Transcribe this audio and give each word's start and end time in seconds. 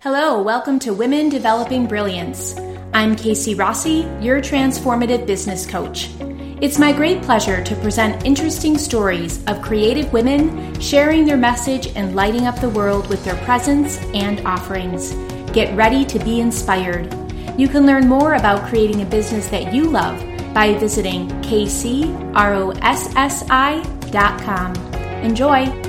Hello, 0.00 0.40
welcome 0.40 0.78
to 0.78 0.94
Women 0.94 1.28
Developing 1.28 1.88
Brilliance. 1.88 2.56
I'm 2.94 3.16
Casey 3.16 3.56
Rossi, 3.56 4.06
your 4.20 4.40
transformative 4.40 5.26
business 5.26 5.66
coach. 5.66 6.10
It's 6.60 6.78
my 6.78 6.92
great 6.92 7.20
pleasure 7.20 7.64
to 7.64 7.74
present 7.74 8.24
interesting 8.24 8.78
stories 8.78 9.44
of 9.46 9.60
creative 9.60 10.12
women 10.12 10.80
sharing 10.80 11.24
their 11.26 11.36
message 11.36 11.88
and 11.96 12.14
lighting 12.14 12.46
up 12.46 12.60
the 12.60 12.68
world 12.68 13.08
with 13.08 13.24
their 13.24 13.34
presence 13.44 13.98
and 14.14 14.38
offerings. 14.46 15.14
Get 15.50 15.76
ready 15.76 16.04
to 16.04 16.20
be 16.20 16.38
inspired. 16.38 17.12
You 17.58 17.66
can 17.66 17.84
learn 17.84 18.06
more 18.06 18.34
about 18.34 18.68
creating 18.68 19.02
a 19.02 19.04
business 19.04 19.48
that 19.48 19.74
you 19.74 19.90
love 19.90 20.20
by 20.54 20.78
visiting 20.78 21.26
kcrossi.com. 21.42 22.34
Enjoy! 25.24 25.87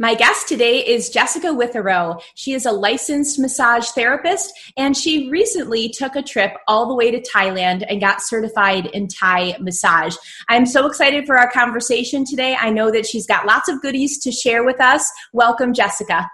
My 0.00 0.14
guest 0.14 0.46
today 0.46 0.78
is 0.86 1.10
Jessica 1.10 1.48
Witherow. 1.48 2.22
She 2.36 2.52
is 2.52 2.66
a 2.66 2.70
licensed 2.70 3.36
massage 3.40 3.88
therapist 3.88 4.52
and 4.76 4.96
she 4.96 5.28
recently 5.28 5.88
took 5.88 6.14
a 6.14 6.22
trip 6.22 6.52
all 6.68 6.86
the 6.86 6.94
way 6.94 7.10
to 7.10 7.20
Thailand 7.20 7.84
and 7.88 8.00
got 8.00 8.22
certified 8.22 8.86
in 8.86 9.08
Thai 9.08 9.56
massage. 9.58 10.14
I'm 10.48 10.66
so 10.66 10.86
excited 10.86 11.26
for 11.26 11.36
our 11.36 11.50
conversation 11.50 12.24
today. 12.24 12.56
I 12.60 12.70
know 12.70 12.92
that 12.92 13.06
she's 13.06 13.26
got 13.26 13.44
lots 13.44 13.68
of 13.68 13.82
goodies 13.82 14.20
to 14.20 14.30
share 14.30 14.62
with 14.62 14.80
us. 14.80 15.04
Welcome, 15.32 15.74
Jessica. 15.74 16.30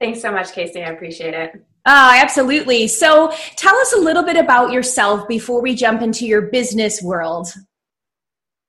Thanks 0.00 0.20
so 0.20 0.32
much, 0.32 0.50
Casey. 0.50 0.82
I 0.82 0.90
appreciate 0.90 1.34
it. 1.34 1.64
Oh, 1.86 2.18
absolutely. 2.20 2.88
So 2.88 3.32
tell 3.54 3.76
us 3.76 3.92
a 3.92 4.00
little 4.00 4.24
bit 4.24 4.36
about 4.36 4.72
yourself 4.72 5.28
before 5.28 5.62
we 5.62 5.76
jump 5.76 6.02
into 6.02 6.26
your 6.26 6.42
business 6.42 7.00
world. 7.00 7.52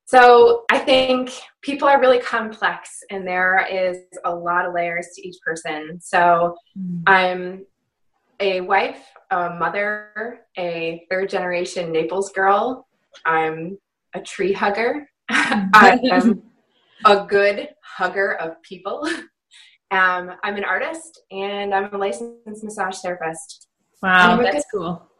So 0.05 0.65
I 0.69 0.77
think 0.77 1.31
people 1.61 1.87
are 1.87 1.99
really 1.99 2.19
complex 2.19 3.03
and 3.09 3.25
there 3.27 3.67
is 3.71 3.99
a 4.25 4.33
lot 4.33 4.65
of 4.65 4.73
layers 4.73 5.07
to 5.15 5.27
each 5.27 5.37
person. 5.45 5.99
So 6.01 6.55
mm. 6.77 7.03
I'm 7.05 7.65
a 8.39 8.61
wife, 8.61 9.03
a 9.29 9.51
mother, 9.51 10.41
a 10.57 11.05
third 11.09 11.29
generation 11.29 11.91
Naples 11.91 12.31
girl. 12.31 12.87
I'm 13.25 13.77
a 14.13 14.21
tree 14.21 14.53
hugger. 14.53 15.07
I 15.29 15.99
am 16.11 16.41
a 17.05 17.25
good 17.25 17.69
hugger 17.83 18.35
of 18.35 18.61
people. 18.63 19.07
Um, 19.91 20.31
I'm 20.41 20.55
an 20.55 20.63
artist 20.63 21.21
and 21.31 21.73
I'm 21.73 21.93
a 21.93 21.97
licensed 21.97 22.63
massage 22.63 22.99
therapist. 22.99 23.67
Wow, 24.01 24.37
that's 24.37 24.63
good, 24.71 24.79
cool. 24.79 25.10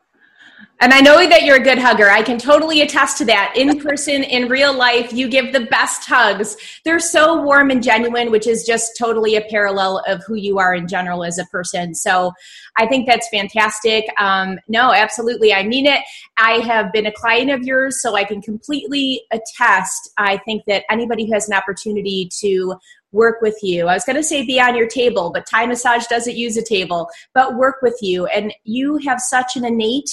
And 0.80 0.94
I 0.94 1.00
know 1.00 1.30
that 1.30 1.44
you're 1.44 1.58
a 1.58 1.64
good 1.64 1.78
hugger. 1.78 2.10
I 2.10 2.24
can 2.24 2.40
totally 2.40 2.82
attest 2.82 3.20
to 3.20 3.26
that. 3.26 3.54
In 3.56 3.80
person, 3.80 4.24
in 4.24 4.50
real 4.50 4.74
life, 4.74 5.14
you 5.14 5.30
give 5.30 5.54
the 5.54 5.66
best 5.68 6.08
hugs. 6.08 6.58
They're 6.84 7.00
so 7.00 7.40
warm 7.44 7.70
and 7.70 7.84
genuine, 7.84 8.32
which 8.32 8.48
is 8.48 8.64
just 8.66 8.98
totally 8.98 9.36
a 9.36 9.42
parallel 9.42 10.04
of 10.08 10.24
who 10.26 10.34
you 10.34 10.58
are 10.58 10.74
in 10.74 10.88
general 10.88 11.24
as 11.24 11.38
a 11.38 11.46
person. 11.46 11.94
So 11.94 12.32
I 12.78 12.88
think 12.88 13.08
that's 13.08 13.30
fantastic. 13.30 14.06
Um, 14.20 14.60
no, 14.68 14.92
absolutely. 14.92 15.54
I 15.54 15.64
mean 15.68 15.86
it. 15.86 16.00
I 16.38 16.54
have 16.54 16.92
been 16.92 17.06
a 17.06 17.12
client 17.12 17.52
of 17.52 17.62
yours, 17.62 18.02
so 18.02 18.16
I 18.16 18.24
can 18.24 18.42
completely 18.42 19.22
attest. 19.32 20.10
I 20.18 20.38
think 20.38 20.64
that 20.66 20.84
anybody 20.90 21.28
who 21.28 21.34
has 21.34 21.48
an 21.48 21.54
opportunity 21.56 22.28
to 22.40 22.76
work 23.12 23.42
with 23.42 23.58
you. 23.62 23.88
I 23.88 23.94
was 23.94 24.06
going 24.06 24.16
to 24.16 24.24
say 24.24 24.46
be 24.46 24.60
on 24.60 24.76
your 24.76 24.88
table, 24.88 25.32
but 25.32 25.46
Thai 25.46 25.66
massage 25.66 26.08
doesn't 26.08 26.36
use 26.36 26.58
a 26.58 26.64
table, 26.64 27.10
but 27.34 27.56
work 27.56 27.76
with 27.82 27.98
you. 28.02 28.26
And 28.28 28.54
you 28.64 28.98
have 29.06 29.20
such 29.20 29.56
an 29.56 29.66
innate 29.66 30.10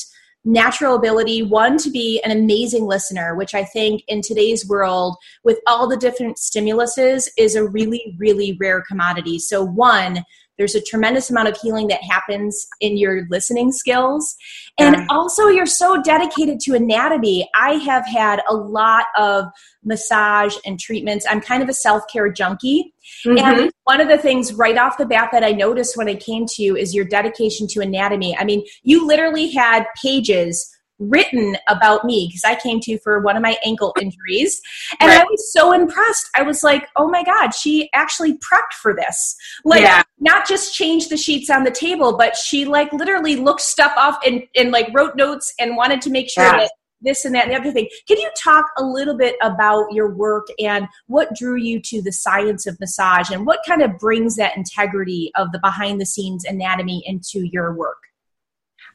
natural 0.48 0.96
ability 0.96 1.42
one 1.42 1.76
to 1.76 1.90
be 1.90 2.20
an 2.24 2.30
amazing 2.30 2.86
listener 2.86 3.34
which 3.34 3.54
i 3.54 3.62
think 3.62 4.02
in 4.08 4.22
today's 4.22 4.66
world 4.66 5.16
with 5.44 5.58
all 5.66 5.86
the 5.86 5.96
different 5.96 6.36
stimuluses 6.36 7.28
is 7.36 7.54
a 7.54 7.68
really 7.68 8.16
really 8.18 8.56
rare 8.60 8.82
commodity. 8.82 9.38
So 9.38 9.62
one 9.62 10.24
there's 10.58 10.74
a 10.74 10.82
tremendous 10.82 11.30
amount 11.30 11.48
of 11.48 11.56
healing 11.56 11.86
that 11.88 12.02
happens 12.02 12.66
in 12.80 12.96
your 12.96 13.26
listening 13.30 13.72
skills 13.72 14.36
and 14.78 14.96
yeah. 14.96 15.06
also 15.08 15.48
you're 15.48 15.66
so 15.66 16.02
dedicated 16.02 16.60
to 16.60 16.74
anatomy 16.74 17.48
i 17.54 17.74
have 17.74 18.06
had 18.06 18.42
a 18.48 18.54
lot 18.54 19.06
of 19.16 19.46
massage 19.84 20.56
and 20.66 20.78
treatments 20.78 21.24
i'm 21.30 21.40
kind 21.40 21.62
of 21.62 21.68
a 21.68 21.74
self-care 21.74 22.30
junkie 22.30 22.92
Mm-hmm. 23.26 23.38
And 23.38 23.72
one 23.84 24.00
of 24.00 24.08
the 24.08 24.18
things 24.18 24.52
right 24.54 24.76
off 24.76 24.98
the 24.98 25.06
bat 25.06 25.30
that 25.32 25.42
I 25.42 25.52
noticed 25.52 25.96
when 25.96 26.08
I 26.08 26.14
came 26.14 26.46
to 26.46 26.62
you 26.62 26.76
is 26.76 26.94
your 26.94 27.04
dedication 27.04 27.66
to 27.68 27.80
anatomy. 27.80 28.36
I 28.36 28.44
mean, 28.44 28.64
you 28.82 29.06
literally 29.06 29.50
had 29.50 29.86
pages 30.00 30.70
written 30.98 31.56
about 31.68 32.04
me 32.04 32.28
because 32.28 32.44
I 32.44 32.54
came 32.54 32.80
to 32.80 32.98
for 32.98 33.20
one 33.20 33.36
of 33.36 33.42
my 33.42 33.56
ankle 33.64 33.94
injuries. 34.00 34.60
And 35.00 35.08
right. 35.08 35.20
I 35.20 35.24
was 35.24 35.52
so 35.52 35.72
impressed. 35.72 36.28
I 36.34 36.42
was 36.42 36.62
like, 36.62 36.88
oh 36.96 37.08
my 37.08 37.22
God, 37.22 37.54
she 37.54 37.88
actually 37.94 38.34
prepped 38.34 38.74
for 38.80 38.94
this. 38.94 39.36
Like, 39.64 39.82
yeah. 39.82 40.02
not 40.18 40.46
just 40.46 40.74
changed 40.74 41.10
the 41.10 41.16
sheets 41.16 41.50
on 41.50 41.64
the 41.64 41.70
table, 41.70 42.16
but 42.16 42.36
she 42.36 42.64
like 42.64 42.92
literally 42.92 43.36
looked 43.36 43.60
stuff 43.60 43.92
off 43.96 44.18
and, 44.26 44.42
and 44.56 44.70
like 44.70 44.88
wrote 44.92 45.16
notes 45.16 45.52
and 45.58 45.76
wanted 45.76 46.00
to 46.02 46.10
make 46.10 46.30
sure 46.30 46.44
yeah. 46.44 46.58
that 46.58 46.72
this 47.00 47.24
and 47.24 47.34
that 47.34 47.44
and 47.44 47.54
the 47.54 47.58
other 47.58 47.72
thing. 47.72 47.88
Can 48.08 48.18
you 48.18 48.30
talk 48.36 48.66
a 48.76 48.82
little 48.82 49.16
bit 49.16 49.36
about 49.42 49.92
your 49.92 50.12
work 50.14 50.46
and 50.58 50.88
what 51.06 51.34
drew 51.36 51.56
you 51.56 51.80
to 51.82 52.02
the 52.02 52.12
science 52.12 52.66
of 52.66 52.78
massage 52.80 53.30
and 53.30 53.46
what 53.46 53.60
kind 53.66 53.82
of 53.82 53.98
brings 53.98 54.36
that 54.36 54.56
integrity 54.56 55.30
of 55.36 55.52
the 55.52 55.60
behind 55.60 56.00
the 56.00 56.06
scenes 56.06 56.44
anatomy 56.44 57.02
into 57.06 57.46
your 57.52 57.72
work? 57.74 57.98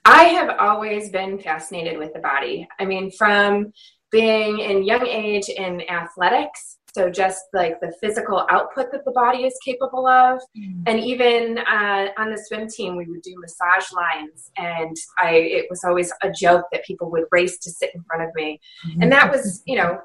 I 0.06 0.24
have 0.26 0.58
always 0.60 1.10
been 1.10 1.40
fascinated 1.40 1.98
with 1.98 2.14
the 2.14 2.20
body. 2.20 2.68
I 2.80 2.86
mean, 2.86 3.12
from 3.12 3.72
being 4.12 4.60
in 4.60 4.84
young 4.84 5.08
age 5.08 5.50
in 5.50 5.82
athletics 5.90 6.78
so 6.94 7.10
just 7.10 7.46
like 7.54 7.80
the 7.82 7.92
physical 8.00 8.46
output 8.50 8.92
that 8.92 9.04
the 9.04 9.12
body 9.12 9.46
is 9.46 9.58
capable 9.66 10.08
of 10.08 10.40
mm. 10.58 10.84
and 10.86 11.00
even 11.00 11.58
uh, 11.58 12.08
on 12.18 12.30
the 12.30 12.38
swim 12.38 12.68
team 12.68 12.96
we 12.96 13.10
would 13.10 13.22
do 13.22 13.34
massage 13.40 13.92
lines 13.92 14.52
and 14.58 14.96
i 15.20 15.32
it 15.32 15.66
was 15.70 15.84
always 15.84 16.12
a 16.22 16.32
joke 16.32 16.66
that 16.72 16.86
people 16.86 17.10
would 17.12 17.26
race 17.32 17.58
to 17.58 17.72
sit 17.72 17.92
in 17.96 18.04
front 18.04 18.24
of 18.24 18.30
me 18.36 18.60
mm-hmm. 18.88 19.02
and 19.02 19.12
that 19.12 19.32
was 19.32 19.62
you 19.66 19.76
know 19.76 20.00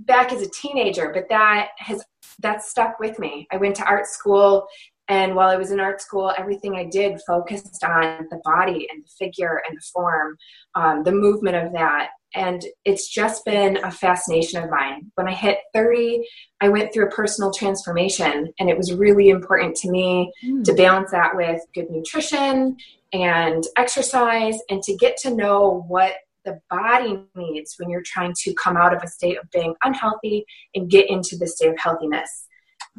back 0.00 0.32
as 0.32 0.42
a 0.42 0.50
teenager 0.50 1.10
but 1.14 1.24
that 1.28 1.68
has 1.78 2.04
that 2.40 2.62
stuck 2.62 2.98
with 2.98 3.18
me 3.18 3.46
i 3.52 3.56
went 3.56 3.74
to 3.74 3.84
art 3.84 4.06
school 4.06 4.66
and 5.08 5.34
while 5.34 5.48
I 5.48 5.56
was 5.56 5.70
in 5.70 5.80
art 5.80 6.00
school, 6.00 6.32
everything 6.36 6.76
I 6.76 6.84
did 6.84 7.20
focused 7.26 7.84
on 7.84 8.26
the 8.30 8.40
body 8.44 8.88
and 8.90 9.04
the 9.04 9.10
figure 9.18 9.62
and 9.68 9.76
the 9.76 9.84
form, 9.92 10.36
um, 10.74 11.02
the 11.04 11.12
movement 11.12 11.56
of 11.56 11.72
that 11.72 12.10
and 12.34 12.64
it's 12.84 13.08
just 13.08 13.44
been 13.44 13.76
a 13.78 13.90
fascination 13.90 14.62
of 14.62 14.70
mine. 14.70 15.10
When 15.14 15.28
I 15.28 15.32
hit 15.32 15.58
30, 15.72 16.24
I 16.60 16.68
went 16.68 16.92
through 16.92 17.06
a 17.06 17.10
personal 17.10 17.52
transformation, 17.52 18.52
and 18.58 18.68
it 18.68 18.76
was 18.76 18.92
really 18.92 19.28
important 19.28 19.76
to 19.76 19.90
me 19.90 20.32
mm. 20.44 20.64
to 20.64 20.74
balance 20.74 21.12
that 21.12 21.36
with 21.36 21.60
good 21.74 21.90
nutrition 21.90 22.76
and 23.12 23.64
exercise 23.76 24.58
and 24.68 24.82
to 24.82 24.96
get 24.96 25.16
to 25.18 25.34
know 25.34 25.84
what 25.86 26.14
the 26.44 26.60
body 26.68 27.20
needs 27.36 27.76
when 27.78 27.88
you're 27.88 28.02
trying 28.02 28.34
to 28.42 28.52
come 28.54 28.76
out 28.76 28.94
of 28.94 29.02
a 29.02 29.08
state 29.08 29.38
of 29.38 29.48
being 29.50 29.74
unhealthy 29.84 30.44
and 30.74 30.90
get 30.90 31.08
into 31.08 31.36
the 31.36 31.46
state 31.46 31.70
of 31.70 31.78
healthiness. 31.78 32.48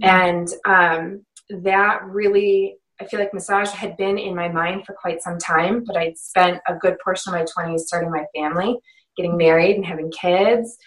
Mm. 0.02 0.08
And 0.08 0.48
um, 0.66 1.26
that 1.50 2.04
really 2.06 2.78
I 3.00 3.06
feel 3.06 3.20
like 3.20 3.34
massage 3.34 3.72
had 3.72 3.98
been 3.98 4.18
in 4.18 4.34
my 4.34 4.48
mind 4.48 4.86
for 4.86 4.94
quite 4.94 5.22
some 5.22 5.38
time, 5.38 5.84
but 5.86 5.98
I'd 5.98 6.18
spent 6.18 6.62
a 6.66 6.76
good 6.76 6.96
portion 7.04 7.34
of 7.34 7.40
my 7.40 7.46
20s 7.46 7.80
starting 7.80 8.10
my 8.10 8.24
family 8.34 8.78
getting 9.18 9.38
married 9.38 9.76
and 9.76 9.86
having 9.86 10.12
kids. 10.12 10.78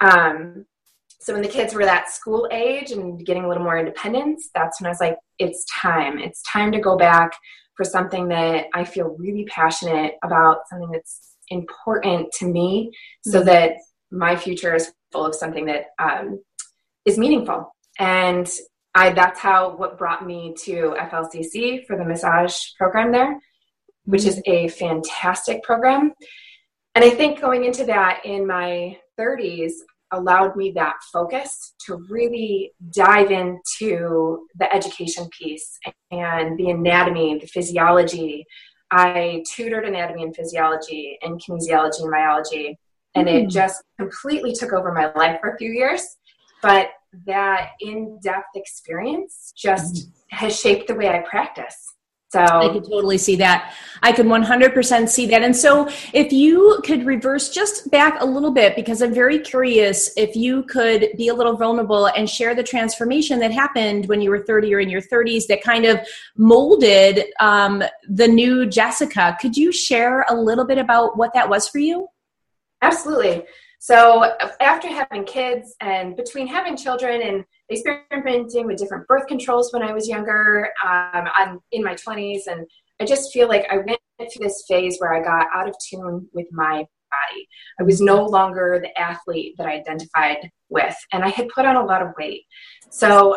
Um, 0.00 0.66
so 1.20 1.32
when 1.32 1.42
the 1.42 1.48
kids 1.48 1.74
were 1.74 1.84
that 1.84 2.10
school 2.10 2.48
age 2.52 2.90
and 2.90 3.24
getting 3.24 3.44
a 3.44 3.48
little 3.48 3.62
more 3.62 3.78
independence, 3.78 4.50
that's 4.54 4.80
when 4.80 4.86
I 4.86 4.90
was 4.90 5.00
like, 5.00 5.16
it's 5.38 5.64
time. 5.80 6.18
It's 6.18 6.42
time 6.42 6.70
to 6.72 6.80
go 6.80 6.96
back 6.96 7.32
for 7.76 7.84
something 7.84 8.28
that 8.28 8.66
I 8.74 8.84
feel 8.84 9.16
really 9.18 9.44
passionate 9.46 10.14
about, 10.22 10.68
something 10.68 10.90
that's 10.90 11.36
important 11.48 12.30
to 12.38 12.46
me, 12.46 12.92
so 13.24 13.38
mm-hmm. 13.38 13.46
that 13.46 13.72
my 14.10 14.36
future 14.36 14.74
is 14.74 14.92
full 15.12 15.26
of 15.26 15.34
something 15.34 15.66
that 15.66 15.86
um, 15.98 16.40
is 17.04 17.18
meaningful. 17.18 17.74
And 17.98 18.48
I 18.94 19.10
that's 19.10 19.40
how 19.40 19.76
what 19.76 19.98
brought 19.98 20.24
me 20.26 20.54
to 20.64 20.96
FLCC 20.98 21.84
for 21.86 21.96
the 21.96 22.04
massage 22.04 22.56
program 22.78 23.10
there, 23.12 23.38
which 24.04 24.24
is 24.24 24.40
a 24.46 24.68
fantastic 24.68 25.62
program. 25.62 26.12
And 26.94 27.04
I 27.04 27.10
think 27.10 27.40
going 27.40 27.64
into 27.64 27.84
that 27.86 28.20
in 28.24 28.46
my 28.46 28.96
30s 29.18 29.72
allowed 30.12 30.54
me 30.56 30.70
that 30.72 30.94
focus 31.12 31.74
to 31.86 31.96
really 32.08 32.72
dive 32.94 33.30
into 33.30 34.46
the 34.56 34.72
education 34.72 35.28
piece 35.36 35.78
and 36.10 36.56
the 36.56 36.70
anatomy, 36.70 37.38
the 37.38 37.46
physiology. 37.46 38.46
I 38.90 39.42
tutored 39.52 39.86
anatomy 39.86 40.22
and 40.22 40.36
physiology 40.36 41.18
and 41.22 41.40
kinesiology 41.42 42.02
and 42.02 42.12
biology, 42.12 42.78
and 43.16 43.26
mm. 43.26 43.42
it 43.42 43.50
just 43.50 43.82
completely 43.98 44.52
took 44.52 44.72
over 44.72 44.92
my 44.92 45.12
life 45.14 45.40
for 45.40 45.50
a 45.50 45.58
few 45.58 45.72
years. 45.72 46.02
But 46.62 46.90
that 47.26 47.70
in 47.80 48.18
depth 48.22 48.54
experience 48.54 49.52
just 49.56 49.94
mm. 49.94 50.12
has 50.28 50.58
shaped 50.58 50.88
the 50.88 50.94
way 50.94 51.08
I 51.08 51.20
practice 51.20 51.94
So 52.34 52.40
I 52.40 52.72
could 52.72 52.84
totally 52.84 53.16
see 53.16 53.36
that. 53.36 53.74
I 54.02 54.10
could 54.10 54.26
100% 54.26 55.08
see 55.08 55.26
that. 55.26 55.42
And 55.42 55.54
so, 55.54 55.88
if 56.12 56.32
you 56.32 56.80
could 56.84 57.06
reverse 57.06 57.50
just 57.50 57.90
back 57.92 58.20
a 58.20 58.26
little 58.26 58.50
bit, 58.50 58.74
because 58.74 59.02
I'm 59.02 59.14
very 59.14 59.38
curious 59.38 60.10
if 60.16 60.34
you 60.34 60.64
could 60.64 61.10
be 61.16 61.28
a 61.28 61.34
little 61.34 61.56
vulnerable 61.56 62.06
and 62.06 62.28
share 62.28 62.54
the 62.56 62.64
transformation 62.64 63.38
that 63.38 63.52
happened 63.52 64.06
when 64.06 64.20
you 64.20 64.30
were 64.30 64.44
30 64.44 64.74
or 64.74 64.80
in 64.80 64.90
your 64.90 65.00
30s 65.00 65.46
that 65.46 65.62
kind 65.62 65.84
of 65.84 66.00
molded 66.36 67.26
um, 67.38 67.84
the 68.08 68.26
new 68.26 68.66
Jessica. 68.66 69.36
Could 69.40 69.56
you 69.56 69.70
share 69.70 70.24
a 70.28 70.34
little 70.34 70.66
bit 70.66 70.78
about 70.78 71.16
what 71.16 71.32
that 71.34 71.48
was 71.48 71.68
for 71.68 71.78
you? 71.78 72.08
Absolutely. 72.82 73.44
So, 73.84 74.32
after 74.60 74.88
having 74.88 75.24
kids 75.26 75.76
and 75.82 76.16
between 76.16 76.46
having 76.46 76.74
children 76.74 77.20
and 77.20 77.44
experimenting 77.70 78.66
with 78.66 78.78
different 78.78 79.06
birth 79.06 79.26
controls 79.26 79.74
when 79.74 79.82
I 79.82 79.92
was 79.92 80.08
younger. 80.08 80.70
Um, 80.82 81.28
I'm 81.36 81.58
in 81.70 81.84
my 81.84 81.94
20s, 81.94 82.46
and 82.46 82.66
I 82.98 83.04
just 83.04 83.30
feel 83.30 83.46
like 83.46 83.66
I 83.70 83.76
went 83.76 84.00
through 84.18 84.46
this 84.46 84.64
phase 84.66 84.96
where 84.96 85.12
I 85.12 85.22
got 85.22 85.48
out 85.54 85.68
of 85.68 85.74
tune 85.86 86.26
with 86.32 86.46
my 86.50 86.76
body. 86.76 87.48
I 87.78 87.82
was 87.82 88.00
no 88.00 88.24
longer 88.24 88.80
the 88.82 88.98
athlete 88.98 89.54
that 89.58 89.66
I 89.66 89.74
identified 89.74 90.50
with, 90.70 90.96
and 91.12 91.22
I 91.22 91.28
had 91.28 91.50
put 91.50 91.66
on 91.66 91.76
a 91.76 91.84
lot 91.84 92.00
of 92.00 92.14
weight. 92.16 92.44
So 92.90 93.36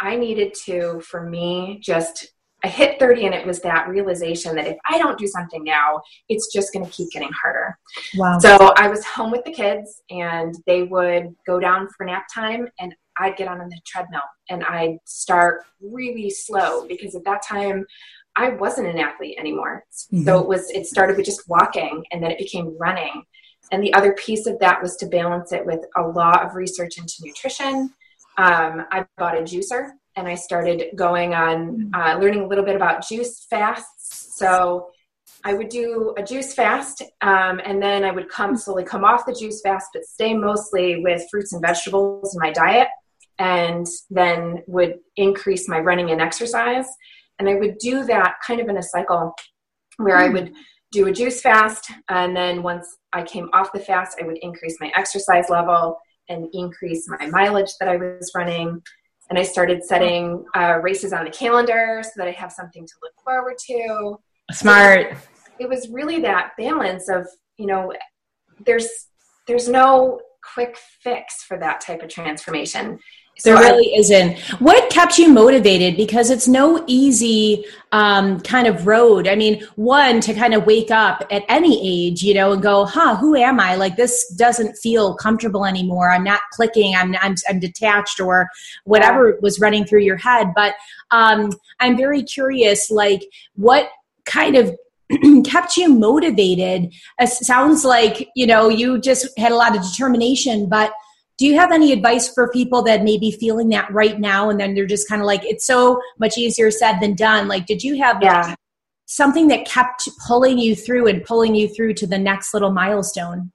I 0.00 0.16
needed 0.16 0.54
to, 0.64 1.02
for 1.02 1.28
me, 1.28 1.80
just 1.82 2.31
I 2.64 2.68
hit 2.68 2.98
30 2.98 3.26
and 3.26 3.34
it 3.34 3.46
was 3.46 3.60
that 3.60 3.88
realization 3.88 4.54
that 4.54 4.66
if 4.66 4.76
I 4.88 4.98
don't 4.98 5.18
do 5.18 5.26
something 5.26 5.64
now, 5.64 6.00
it's 6.28 6.52
just 6.52 6.72
going 6.72 6.84
to 6.84 6.92
keep 6.92 7.10
getting 7.10 7.30
harder. 7.32 7.76
Wow. 8.16 8.38
So 8.38 8.72
I 8.76 8.88
was 8.88 9.04
home 9.04 9.32
with 9.32 9.44
the 9.44 9.52
kids 9.52 10.02
and 10.10 10.54
they 10.66 10.84
would 10.84 11.34
go 11.46 11.58
down 11.58 11.88
for 11.96 12.06
nap 12.06 12.26
time 12.32 12.68
and 12.78 12.94
I'd 13.18 13.36
get 13.36 13.48
on 13.48 13.58
the 13.58 13.80
treadmill 13.84 14.22
and 14.48 14.64
I'd 14.64 14.98
start 15.04 15.64
really 15.80 16.30
slow 16.30 16.86
because 16.86 17.14
at 17.14 17.24
that 17.24 17.42
time 17.42 17.84
I 18.36 18.50
wasn't 18.50 18.88
an 18.88 18.98
athlete 18.98 19.38
anymore. 19.38 19.84
Mm-hmm. 20.12 20.24
So 20.24 20.38
it 20.40 20.46
was 20.46 20.70
it 20.70 20.86
started 20.86 21.16
with 21.16 21.26
just 21.26 21.48
walking 21.48 22.04
and 22.12 22.22
then 22.22 22.30
it 22.30 22.38
became 22.38 22.76
running. 22.78 23.24
And 23.72 23.82
the 23.82 23.92
other 23.94 24.12
piece 24.12 24.46
of 24.46 24.58
that 24.60 24.80
was 24.80 24.96
to 24.96 25.06
balance 25.06 25.52
it 25.52 25.64
with 25.66 25.80
a 25.96 26.02
lot 26.02 26.44
of 26.44 26.54
research 26.54 26.98
into 26.98 27.14
nutrition. 27.22 27.92
Um, 28.38 28.86
I 28.90 29.04
bought 29.18 29.36
a 29.36 29.42
juicer 29.42 29.92
and 30.16 30.28
I 30.28 30.34
started 30.34 30.84
going 30.96 31.34
on 31.34 31.90
mm-hmm. 31.92 31.94
uh, 31.94 32.18
learning 32.18 32.42
a 32.42 32.46
little 32.46 32.64
bit 32.64 32.76
about 32.76 33.06
juice 33.06 33.46
fasts. 33.48 34.36
So 34.36 34.88
I 35.44 35.54
would 35.54 35.68
do 35.68 36.14
a 36.16 36.22
juice 36.22 36.54
fast, 36.54 37.02
um, 37.20 37.60
and 37.64 37.82
then 37.82 38.04
I 38.04 38.10
would 38.10 38.28
come 38.28 38.56
slowly 38.56 38.84
come 38.84 39.04
off 39.04 39.26
the 39.26 39.34
juice 39.34 39.60
fast, 39.60 39.88
but 39.92 40.04
stay 40.04 40.34
mostly 40.34 41.02
with 41.02 41.26
fruits 41.30 41.52
and 41.52 41.62
vegetables 41.62 42.34
in 42.34 42.40
my 42.40 42.52
diet 42.52 42.88
and 43.38 43.86
then 44.10 44.62
would 44.68 44.98
increase 45.16 45.68
my 45.68 45.80
running 45.80 46.10
and 46.10 46.20
exercise. 46.20 46.86
And 47.38 47.48
I 47.48 47.54
would 47.54 47.78
do 47.78 48.04
that 48.04 48.34
kind 48.46 48.60
of 48.60 48.68
in 48.68 48.76
a 48.76 48.82
cycle 48.82 49.34
where 49.96 50.16
I 50.16 50.28
hmm. 50.28 50.34
would 50.34 50.52
do 50.92 51.06
a 51.08 51.12
juice 51.12 51.40
fast. 51.40 51.90
And 52.08 52.36
then 52.36 52.62
once 52.62 52.86
I 53.12 53.22
came 53.22 53.48
off 53.52 53.72
the 53.72 53.80
fast, 53.80 54.18
I 54.22 54.26
would 54.26 54.38
increase 54.42 54.76
my 54.80 54.92
exercise 54.96 55.46
level 55.48 55.98
and 56.28 56.48
increase 56.52 57.08
my 57.08 57.26
mileage 57.26 57.72
that 57.80 57.88
I 57.88 57.96
was 57.96 58.30
running. 58.34 58.80
And 59.30 59.38
I 59.38 59.42
started 59.42 59.84
setting 59.84 60.44
uh, 60.54 60.78
races 60.82 61.12
on 61.12 61.24
the 61.24 61.30
calendar 61.30 62.02
so 62.02 62.10
that 62.16 62.28
I 62.28 62.32
have 62.32 62.52
something 62.52 62.86
to 62.86 62.92
look 63.02 63.12
forward 63.24 63.56
to. 63.66 64.16
Smart. 64.50 65.16
It 65.58 65.68
was 65.68 65.88
really 65.88 66.20
that 66.20 66.52
balance 66.58 67.08
of, 67.08 67.26
you 67.56 67.66
know, 67.66 67.92
there's 68.64 68.88
there's 69.46 69.68
no 69.68 70.20
quick 70.54 70.76
fix 71.02 71.42
for 71.44 71.58
that 71.58 71.80
type 71.80 72.02
of 72.02 72.08
transformation. 72.08 72.98
There 73.42 73.56
so 73.56 73.62
really 73.62 73.94
I, 73.94 73.98
isn't. 73.98 74.38
What 74.60 74.90
kept 74.90 75.18
you 75.18 75.28
motivated? 75.28 75.96
Because 75.96 76.30
it's 76.30 76.46
no 76.46 76.84
easy 76.86 77.64
um, 77.90 78.40
kind 78.40 78.66
of 78.66 78.86
road. 78.86 79.26
I 79.26 79.34
mean, 79.34 79.62
one 79.76 80.20
to 80.20 80.34
kind 80.34 80.54
of 80.54 80.64
wake 80.64 80.90
up 80.90 81.24
at 81.30 81.44
any 81.48 82.06
age, 82.08 82.22
you 82.22 82.34
know, 82.34 82.52
and 82.52 82.62
go, 82.62 82.84
"Huh, 82.84 83.16
who 83.16 83.34
am 83.34 83.58
I? 83.58 83.74
Like 83.74 83.96
this 83.96 84.32
doesn't 84.34 84.76
feel 84.76 85.14
comfortable 85.14 85.66
anymore. 85.66 86.10
I'm 86.10 86.24
not 86.24 86.40
clicking. 86.52 86.94
I'm 86.94 87.14
I'm, 87.20 87.34
I'm 87.48 87.58
detached, 87.58 88.20
or 88.20 88.48
whatever 88.84 89.30
yeah. 89.30 89.36
was 89.42 89.60
running 89.60 89.84
through 89.84 90.02
your 90.02 90.16
head." 90.16 90.48
But 90.54 90.74
um, 91.10 91.50
I'm 91.80 91.96
very 91.96 92.22
curious, 92.22 92.90
like 92.90 93.22
what 93.56 93.88
kind 94.24 94.56
of 94.56 94.74
kept 95.44 95.76
you 95.76 95.88
motivated? 95.88 96.92
It 97.18 97.28
sounds 97.28 97.84
like 97.84 98.28
you 98.36 98.46
know 98.46 98.68
you 98.68 99.00
just 99.00 99.26
had 99.38 99.52
a 99.52 99.56
lot 99.56 99.76
of 99.76 99.82
determination, 99.82 100.68
but 100.68 100.92
do 101.42 101.48
you 101.48 101.58
have 101.58 101.72
any 101.72 101.90
advice 101.90 102.32
for 102.32 102.48
people 102.52 102.82
that 102.82 103.02
may 103.02 103.18
be 103.18 103.32
feeling 103.32 103.68
that 103.70 103.92
right 103.92 104.20
now 104.20 104.48
and 104.48 104.60
then 104.60 104.74
they're 104.74 104.86
just 104.86 105.08
kind 105.08 105.20
of 105.20 105.26
like 105.26 105.44
it's 105.44 105.66
so 105.66 106.00
much 106.20 106.38
easier 106.38 106.70
said 106.70 107.00
than 107.00 107.16
done 107.16 107.48
like 107.48 107.66
did 107.66 107.82
you 107.82 108.00
have 108.00 108.18
yeah. 108.22 108.54
something 109.06 109.48
that 109.48 109.66
kept 109.66 110.08
pulling 110.24 110.56
you 110.56 110.76
through 110.76 111.08
and 111.08 111.24
pulling 111.24 111.52
you 111.52 111.66
through 111.66 111.92
to 111.92 112.06
the 112.06 112.16
next 112.16 112.54
little 112.54 112.70
milestone 112.70 113.50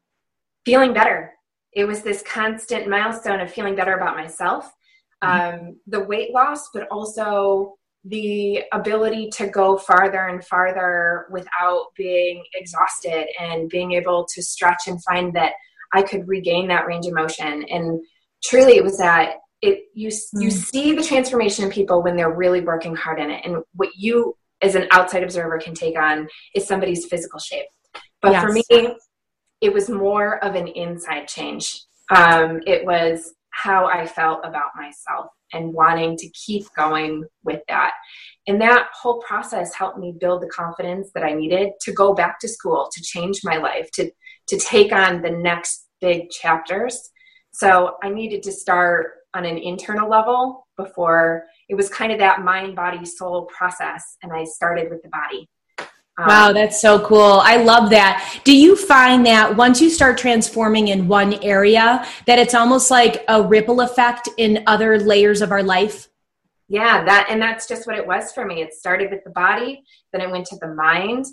feeling 0.65 0.91
better 0.91 1.31
it 1.71 1.85
was 1.85 2.01
this 2.01 2.21
constant 2.23 2.89
milestone 2.89 3.39
of 3.39 3.49
feeling 3.49 3.73
better 3.73 3.93
about 3.93 4.17
myself 4.17 4.69
mm-hmm. 5.23 5.67
um, 5.69 5.79
the 5.87 6.03
weight 6.03 6.33
loss 6.33 6.67
but 6.73 6.89
also 6.91 7.73
the 8.03 8.63
ability 8.73 9.29
to 9.29 9.47
go 9.47 9.77
farther 9.77 10.27
and 10.27 10.43
farther 10.43 11.25
without 11.31 11.85
being 11.95 12.43
exhausted 12.53 13.27
and 13.39 13.69
being 13.69 13.93
able 13.93 14.25
to 14.25 14.43
stretch 14.43 14.87
and 14.87 15.01
find 15.05 15.33
that 15.33 15.53
I 15.93 16.03
could 16.03 16.27
regain 16.27 16.67
that 16.67 16.87
range 16.87 17.05
of 17.05 17.13
motion. 17.13 17.63
And 17.69 18.01
truly, 18.43 18.77
it 18.77 18.83
was 18.83 18.97
that 18.97 19.35
it 19.61 19.85
you 19.93 20.09
mm. 20.09 20.41
you 20.41 20.51
see 20.51 20.93
the 20.93 21.03
transformation 21.03 21.65
in 21.65 21.71
people 21.71 22.03
when 22.03 22.15
they're 22.15 22.33
really 22.33 22.61
working 22.61 22.95
hard 22.95 23.19
in 23.19 23.29
it, 23.29 23.45
and 23.45 23.63
what 23.73 23.89
you 23.95 24.35
as 24.61 24.75
an 24.75 24.87
outside 24.91 25.23
observer 25.23 25.59
can 25.59 25.73
take 25.73 25.97
on 25.97 26.27
is 26.55 26.67
somebody's 26.67 27.05
physical 27.05 27.39
shape. 27.39 27.67
But 28.21 28.31
yes. 28.33 28.43
for 28.43 28.51
me, 28.51 28.95
it 29.61 29.73
was 29.73 29.89
more 29.89 30.43
of 30.43 30.55
an 30.55 30.67
inside 30.67 31.27
change. 31.27 31.83
Um, 32.13 32.61
it 32.65 32.85
was 32.85 33.33
how 33.51 33.85
I 33.85 34.05
felt 34.05 34.39
about 34.43 34.71
myself 34.75 35.27
and 35.53 35.73
wanting 35.73 36.17
to 36.17 36.29
keep 36.29 36.65
going 36.75 37.23
with 37.43 37.61
that. 37.67 37.93
And 38.47 38.61
that 38.61 38.87
whole 38.93 39.21
process 39.21 39.73
helped 39.73 39.97
me 39.97 40.13
build 40.19 40.41
the 40.41 40.47
confidence 40.47 41.11
that 41.13 41.23
I 41.23 41.33
needed 41.33 41.69
to 41.81 41.91
go 41.91 42.13
back 42.13 42.39
to 42.39 42.47
school, 42.47 42.89
to 42.93 43.01
change 43.01 43.41
my 43.43 43.57
life, 43.57 43.89
to 43.93 44.11
to 44.47 44.57
take 44.57 44.91
on 44.91 45.21
the 45.21 45.31
next 45.31 45.87
big 46.01 46.29
chapters. 46.29 47.09
So 47.51 47.95
I 48.03 48.09
needed 48.09 48.43
to 48.43 48.51
start 48.51 49.13
on 49.33 49.45
an 49.45 49.57
internal 49.57 50.09
level 50.09 50.67
before 50.77 51.45
it 51.69 51.75
was 51.75 51.89
kind 51.89 52.11
of 52.11 52.19
that 52.19 52.43
mind, 52.43 52.75
body, 52.75 53.05
soul 53.05 53.45
process. 53.45 54.17
And 54.23 54.31
I 54.31 54.43
started 54.45 54.89
with 54.89 55.01
the 55.03 55.09
body. 55.09 55.49
Um, 56.19 56.27
wow, 56.27 56.53
that's 56.53 56.81
so 56.81 57.05
cool. 57.05 57.41
I 57.43 57.57
love 57.57 57.91
that. 57.91 58.39
Do 58.43 58.55
you 58.55 58.75
find 58.75 59.25
that 59.27 59.55
once 59.55 59.79
you 59.79 59.89
start 59.89 60.17
transforming 60.17 60.87
in 60.87 61.07
one 61.07 61.35
area, 61.43 62.05
that 62.25 62.39
it's 62.39 62.55
almost 62.55 62.89
like 62.89 63.23
a 63.27 63.41
ripple 63.41 63.81
effect 63.81 64.27
in 64.37 64.63
other 64.65 64.99
layers 64.99 65.41
of 65.41 65.51
our 65.51 65.61
life? 65.61 66.09
Yeah, 66.69 67.05
that 67.05 67.27
and 67.29 67.41
that's 67.41 67.67
just 67.67 67.87
what 67.87 67.97
it 67.97 68.05
was 68.05 68.31
for 68.31 68.45
me. 68.45 68.61
It 68.61 68.73
started 68.73 69.11
with 69.11 69.23
the 69.23 69.29
body, 69.29 69.83
then 70.11 70.21
it 70.21 70.31
went 70.31 70.47
to 70.47 70.57
the 70.57 70.73
mind, 70.73 71.25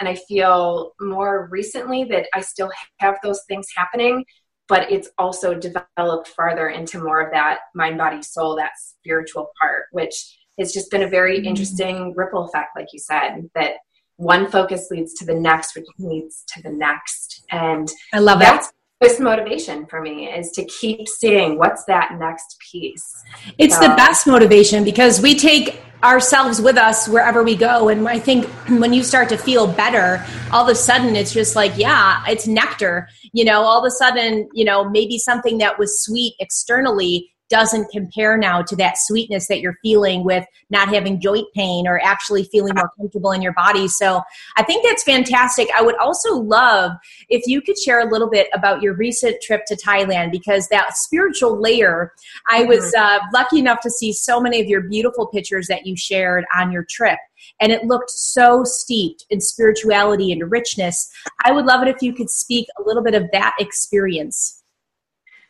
and 0.00 0.08
I 0.08 0.14
feel 0.14 0.92
more 1.00 1.48
recently 1.50 2.04
that 2.04 2.26
I 2.34 2.40
still 2.40 2.70
have 2.98 3.18
those 3.22 3.42
things 3.46 3.66
happening, 3.76 4.24
but 4.66 4.90
it's 4.90 5.10
also 5.18 5.54
developed 5.54 6.28
farther 6.28 6.70
into 6.70 7.02
more 7.02 7.20
of 7.20 7.32
that 7.32 7.60
mind, 7.74 7.98
body, 7.98 8.22
soul, 8.22 8.56
that 8.56 8.72
spiritual 8.78 9.50
part, 9.60 9.84
which 9.92 10.38
has 10.58 10.72
just 10.72 10.90
been 10.90 11.02
a 11.02 11.08
very 11.08 11.38
mm-hmm. 11.38 11.48
interesting 11.48 12.14
ripple 12.16 12.44
effect, 12.44 12.70
like 12.76 12.88
you 12.92 12.98
said, 12.98 13.48
that 13.54 13.74
one 14.16 14.50
focus 14.50 14.88
leads 14.90 15.14
to 15.14 15.24
the 15.24 15.34
next, 15.34 15.74
which 15.74 15.86
leads 15.98 16.44
to 16.48 16.62
the 16.62 16.70
next. 16.70 17.44
And 17.50 17.90
I 18.12 18.18
love 18.18 18.40
that's 18.40 18.68
that 18.68 18.74
this 19.00 19.18
motivation 19.18 19.86
for 19.86 20.02
me 20.02 20.26
is 20.26 20.50
to 20.50 20.64
keep 20.66 21.08
seeing 21.08 21.56
what's 21.56 21.84
that 21.86 22.16
next 22.18 22.58
piece. 22.70 23.24
It's 23.56 23.74
so. 23.74 23.80
the 23.80 23.90
um, 23.90 23.96
best 23.96 24.26
motivation 24.26 24.84
because 24.84 25.22
we 25.22 25.34
take 25.34 25.80
ourselves 26.02 26.60
with 26.60 26.76
us 26.76 27.08
wherever 27.08 27.42
we 27.42 27.56
go. 27.56 27.88
And 27.88 28.06
I 28.06 28.18
think 28.18 28.46
when 28.68 28.92
you 28.92 29.02
start 29.02 29.30
to 29.30 29.38
feel 29.38 29.66
better, 29.66 30.24
all 30.52 30.64
of 30.64 30.68
a 30.68 30.74
sudden 30.74 31.16
it's 31.16 31.32
just 31.32 31.56
like, 31.56 31.72
yeah, 31.76 32.22
it's 32.28 32.46
nectar. 32.46 33.08
You 33.32 33.44
know, 33.44 33.62
all 33.62 33.78
of 33.78 33.86
a 33.86 33.90
sudden, 33.90 34.48
you 34.52 34.64
know, 34.64 34.88
maybe 34.88 35.18
something 35.18 35.58
that 35.58 35.78
was 35.78 36.02
sweet 36.02 36.34
externally 36.38 37.30
doesn't 37.50 37.90
compare 37.90 38.38
now 38.38 38.62
to 38.62 38.76
that 38.76 38.96
sweetness 38.96 39.48
that 39.48 39.60
you're 39.60 39.76
feeling 39.82 40.24
with 40.24 40.44
not 40.70 40.88
having 40.88 41.20
joint 41.20 41.46
pain 41.54 41.86
or 41.86 42.00
actually 42.02 42.44
feeling 42.44 42.72
more 42.74 42.90
comfortable 42.96 43.32
in 43.32 43.42
your 43.42 43.52
body. 43.52 43.88
So 43.88 44.22
I 44.56 44.62
think 44.62 44.84
that's 44.84 45.02
fantastic. 45.02 45.68
I 45.76 45.82
would 45.82 45.96
also 45.98 46.34
love 46.34 46.92
if 47.28 47.46
you 47.46 47.60
could 47.60 47.76
share 47.76 48.00
a 48.00 48.10
little 48.10 48.30
bit 48.30 48.48
about 48.54 48.80
your 48.80 48.94
recent 48.94 49.42
trip 49.42 49.62
to 49.66 49.76
Thailand 49.76 50.30
because 50.30 50.68
that 50.68 50.96
spiritual 50.96 51.60
layer, 51.60 52.12
I 52.48 52.64
was 52.64 52.92
mm-hmm. 52.94 53.24
uh, 53.24 53.26
lucky 53.34 53.58
enough 53.58 53.80
to 53.82 53.90
see 53.90 54.12
so 54.12 54.40
many 54.40 54.60
of 54.60 54.68
your 54.68 54.82
beautiful 54.82 55.26
pictures 55.26 55.66
that 55.66 55.86
you 55.86 55.96
shared 55.96 56.44
on 56.56 56.72
your 56.72 56.84
trip 56.88 57.18
and 57.60 57.72
it 57.72 57.84
looked 57.84 58.10
so 58.10 58.64
steeped 58.64 59.24
in 59.30 59.40
spirituality 59.40 60.32
and 60.32 60.50
richness. 60.50 61.10
I 61.44 61.52
would 61.52 61.64
love 61.64 61.82
it 61.82 61.88
if 61.88 62.02
you 62.02 62.12
could 62.12 62.30
speak 62.30 62.66
a 62.78 62.82
little 62.82 63.02
bit 63.02 63.14
of 63.14 63.30
that 63.32 63.54
experience. 63.58 64.59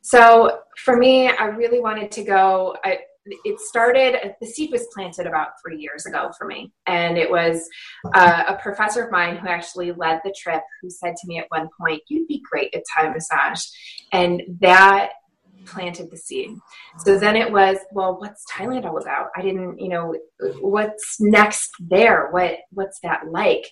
So 0.02 0.60
for 0.78 0.96
me, 0.96 1.28
I 1.28 1.46
really 1.46 1.80
wanted 1.80 2.10
to 2.12 2.24
go. 2.24 2.76
I, 2.84 3.00
it 3.44 3.60
started, 3.60 4.34
the 4.40 4.46
seed 4.46 4.70
was 4.72 4.86
planted 4.94 5.26
about 5.26 5.50
three 5.62 5.78
years 5.78 6.06
ago 6.06 6.30
for 6.38 6.46
me. 6.46 6.72
And 6.86 7.18
it 7.18 7.30
was 7.30 7.68
uh, 8.14 8.44
a 8.48 8.56
professor 8.56 9.04
of 9.04 9.12
mine 9.12 9.36
who 9.36 9.46
actually 9.46 9.92
led 9.92 10.20
the 10.24 10.34
trip 10.36 10.62
who 10.80 10.90
said 10.90 11.14
to 11.16 11.28
me 11.28 11.38
at 11.38 11.46
one 11.50 11.68
point, 11.78 12.02
You'd 12.08 12.28
be 12.28 12.42
great 12.50 12.74
at 12.74 12.82
Thai 12.96 13.10
massage. 13.10 13.62
And 14.12 14.42
that 14.60 15.10
planted 15.66 16.10
the 16.10 16.16
seed. 16.16 16.56
So 17.04 17.18
then 17.18 17.36
it 17.36 17.50
was, 17.50 17.76
well, 17.92 18.18
what's 18.18 18.44
Thailand 18.50 18.86
all 18.86 18.98
about? 18.98 19.28
I 19.36 19.42
didn't, 19.42 19.78
you 19.78 19.88
know, 19.88 20.14
what's 20.60 21.20
next 21.20 21.70
there? 21.78 22.28
What 22.30 22.58
what's 22.70 22.98
that 23.00 23.28
like? 23.30 23.70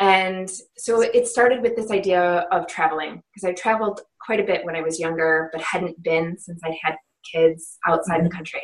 And 0.00 0.50
so 0.78 1.02
it 1.02 1.28
started 1.28 1.60
with 1.60 1.76
this 1.76 1.90
idea 1.90 2.46
of 2.50 2.66
traveling 2.66 3.22
because 3.32 3.48
I 3.48 3.52
traveled 3.52 4.00
quite 4.24 4.40
a 4.40 4.44
bit 4.44 4.64
when 4.64 4.74
I 4.74 4.80
was 4.80 4.98
younger, 4.98 5.50
but 5.52 5.60
hadn't 5.60 6.02
been 6.02 6.38
since 6.38 6.60
I 6.64 6.76
had 6.82 6.96
kids 7.30 7.76
outside 7.86 8.24
the 8.24 8.30
country. 8.30 8.62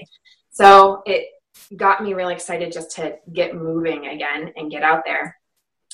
So 0.51 1.03
it 1.05 1.27
got 1.77 2.03
me 2.03 2.15
really 2.15 2.35
excited 2.35 2.73
just 2.73 2.97
to 2.97 3.17
get 3.35 3.55
moving 3.55 4.07
again 4.07 4.51
and 4.57 4.71
get 4.71 4.83
out 4.83 5.03
there. 5.05 5.37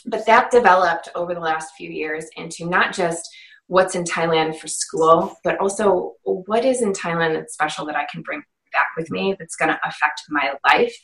But 0.07 0.27
that 0.27 0.53
developed 0.53 1.09
over 1.17 1.35
the 1.35 1.41
last 1.41 1.75
few 1.77 1.91
years 1.91 2.27
into 2.37 2.69
not 2.69 2.93
just 2.93 3.29
what's 3.67 3.95
in 3.95 4.05
Thailand 4.05 4.59
for 4.59 4.69
school, 4.69 5.37
but 5.43 5.59
also 5.59 6.15
what 6.23 6.65
is 6.65 6.83
in 6.83 6.93
Thailand 6.93 7.35
that's 7.35 7.55
special 7.55 7.87
that 7.87 7.97
I 7.97 8.07
can 8.13 8.23
bring 8.23 8.43
back 8.73 8.89
with 8.97 9.11
me 9.11 9.35
that's 9.39 9.57
going 9.57 9.71
to 9.71 9.81
affect 9.85 10.23
my 10.29 10.55
life. 10.71 10.95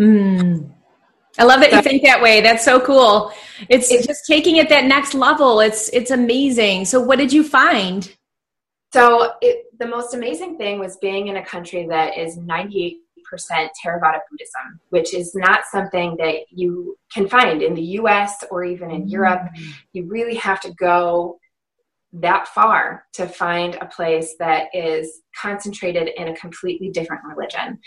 Mm. 0.00 0.72
I 1.38 1.44
love 1.44 1.60
that 1.60 1.72
you 1.72 1.82
think 1.82 2.02
that 2.02 2.20
way. 2.20 2.40
That's 2.40 2.64
so 2.64 2.80
cool. 2.80 3.32
It's, 3.68 3.90
it's 3.90 4.06
just 4.06 4.26
taking 4.26 4.56
it 4.56 4.68
that 4.68 4.84
next 4.84 5.14
level. 5.14 5.60
It's 5.60 5.88
it's 5.90 6.10
amazing. 6.10 6.84
So 6.84 7.00
what 7.00 7.18
did 7.18 7.32
you 7.32 7.42
find? 7.42 8.14
So 8.92 9.32
it, 9.40 9.64
the 9.78 9.86
most 9.86 10.14
amazing 10.14 10.58
thing 10.58 10.78
was 10.78 10.98
being 10.98 11.28
in 11.28 11.36
a 11.36 11.44
country 11.44 11.86
that 11.88 12.18
is 12.18 12.36
98% 12.36 12.96
Theravada 13.32 14.20
Buddhism, 14.30 14.80
which 14.90 15.14
is 15.14 15.34
not 15.34 15.62
something 15.70 16.16
that 16.18 16.34
you 16.50 16.98
can 17.12 17.26
find 17.26 17.62
in 17.62 17.74
the 17.74 17.82
US 17.82 18.44
or 18.50 18.64
even 18.64 18.90
in 18.90 19.02
mm-hmm. 19.02 19.08
Europe. 19.08 19.48
You 19.94 20.04
really 20.04 20.34
have 20.34 20.60
to 20.60 20.72
go 20.74 21.38
that 22.14 22.46
far 22.48 23.06
to 23.14 23.26
find 23.26 23.76
a 23.76 23.86
place 23.86 24.34
that 24.38 24.66
is 24.74 25.22
concentrated 25.40 26.10
in 26.16 26.28
a 26.28 26.36
completely 26.36 26.90
different 26.90 27.22
religion. 27.24 27.78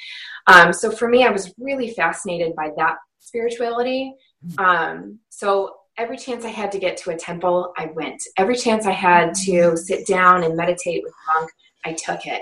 Um, 0.48 0.74
so 0.74 0.90
for 0.90 1.08
me, 1.08 1.24
I 1.24 1.30
was 1.30 1.54
really 1.60 1.92
fascinated 1.92 2.56
by 2.56 2.72
that 2.78 2.96
spirituality. 3.26 4.14
Um, 4.58 5.20
so 5.30 5.76
every 5.98 6.18
chance 6.18 6.46
I 6.46 6.50
had 6.50 6.72
to 6.74 6.80
get 6.80 6.98
to 6.98 7.12
a 7.12 7.18
temple, 7.18 7.74
I 7.78 7.88
went. 7.88 8.22
Every 8.38 8.56
chance 8.56 8.86
I 8.86 8.92
had 8.92 9.34
to 9.46 9.76
sit 9.78 10.06
down 10.08 10.44
and 10.44 10.56
meditate 10.56 11.04
with 11.04 11.14
a 11.14 11.40
monk, 11.40 11.52
I 11.86 11.94
took 11.94 12.26
it. 12.26 12.42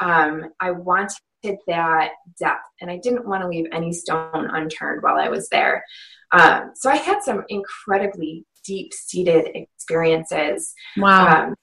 Um, 0.00 0.50
I 0.60 0.72
wanted 0.72 1.16
that 1.66 2.10
depth, 2.38 2.68
and 2.80 2.90
I 2.90 2.98
didn't 2.98 3.26
want 3.26 3.42
to 3.42 3.48
leave 3.48 3.66
any 3.72 3.92
stone 3.92 4.50
unturned 4.52 5.02
while 5.02 5.18
I 5.18 5.28
was 5.28 5.48
there. 5.48 5.84
Um, 6.32 6.72
so 6.74 6.90
I 6.90 6.96
had 6.96 7.22
some 7.22 7.44
incredibly 7.48 8.44
deep 8.64 8.92
seated 8.92 9.50
experiences. 9.54 10.74
Wow. 10.96 11.46
Um, 11.46 11.54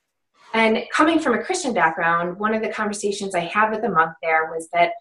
and 0.53 0.83
coming 0.93 1.19
from 1.19 1.33
a 1.33 1.43
Christian 1.43 1.73
background, 1.73 2.39
one 2.39 2.53
of 2.53 2.61
the 2.61 2.69
conversations 2.69 3.33
I 3.33 3.41
had 3.41 3.71
with 3.71 3.83
a 3.83 3.89
monk 3.89 4.11
there 4.21 4.51
was 4.53 4.69
that 4.71 4.91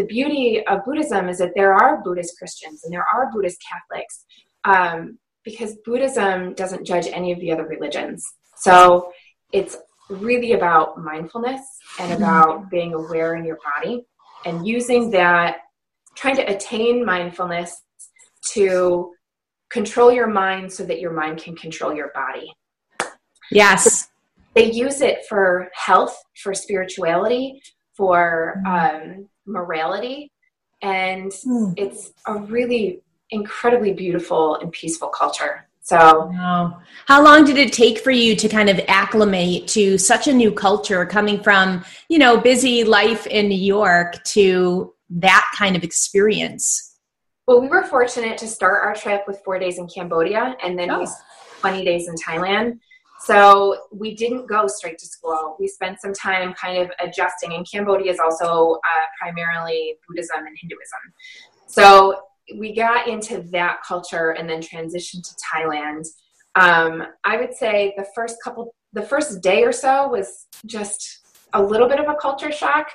the 0.00 0.06
beauty 0.06 0.66
of 0.66 0.82
Buddhism 0.86 1.28
is 1.28 1.36
that 1.38 1.52
there 1.54 1.74
are 1.74 2.02
Buddhist 2.02 2.38
Christians 2.38 2.84
and 2.84 2.92
there 2.92 3.04
are 3.12 3.30
Buddhist 3.30 3.62
Catholics 3.62 4.24
um, 4.64 5.18
because 5.44 5.76
Buddhism 5.84 6.54
doesn't 6.54 6.86
judge 6.86 7.06
any 7.06 7.32
of 7.32 7.40
the 7.40 7.52
other 7.52 7.66
religions. 7.66 8.24
So 8.56 9.12
it's 9.52 9.76
really 10.08 10.52
about 10.52 10.96
mindfulness 10.96 11.60
and 11.98 12.12
mm-hmm. 12.12 12.22
about 12.22 12.70
being 12.70 12.94
aware 12.94 13.34
in 13.34 13.44
your 13.44 13.58
body 13.76 14.06
and 14.46 14.66
using 14.66 15.10
that, 15.10 15.58
trying 16.14 16.36
to 16.36 16.50
attain 16.50 17.04
mindfulness 17.04 17.82
to 18.52 19.12
control 19.68 20.10
your 20.10 20.28
mind 20.28 20.72
so 20.72 20.82
that 20.84 20.98
your 20.98 21.12
mind 21.12 21.42
can 21.42 21.54
control 21.54 21.94
your 21.94 22.10
body. 22.14 22.50
Yes. 23.50 24.08
they 24.54 24.72
use 24.72 25.02
it 25.02 25.26
for 25.28 25.68
health, 25.74 26.16
for 26.42 26.54
spirituality, 26.54 27.60
for 28.00 28.62
mm-hmm. 28.66 29.10
um, 29.10 29.28
morality 29.46 30.30
and 30.82 31.30
mm. 31.32 31.74
it's 31.76 32.12
a 32.26 32.38
really 32.38 33.00
incredibly 33.30 33.92
beautiful 33.92 34.56
and 34.56 34.72
peaceful 34.72 35.08
culture 35.08 35.66
so 35.82 36.26
wow. 36.26 36.80
how 37.06 37.22
long 37.22 37.44
did 37.44 37.56
it 37.56 37.72
take 37.72 37.98
for 37.98 38.10
you 38.10 38.36
to 38.36 38.48
kind 38.48 38.68
of 38.68 38.80
acclimate 38.88 39.66
to 39.66 39.96
such 39.98 40.28
a 40.28 40.32
new 40.32 40.52
culture 40.52 41.04
coming 41.06 41.42
from 41.42 41.84
you 42.08 42.18
know 42.18 42.40
busy 42.40 42.84
life 42.84 43.26
in 43.26 43.48
new 43.48 43.58
york 43.58 44.22
to 44.24 44.92
that 45.08 45.48
kind 45.56 45.76
of 45.76 45.84
experience 45.84 46.96
well 47.46 47.60
we 47.60 47.68
were 47.68 47.84
fortunate 47.84 48.36
to 48.38 48.46
start 48.46 48.84
our 48.84 48.94
trip 48.94 49.22
with 49.26 49.40
four 49.44 49.58
days 49.58 49.78
in 49.78 49.86
cambodia 49.86 50.56
and 50.62 50.78
then 50.78 50.90
oh. 50.90 51.06
20 51.60 51.84
days 51.84 52.08
in 52.08 52.14
thailand 52.14 52.78
so 53.30 53.76
we 53.92 54.14
didn't 54.14 54.46
go 54.46 54.66
straight 54.66 54.98
to 54.98 55.06
school. 55.06 55.56
We 55.60 55.68
spent 55.68 56.00
some 56.00 56.12
time 56.12 56.52
kind 56.54 56.82
of 56.82 56.90
adjusting, 57.00 57.52
and 57.54 57.64
Cambodia 57.70 58.10
is 58.10 58.18
also 58.18 58.72
uh, 58.74 59.06
primarily 59.20 59.94
Buddhism 60.08 60.38
and 60.38 60.56
Hinduism. 60.60 60.98
So 61.66 62.22
we 62.58 62.74
got 62.74 63.06
into 63.06 63.42
that 63.52 63.78
culture 63.86 64.30
and 64.30 64.50
then 64.50 64.60
transitioned 64.60 65.22
to 65.28 65.34
Thailand. 65.54 66.06
Um, 66.56 67.04
I 67.24 67.36
would 67.36 67.54
say 67.54 67.94
the 67.96 68.06
first 68.16 68.36
couple, 68.42 68.74
the 68.92 69.02
first 69.02 69.40
day 69.40 69.62
or 69.62 69.72
so 69.72 70.08
was 70.08 70.46
just 70.66 71.20
a 71.52 71.62
little 71.62 71.88
bit 71.88 72.00
of 72.00 72.08
a 72.08 72.14
culture 72.14 72.50
shock, 72.50 72.90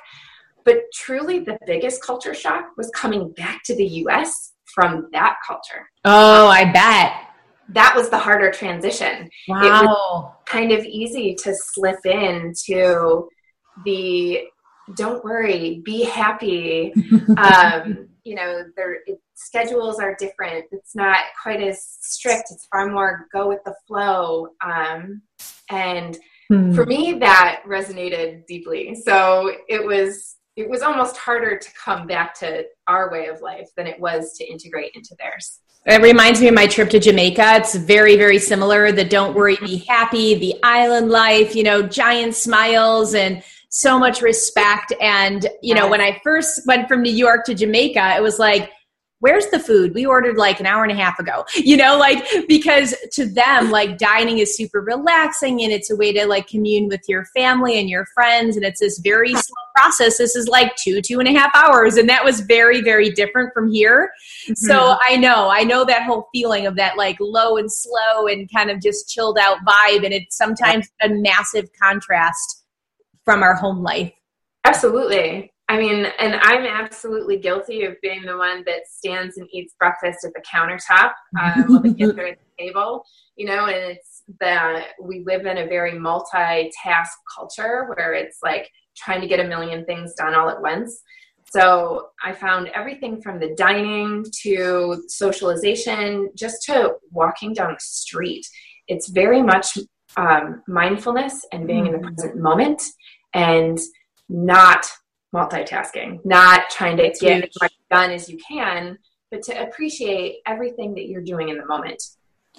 but 0.64 0.82
truly 0.92 1.38
the 1.38 1.58
biggest 1.66 2.02
culture 2.02 2.34
shock 2.34 2.66
was 2.76 2.90
coming 2.90 3.32
back 3.32 3.62
to 3.64 3.74
the 3.74 3.86
US 3.86 4.52
from 4.74 5.08
that 5.12 5.36
culture. 5.46 5.88
Oh, 6.04 6.48
I 6.48 6.70
bet 6.70 7.25
that 7.70 7.94
was 7.96 8.10
the 8.10 8.18
harder 8.18 8.50
transition. 8.50 9.28
Wow. 9.48 9.62
It 9.62 9.70
was 9.70 10.32
kind 10.46 10.72
of 10.72 10.84
easy 10.84 11.34
to 11.42 11.54
slip 11.54 12.04
into 12.04 13.28
the 13.84 14.42
don't 14.94 15.24
worry, 15.24 15.82
be 15.84 16.04
happy. 16.04 16.92
um, 17.38 18.08
you 18.24 18.34
know, 18.34 18.62
their 18.76 18.98
schedules 19.34 19.98
are 19.98 20.16
different. 20.18 20.64
It's 20.70 20.94
not 20.94 21.18
quite 21.42 21.60
as 21.60 21.84
strict. 22.00 22.48
It's 22.50 22.66
far 22.70 22.88
more 22.90 23.26
go 23.32 23.48
with 23.48 23.60
the 23.64 23.74
flow. 23.86 24.48
Um, 24.64 25.22
and 25.70 26.16
hmm. 26.48 26.74
for 26.74 26.86
me, 26.86 27.14
that 27.20 27.62
resonated 27.66 28.46
deeply. 28.46 28.94
So 28.94 29.52
it 29.68 29.84
was 29.84 30.36
it 30.56 30.68
was 30.68 30.82
almost 30.82 31.16
harder 31.18 31.58
to 31.58 31.68
come 31.74 32.06
back 32.06 32.34
to 32.40 32.64
our 32.88 33.10
way 33.12 33.26
of 33.26 33.42
life 33.42 33.68
than 33.76 33.86
it 33.86 34.00
was 34.00 34.32
to 34.38 34.44
integrate 34.44 34.92
into 34.94 35.14
theirs. 35.18 35.60
It 35.84 36.02
reminds 36.02 36.40
me 36.40 36.48
of 36.48 36.54
my 36.54 36.66
trip 36.66 36.90
to 36.90 36.98
Jamaica. 36.98 37.56
It's 37.56 37.76
very, 37.76 38.16
very 38.16 38.38
similar. 38.38 38.90
The 38.90 39.04
don't 39.04 39.36
worry, 39.36 39.56
be 39.56 39.84
happy, 39.86 40.34
the 40.34 40.54
island 40.62 41.10
life, 41.10 41.54
you 41.54 41.62
know, 41.62 41.82
giant 41.82 42.34
smiles 42.34 43.14
and 43.14 43.42
so 43.68 43.98
much 43.98 44.22
respect. 44.22 44.92
And, 45.00 45.46
you 45.62 45.74
know, 45.74 45.88
when 45.88 46.00
I 46.00 46.20
first 46.24 46.62
went 46.66 46.88
from 46.88 47.02
New 47.02 47.12
York 47.12 47.44
to 47.44 47.54
Jamaica, 47.54 48.16
it 48.16 48.22
was 48.22 48.38
like, 48.38 48.70
where's 49.26 49.48
the 49.48 49.58
food? 49.58 49.92
We 49.92 50.06
ordered 50.06 50.36
like 50.36 50.60
an 50.60 50.66
hour 50.66 50.84
and 50.84 50.92
a 50.92 50.94
half 50.94 51.18
ago. 51.18 51.44
You 51.56 51.76
know 51.76 51.98
like 51.98 52.24
because 52.46 52.94
to 53.12 53.26
them 53.26 53.72
like 53.72 53.98
dining 53.98 54.38
is 54.38 54.56
super 54.56 54.80
relaxing 54.80 55.64
and 55.64 55.72
it's 55.72 55.90
a 55.90 55.96
way 55.96 56.12
to 56.12 56.26
like 56.26 56.46
commune 56.46 56.86
with 56.86 57.00
your 57.08 57.24
family 57.36 57.76
and 57.80 57.88
your 57.88 58.06
friends 58.14 58.54
and 58.54 58.64
it's 58.64 58.78
this 58.78 58.98
very 58.98 59.32
slow 59.32 59.64
process. 59.74 60.18
This 60.18 60.36
is 60.36 60.46
like 60.46 60.76
two 60.76 61.02
two 61.02 61.18
and 61.18 61.26
a 61.26 61.32
half 61.32 61.50
hours 61.56 61.96
and 61.96 62.08
that 62.08 62.24
was 62.24 62.40
very 62.40 62.82
very 62.82 63.10
different 63.10 63.52
from 63.52 63.72
here. 63.72 64.12
Mm-hmm. 64.44 64.54
so 64.54 64.96
i 65.08 65.16
know 65.16 65.48
i 65.48 65.64
know 65.64 65.84
that 65.84 66.02
whole 66.04 66.28
feeling 66.32 66.66
of 66.66 66.76
that 66.76 66.96
like 66.96 67.16
low 67.18 67.56
and 67.56 67.72
slow 67.72 68.28
and 68.28 68.48
kind 68.54 68.70
of 68.70 68.80
just 68.80 69.08
chilled 69.08 69.38
out 69.40 69.58
vibe 69.66 70.04
and 70.04 70.14
it's 70.14 70.36
sometimes 70.36 70.88
a 71.02 71.08
massive 71.08 71.68
contrast 71.82 72.64
from 73.24 73.42
our 73.42 73.54
home 73.54 73.82
life. 73.82 74.12
Absolutely 74.64 75.50
I 75.68 75.78
mean, 75.78 76.06
and 76.20 76.36
I'm 76.36 76.64
absolutely 76.64 77.38
guilty 77.38 77.84
of 77.84 78.00
being 78.00 78.22
the 78.22 78.36
one 78.36 78.62
that 78.66 78.86
stands 78.88 79.36
and 79.36 79.48
eats 79.52 79.74
breakfast 79.78 80.24
at 80.24 80.32
the 80.32 80.42
countertop 80.42 81.12
um, 81.40 81.64
while 81.66 81.82
the 81.82 81.94
kids 81.94 82.16
are 82.16 82.26
at 82.26 82.38
the 82.38 82.64
table. 82.64 83.04
You 83.34 83.46
know, 83.46 83.66
and 83.66 83.92
it's 83.92 84.22
that 84.40 84.90
we 85.02 85.24
live 85.24 85.44
in 85.44 85.58
a 85.58 85.66
very 85.66 85.92
multitask 85.92 87.08
culture 87.36 87.86
where 87.94 88.14
it's 88.14 88.38
like 88.44 88.70
trying 88.96 89.20
to 89.20 89.26
get 89.26 89.40
a 89.40 89.44
million 89.44 89.84
things 89.84 90.14
done 90.14 90.34
all 90.34 90.48
at 90.48 90.62
once. 90.62 91.02
So 91.50 92.08
I 92.24 92.32
found 92.32 92.68
everything 92.68 93.20
from 93.20 93.40
the 93.40 93.54
dining 93.56 94.24
to 94.42 95.02
socialization, 95.08 96.30
just 96.36 96.62
to 96.64 96.94
walking 97.10 97.54
down 97.54 97.72
the 97.72 97.80
street. 97.80 98.46
It's 98.88 99.08
very 99.08 99.42
much 99.42 99.78
um, 100.16 100.62
mindfulness 100.68 101.44
and 101.52 101.66
being 101.66 101.84
mm-hmm. 101.84 101.94
in 101.94 102.00
the 102.00 102.06
mm. 102.06 102.14
present 102.14 102.36
moment 102.36 102.82
and 103.34 103.78
not 104.28 104.86
multitasking, 105.36 106.24
not 106.24 106.70
trying 106.70 106.96
to 106.96 107.02
That's 107.04 107.20
get 107.20 107.36
huge. 107.36 107.50
as 107.50 107.60
much 107.60 107.72
done 107.90 108.10
as 108.10 108.28
you 108.28 108.38
can, 108.48 108.98
but 109.30 109.42
to 109.44 109.62
appreciate 109.62 110.36
everything 110.46 110.94
that 110.94 111.08
you're 111.08 111.22
doing 111.22 111.50
in 111.50 111.58
the 111.58 111.66
moment. 111.66 112.02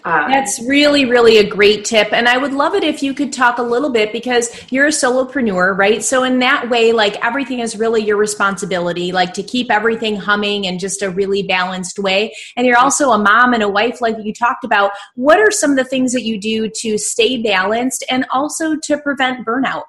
Um, 0.05 0.31
That's 0.31 0.61
really, 0.61 1.05
really 1.05 1.37
a 1.39 1.49
great 1.49 1.83
tip. 1.83 2.13
And 2.13 2.29
I 2.29 2.37
would 2.37 2.53
love 2.53 2.75
it 2.75 2.83
if 2.83 3.01
you 3.01 3.15
could 3.15 3.33
talk 3.33 3.57
a 3.57 3.63
little 3.63 3.89
bit 3.89 4.13
because 4.13 4.71
you're 4.71 4.85
a 4.85 4.91
solopreneur, 4.91 5.75
right? 5.75 6.03
So, 6.03 6.23
in 6.23 6.37
that 6.39 6.69
way, 6.69 6.91
like 6.91 7.15
everything 7.25 7.61
is 7.61 7.75
really 7.75 8.03
your 8.03 8.17
responsibility, 8.17 9.11
like 9.11 9.33
to 9.33 9.41
keep 9.41 9.71
everything 9.71 10.15
humming 10.15 10.65
in 10.65 10.77
just 10.77 11.01
a 11.01 11.09
really 11.09 11.41
balanced 11.41 11.97
way. 11.97 12.31
And 12.55 12.67
you're 12.67 12.77
also 12.77 13.09
a 13.09 13.17
mom 13.17 13.53
and 13.53 13.63
a 13.63 13.69
wife, 13.69 13.99
like 13.99 14.17
you 14.21 14.33
talked 14.33 14.63
about. 14.63 14.91
What 15.15 15.39
are 15.39 15.49
some 15.49 15.71
of 15.71 15.77
the 15.77 15.83
things 15.83 16.13
that 16.13 16.23
you 16.23 16.39
do 16.39 16.69
to 16.81 16.99
stay 16.99 17.41
balanced 17.41 18.05
and 18.07 18.27
also 18.31 18.75
to 18.75 18.99
prevent 18.99 19.47
burnout? 19.47 19.85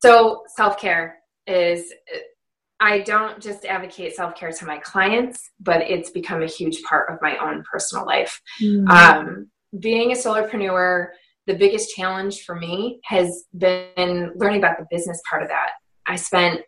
So, 0.00 0.44
self 0.54 0.78
care 0.78 1.21
is 1.46 1.92
I 2.80 2.98
don't 3.00 3.40
just 3.40 3.64
advocate 3.64 4.16
self 4.16 4.34
care 4.34 4.50
to 4.50 4.66
my 4.66 4.78
clients, 4.78 5.50
but 5.60 5.82
it's 5.82 6.10
become 6.10 6.42
a 6.42 6.46
huge 6.46 6.82
part 6.82 7.10
of 7.10 7.18
my 7.22 7.36
own 7.36 7.62
personal 7.70 8.04
life. 8.04 8.40
Mm-hmm. 8.60 8.88
Um, 8.88 9.50
being 9.78 10.10
a 10.10 10.16
solopreneur, 10.16 11.08
the 11.46 11.54
biggest 11.54 11.94
challenge 11.94 12.42
for 12.42 12.56
me 12.56 13.00
has 13.04 13.44
been 13.56 14.32
learning 14.34 14.58
about 14.58 14.78
the 14.78 14.86
business 14.90 15.20
part 15.30 15.42
of 15.42 15.48
that. 15.48 15.70
I 16.06 16.16
spent 16.16 16.62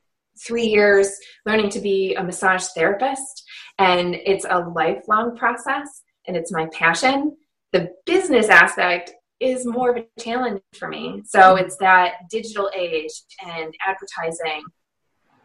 three 0.47 0.66
years 0.66 1.11
learning 1.47 1.71
to 1.71 1.81
be 1.81 2.14
a 2.14 2.23
massage 2.23 2.66
therapist, 2.76 3.45
and 3.78 4.14
it's 4.14 4.47
a 4.49 4.61
lifelong 4.61 5.37
process 5.37 6.02
and 6.26 6.37
it's 6.37 6.52
my 6.52 6.66
passion. 6.73 7.37
The 7.73 7.90
business 8.07 8.49
aspect 8.49 9.12
is 9.45 9.67
more 9.67 9.91
of 9.91 9.97
a 9.97 10.21
challenge 10.21 10.61
for 10.79 10.89
me. 10.89 11.23
So 11.27 11.57
it's 11.57 11.77
that 11.77 12.29
digital 12.31 12.71
age 12.75 13.13
and 13.47 13.75
advertising 13.87 14.65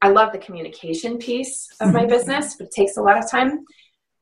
I 0.01 0.10
love 0.10 0.32
the 0.32 0.38
communication 0.38 1.18
piece 1.18 1.68
of 1.79 1.94
my 1.94 2.01
mm-hmm. 2.01 2.10
business, 2.10 2.56
but 2.56 2.68
it 2.68 2.72
takes 2.72 2.98
a 2.98 3.01
lot 3.01 3.18
of 3.18 3.29
time. 3.29 3.65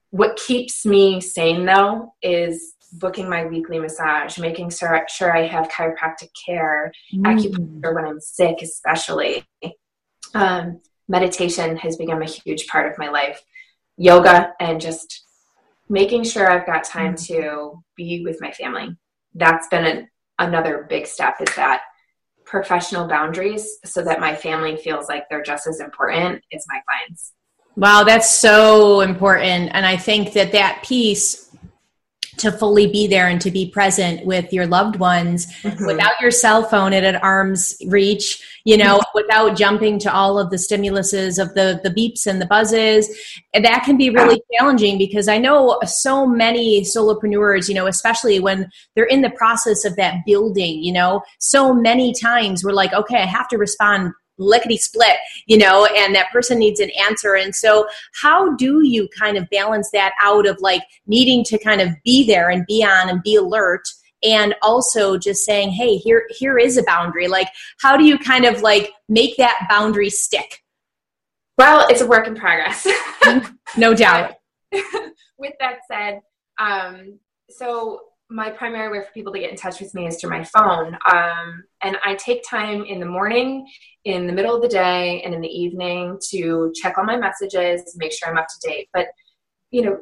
What 0.09 0.37
keeps 0.37 0.85
me 0.85 1.21
sane 1.21 1.65
though 1.65 2.13
is 2.21 2.73
booking 2.93 3.29
my 3.29 3.45
weekly 3.45 3.79
massage, 3.79 4.39
making 4.39 4.69
sure, 4.69 5.05
sure 5.09 5.35
I 5.35 5.45
have 5.45 5.67
chiropractic 5.67 6.29
care, 6.45 6.91
mm. 7.13 7.23
acupuncture 7.23 7.93
when 7.93 8.05
I'm 8.05 8.19
sick, 8.19 8.61
especially. 8.61 9.45
Um, 10.33 10.81
meditation 11.07 11.77
has 11.77 11.97
become 11.97 12.21
a 12.21 12.25
huge 12.25 12.67
part 12.67 12.91
of 12.91 12.97
my 12.97 13.09
life. 13.09 13.41
Yoga 13.97 14.53
and 14.59 14.79
just 14.79 15.25
making 15.89 16.23
sure 16.23 16.49
I've 16.49 16.65
got 16.65 16.83
time 16.83 17.15
mm. 17.15 17.27
to 17.27 17.83
be 17.95 18.23
with 18.23 18.41
my 18.41 18.51
family. 18.51 18.95
That's 19.37 19.67
been 19.67 19.85
an, 19.85 20.09
another 20.39 20.85
big 20.89 21.07
step 21.07 21.37
is 21.39 21.55
that 21.55 21.81
professional 22.45 23.07
boundaries 23.07 23.77
so 23.85 24.03
that 24.03 24.19
my 24.19 24.35
family 24.35 24.77
feels 24.77 25.07
like 25.09 25.29
they're 25.29 25.43
just 25.43 25.67
as 25.67 25.79
important 25.79 26.41
as 26.53 26.65
my 26.67 26.81
clients. 26.87 27.33
Wow, 27.75 28.03
that's 28.03 28.33
so 28.33 29.01
important. 29.01 29.69
And 29.73 29.85
I 29.85 29.97
think 29.97 30.33
that 30.33 30.51
that 30.53 30.83
piece 30.83 31.46
to 32.37 32.51
fully 32.51 32.87
be 32.87 33.07
there 33.07 33.27
and 33.27 33.41
to 33.41 33.51
be 33.51 33.69
present 33.69 34.25
with 34.25 34.51
your 34.53 34.67
loved 34.67 34.97
ones 34.97 35.47
mm-hmm. 35.61 35.85
without 35.85 36.19
your 36.21 36.31
cell 36.31 36.63
phone 36.63 36.93
at 36.93 37.03
an 37.03 37.15
arm's 37.17 37.75
reach 37.87 38.43
you 38.63 38.77
know 38.77 38.97
mm-hmm. 38.97 39.11
without 39.15 39.57
jumping 39.57 39.97
to 39.99 40.13
all 40.13 40.37
of 40.37 40.49
the 40.49 40.57
stimuluses 40.57 41.41
of 41.41 41.53
the 41.53 41.79
the 41.83 41.89
beeps 41.89 42.27
and 42.27 42.41
the 42.41 42.45
buzzes 42.45 43.09
and 43.53 43.63
that 43.63 43.83
can 43.83 43.97
be 43.97 44.09
really 44.09 44.41
challenging 44.53 44.97
because 44.97 45.27
i 45.27 45.37
know 45.37 45.79
so 45.85 46.27
many 46.27 46.81
solopreneurs 46.81 47.67
you 47.67 47.75
know 47.75 47.87
especially 47.87 48.39
when 48.39 48.69
they're 48.95 49.05
in 49.05 49.21
the 49.21 49.29
process 49.31 49.85
of 49.85 49.95
that 49.95 50.17
building 50.25 50.83
you 50.83 50.91
know 50.91 51.21
so 51.39 51.73
many 51.73 52.13
times 52.13 52.63
we're 52.63 52.71
like 52.71 52.93
okay 52.93 53.21
i 53.21 53.25
have 53.25 53.47
to 53.47 53.57
respond 53.57 54.11
lickety 54.37 54.77
split, 54.77 55.17
you 55.45 55.57
know, 55.57 55.85
and 55.85 56.13
that 56.15 56.31
person 56.31 56.59
needs 56.59 56.79
an 56.79 56.89
answer. 57.07 57.35
And 57.35 57.55
so, 57.55 57.87
how 58.21 58.55
do 58.55 58.85
you 58.85 59.07
kind 59.17 59.37
of 59.37 59.49
balance 59.49 59.89
that 59.91 60.13
out 60.21 60.47
of 60.47 60.59
like 60.59 60.83
needing 61.05 61.43
to 61.45 61.57
kind 61.57 61.81
of 61.81 61.89
be 62.03 62.25
there 62.25 62.49
and 62.49 62.65
be 62.67 62.83
on 62.83 63.09
and 63.09 63.21
be 63.23 63.35
alert? 63.35 63.87
and 64.23 64.55
also 64.63 65.17
just 65.17 65.45
saying 65.45 65.69
hey 65.69 65.95
here 65.95 66.25
here 66.31 66.57
is 66.57 66.77
a 66.77 66.83
boundary 66.83 67.27
like 67.27 67.47
how 67.81 67.95
do 67.95 68.03
you 68.03 68.17
kind 68.17 68.45
of 68.45 68.61
like 68.61 68.91
make 69.07 69.37
that 69.37 69.67
boundary 69.69 70.09
stick 70.09 70.63
well 71.57 71.85
it's 71.89 72.01
a 72.01 72.07
work 72.07 72.25
in 72.25 72.33
progress 72.33 72.87
no 73.77 73.93
doubt 73.93 74.33
with 75.37 75.53
that 75.59 75.77
said 75.87 76.19
um 76.59 77.19
so 77.49 78.01
my 78.29 78.49
primary 78.49 78.91
way 78.91 79.05
for 79.05 79.11
people 79.13 79.31
to 79.33 79.39
get 79.39 79.51
in 79.51 79.55
touch 79.55 79.79
with 79.79 79.93
me 79.93 80.07
is 80.07 80.19
through 80.19 80.31
my 80.31 80.43
phone. 80.43 80.97
Um, 81.09 81.63
and 81.81 81.97
I 82.03 82.15
take 82.15 82.43
time 82.47 82.83
in 82.83 82.99
the 82.99 83.05
morning, 83.05 83.67
in 84.03 84.27
the 84.27 84.33
middle 84.33 84.55
of 84.55 84.61
the 84.61 84.67
day, 84.67 85.21
and 85.23 85.33
in 85.33 85.41
the 85.41 85.47
evening 85.47 86.19
to 86.31 86.71
check 86.75 86.97
all 86.97 87.05
my 87.05 87.17
messages, 87.17 87.95
make 87.97 88.11
sure 88.11 88.29
I'm 88.29 88.37
up 88.37 88.47
to 88.47 88.69
date. 88.69 88.89
But, 88.93 89.07
you 89.71 89.83
know, 89.83 89.99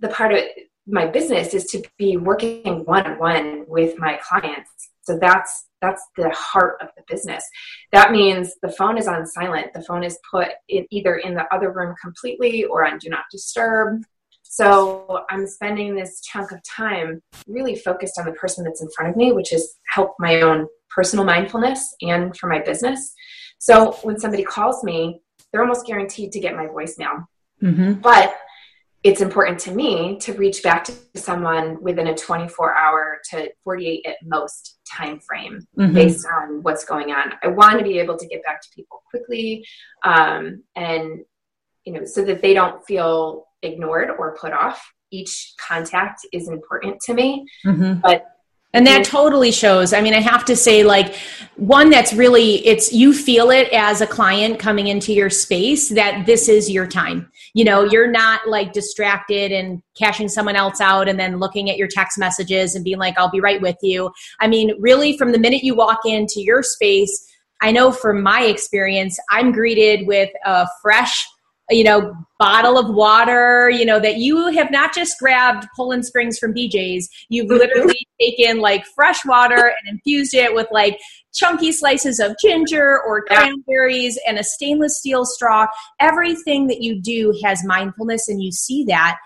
the 0.00 0.08
part 0.08 0.32
of 0.32 0.40
my 0.86 1.06
business 1.06 1.52
is 1.52 1.64
to 1.66 1.82
be 1.98 2.16
working 2.16 2.84
one 2.84 3.06
on 3.06 3.18
one 3.18 3.64
with 3.68 3.98
my 3.98 4.18
clients. 4.26 4.70
So 5.02 5.18
that's 5.18 5.66
that's 5.80 6.04
the 6.16 6.30
heart 6.30 6.76
of 6.80 6.88
the 6.96 7.04
business. 7.06 7.44
That 7.92 8.10
means 8.10 8.54
the 8.62 8.72
phone 8.72 8.98
is 8.98 9.06
on 9.06 9.24
silent. 9.26 9.72
The 9.72 9.82
phone 9.82 10.02
is 10.02 10.18
put 10.28 10.48
in 10.68 10.86
either 10.90 11.16
in 11.16 11.34
the 11.34 11.44
other 11.54 11.70
room 11.72 11.94
completely 12.02 12.64
or 12.64 12.84
on 12.84 12.98
do 12.98 13.08
not 13.08 13.24
disturb 13.30 14.02
so 14.50 15.24
I'm 15.30 15.46
spending 15.46 15.94
this 15.94 16.20
chunk 16.22 16.52
of 16.52 16.62
time 16.64 17.22
really 17.46 17.76
focused 17.76 18.18
on 18.18 18.24
the 18.24 18.32
person 18.32 18.64
that's 18.64 18.80
in 18.80 18.88
front 18.96 19.10
of 19.10 19.16
me, 19.16 19.32
which 19.32 19.52
is 19.52 19.76
help 19.92 20.14
my 20.18 20.40
own 20.40 20.66
personal 20.90 21.24
mindfulness 21.24 21.94
and 22.00 22.36
for 22.36 22.48
my 22.48 22.60
business. 22.60 23.12
So 23.58 23.92
when 24.02 24.18
somebody 24.18 24.42
calls 24.42 24.82
me, 24.82 25.20
they're 25.52 25.60
almost 25.60 25.86
guaranteed 25.86 26.32
to 26.32 26.40
get 26.40 26.56
my 26.56 26.66
voicemail. 26.66 27.26
Mm-hmm. 27.62 27.94
But 27.94 28.34
it's 29.04 29.20
important 29.20 29.60
to 29.60 29.70
me 29.70 30.18
to 30.20 30.32
reach 30.32 30.62
back 30.62 30.84
to 30.84 30.92
someone 31.14 31.80
within 31.82 32.08
a 32.08 32.14
24 32.14 32.74
hour 32.74 33.18
to 33.30 33.50
48 33.64 34.06
at 34.06 34.16
most 34.24 34.78
time 34.90 35.20
frame 35.20 35.60
mm-hmm. 35.78 35.94
based 35.94 36.26
on 36.26 36.62
what's 36.62 36.84
going 36.84 37.12
on. 37.12 37.34
I 37.42 37.48
want 37.48 37.78
to 37.78 37.84
be 37.84 37.98
able 37.98 38.16
to 38.16 38.26
get 38.26 38.42
back 38.44 38.60
to 38.62 38.68
people 38.74 39.02
quickly 39.10 39.64
um, 40.04 40.64
and 40.74 41.20
you 41.84 41.92
know 41.92 42.04
so 42.04 42.24
that 42.24 42.42
they 42.42 42.54
don't 42.54 42.84
feel 42.86 43.47
ignored 43.62 44.10
or 44.18 44.36
put 44.36 44.52
off. 44.52 44.92
Each 45.10 45.54
contact 45.58 46.20
is 46.32 46.48
important 46.48 47.00
to 47.02 47.14
me, 47.14 47.46
mm-hmm. 47.64 48.00
but 48.00 48.26
and 48.74 48.86
that 48.86 49.04
totally 49.04 49.50
shows. 49.50 49.94
I 49.94 50.02
mean, 50.02 50.12
I 50.12 50.20
have 50.20 50.44
to 50.44 50.54
say, 50.54 50.84
like, 50.84 51.16
one 51.56 51.88
that's 51.88 52.12
really, 52.12 52.66
it's 52.66 52.92
you 52.92 53.14
feel 53.14 53.50
it 53.50 53.72
as 53.72 54.02
a 54.02 54.06
client 54.06 54.58
coming 54.58 54.88
into 54.88 55.14
your 55.14 55.30
space 55.30 55.88
that 55.88 56.26
this 56.26 56.50
is 56.50 56.70
your 56.70 56.86
time. 56.86 57.32
You 57.54 57.64
know, 57.64 57.84
you're 57.84 58.10
not 58.10 58.46
like 58.46 58.74
distracted 58.74 59.52
and 59.52 59.82
cashing 59.96 60.28
someone 60.28 60.54
else 60.54 60.82
out 60.82 61.08
and 61.08 61.18
then 61.18 61.38
looking 61.38 61.70
at 61.70 61.78
your 61.78 61.88
text 61.88 62.18
messages 62.18 62.74
and 62.74 62.84
being 62.84 62.98
like, 62.98 63.18
I'll 63.18 63.30
be 63.30 63.40
right 63.40 63.60
with 63.60 63.78
you. 63.80 64.12
I 64.38 64.46
mean, 64.46 64.74
really, 64.78 65.16
from 65.16 65.32
the 65.32 65.38
minute 65.38 65.64
you 65.64 65.74
walk 65.74 66.00
into 66.04 66.42
your 66.42 66.62
space, 66.62 67.26
I 67.62 67.72
know 67.72 67.90
from 67.90 68.22
my 68.22 68.42
experience, 68.42 69.18
I'm 69.30 69.50
greeted 69.50 70.06
with 70.06 70.30
a 70.44 70.68
fresh, 70.82 71.26
you 71.70 71.84
know, 71.84 72.14
bottle 72.38 72.78
of 72.78 72.94
water, 72.94 73.68
you 73.68 73.84
know, 73.84 73.98
that 74.00 74.16
you 74.16 74.46
have 74.48 74.70
not 74.70 74.94
just 74.94 75.18
grabbed 75.18 75.66
Poland 75.76 76.06
Springs 76.06 76.38
from 76.38 76.54
BJ's, 76.54 77.08
you've 77.28 77.46
mm-hmm. 77.46 77.58
literally 77.58 78.06
taken 78.20 78.58
like 78.58 78.84
fresh 78.94 79.24
water 79.26 79.56
and 79.56 79.88
infused 79.88 80.34
it 80.34 80.54
with 80.54 80.68
like 80.70 80.98
chunky 81.34 81.72
slices 81.72 82.18
of 82.20 82.36
ginger 82.42 83.00
or 83.06 83.22
cranberries 83.22 84.18
and 84.26 84.38
a 84.38 84.44
stainless 84.44 84.98
steel 84.98 85.24
straw. 85.24 85.66
Everything 86.00 86.68
that 86.68 86.80
you 86.80 87.00
do 87.00 87.38
has 87.44 87.64
mindfulness, 87.64 88.28
and 88.28 88.42
you 88.42 88.52
see 88.52 88.84
that 88.84 89.16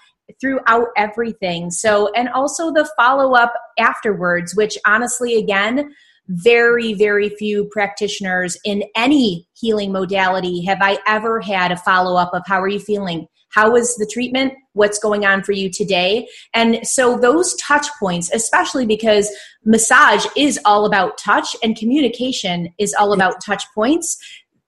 throughout 0.41 0.89
everything. 0.97 1.71
So, 1.71 2.11
and 2.15 2.29
also 2.31 2.73
the 2.73 2.89
follow 2.97 3.35
up 3.35 3.53
afterwards, 3.79 4.55
which 4.57 4.79
honestly, 4.87 5.37
again, 5.37 5.95
very, 6.29 6.95
very 6.95 7.29
few 7.31 7.69
practitioners 7.73 8.57
in 8.65 8.85
any 8.95 9.47
healing 9.55 9.93
modality 9.93 10.65
have 10.65 10.79
I 10.81 10.99
ever 11.07 11.41
had 11.41 11.73
a 11.73 11.77
follow 11.77 12.17
up 12.17 12.33
of 12.33 12.43
how 12.47 12.61
are 12.61 12.69
you 12.69 12.81
feeling? 12.81 13.27
How 13.51 13.73
was 13.73 13.97
the 13.97 14.09
treatment? 14.11 14.55
What's 14.73 14.99
going 14.99 15.27
on 15.27 15.43
for 15.43 15.53
you 15.53 15.71
today? 15.71 16.27
And 16.55 16.87
so 16.87 17.19
those 17.19 17.55
touch 17.57 17.87
points, 18.01 18.31
especially 18.33 18.87
because 18.87 19.31
massage 19.65 20.25
is 20.37 20.59
all 20.65 20.87
about 20.87 21.19
touch 21.19 21.55
and 21.63 21.77
communication 21.77 22.73
is 22.79 22.95
all 22.95 23.13
about 23.13 23.45
touch 23.45 23.65
points, 23.75 24.17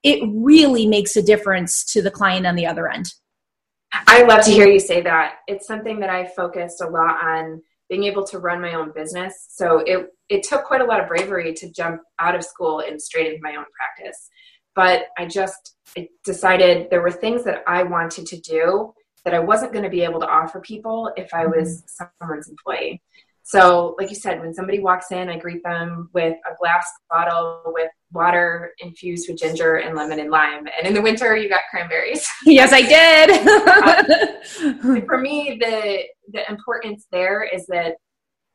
it 0.02 0.20
really 0.30 0.86
makes 0.86 1.16
a 1.16 1.22
difference 1.22 1.82
to 1.92 2.02
the 2.02 2.10
client 2.10 2.46
on 2.46 2.56
the 2.56 2.66
other 2.66 2.88
end. 2.88 3.14
I 4.06 4.24
love 4.24 4.44
to 4.44 4.50
hear 4.50 4.66
you 4.66 4.80
say 4.80 5.00
that. 5.02 5.36
It's 5.46 5.66
something 5.66 6.00
that 6.00 6.10
I 6.10 6.26
focused 6.26 6.82
a 6.82 6.88
lot 6.88 7.24
on 7.24 7.62
being 7.88 8.04
able 8.04 8.24
to 8.24 8.38
run 8.38 8.60
my 8.60 8.74
own 8.74 8.92
business. 8.92 9.46
So 9.50 9.78
it 9.78 10.08
it 10.28 10.42
took 10.42 10.64
quite 10.64 10.80
a 10.80 10.84
lot 10.84 11.00
of 11.00 11.08
bravery 11.08 11.52
to 11.54 11.70
jump 11.70 12.00
out 12.18 12.34
of 12.34 12.44
school 12.44 12.80
and 12.80 13.00
straight 13.00 13.26
into 13.26 13.40
my 13.42 13.56
own 13.56 13.66
practice. 13.76 14.28
But 14.74 15.06
I 15.18 15.26
just 15.26 15.76
I 15.96 16.08
decided 16.24 16.88
there 16.90 17.02
were 17.02 17.10
things 17.10 17.44
that 17.44 17.62
I 17.66 17.82
wanted 17.82 18.26
to 18.26 18.40
do 18.40 18.94
that 19.24 19.34
I 19.34 19.38
wasn't 19.38 19.72
going 19.72 19.84
to 19.84 19.90
be 19.90 20.02
able 20.02 20.20
to 20.20 20.28
offer 20.28 20.60
people 20.60 21.10
if 21.16 21.32
I 21.32 21.46
was 21.46 21.82
mm-hmm. 21.82 22.06
someone's 22.20 22.48
employee. 22.48 23.02
So, 23.42 23.94
like 23.98 24.08
you 24.08 24.16
said, 24.16 24.40
when 24.40 24.54
somebody 24.54 24.80
walks 24.80 25.12
in, 25.12 25.28
I 25.28 25.38
greet 25.38 25.62
them 25.62 26.08
with 26.14 26.36
a 26.50 26.54
glass 26.58 26.86
bottle 27.10 27.62
with 27.66 27.90
water 28.14 28.72
infused 28.78 29.28
with 29.28 29.38
ginger 29.38 29.76
and 29.76 29.96
lemon 29.96 30.20
and 30.20 30.30
lime. 30.30 30.66
And 30.78 30.86
in 30.86 30.94
the 30.94 31.02
winter, 31.02 31.36
you 31.36 31.48
got 31.48 31.62
cranberries. 31.70 32.26
Yes, 32.46 32.72
I 32.72 32.82
did. 32.82 33.30
uh, 34.90 35.00
for 35.06 35.18
me, 35.18 35.58
the 35.60 36.04
the 36.32 36.48
importance 36.50 37.06
there 37.10 37.42
is 37.42 37.66
that 37.66 37.96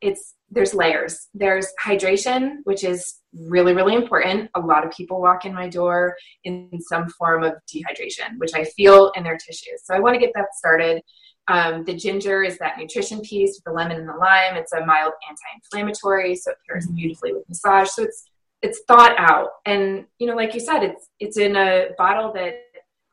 it's 0.02 0.36
there's 0.50 0.74
layers. 0.74 1.28
There's 1.34 1.68
hydration, 1.84 2.58
which 2.64 2.84
is 2.84 3.20
really, 3.34 3.74
really 3.74 3.96
important. 3.96 4.50
A 4.56 4.60
lot 4.60 4.86
of 4.86 4.92
people 4.92 5.22
walk 5.22 5.46
in 5.46 5.54
my 5.54 5.68
door 5.68 6.16
in 6.44 6.70
some 6.88 7.10
form 7.10 7.44
of 7.44 7.54
dehydration, 7.72 8.38
which 8.38 8.52
I 8.56 8.64
feel 8.64 9.12
in 9.16 9.24
their 9.24 9.38
tissues. 9.38 9.82
So 9.84 9.94
I 9.94 10.00
want 10.00 10.16
to 10.16 10.20
get 10.20 10.32
that 10.36 10.56
started. 10.56 11.02
Um, 11.50 11.84
the 11.84 11.96
ginger 11.96 12.44
is 12.44 12.58
that 12.60 12.78
nutrition 12.78 13.22
piece, 13.22 13.60
the 13.66 13.72
lemon 13.72 13.98
and 13.98 14.08
the 14.08 14.14
lime. 14.14 14.56
It's 14.56 14.72
a 14.72 14.86
mild 14.86 15.14
anti-inflammatory, 15.28 16.36
so 16.36 16.52
it 16.52 16.58
pairs 16.68 16.88
beautifully 16.88 17.34
with 17.34 17.50
massage. 17.50 17.90
So 17.90 18.04
it's 18.04 18.29
it's 18.62 18.82
thought 18.88 19.16
out, 19.18 19.50
and 19.66 20.06
you 20.18 20.28
know, 20.28 20.36
like 20.36 20.54
you 20.54 20.60
said, 20.60 20.84
it's 20.84 21.08
it's 21.20 21.38
in 21.38 21.56
a 21.56 21.90
bottle 21.98 22.34
that 22.34 22.56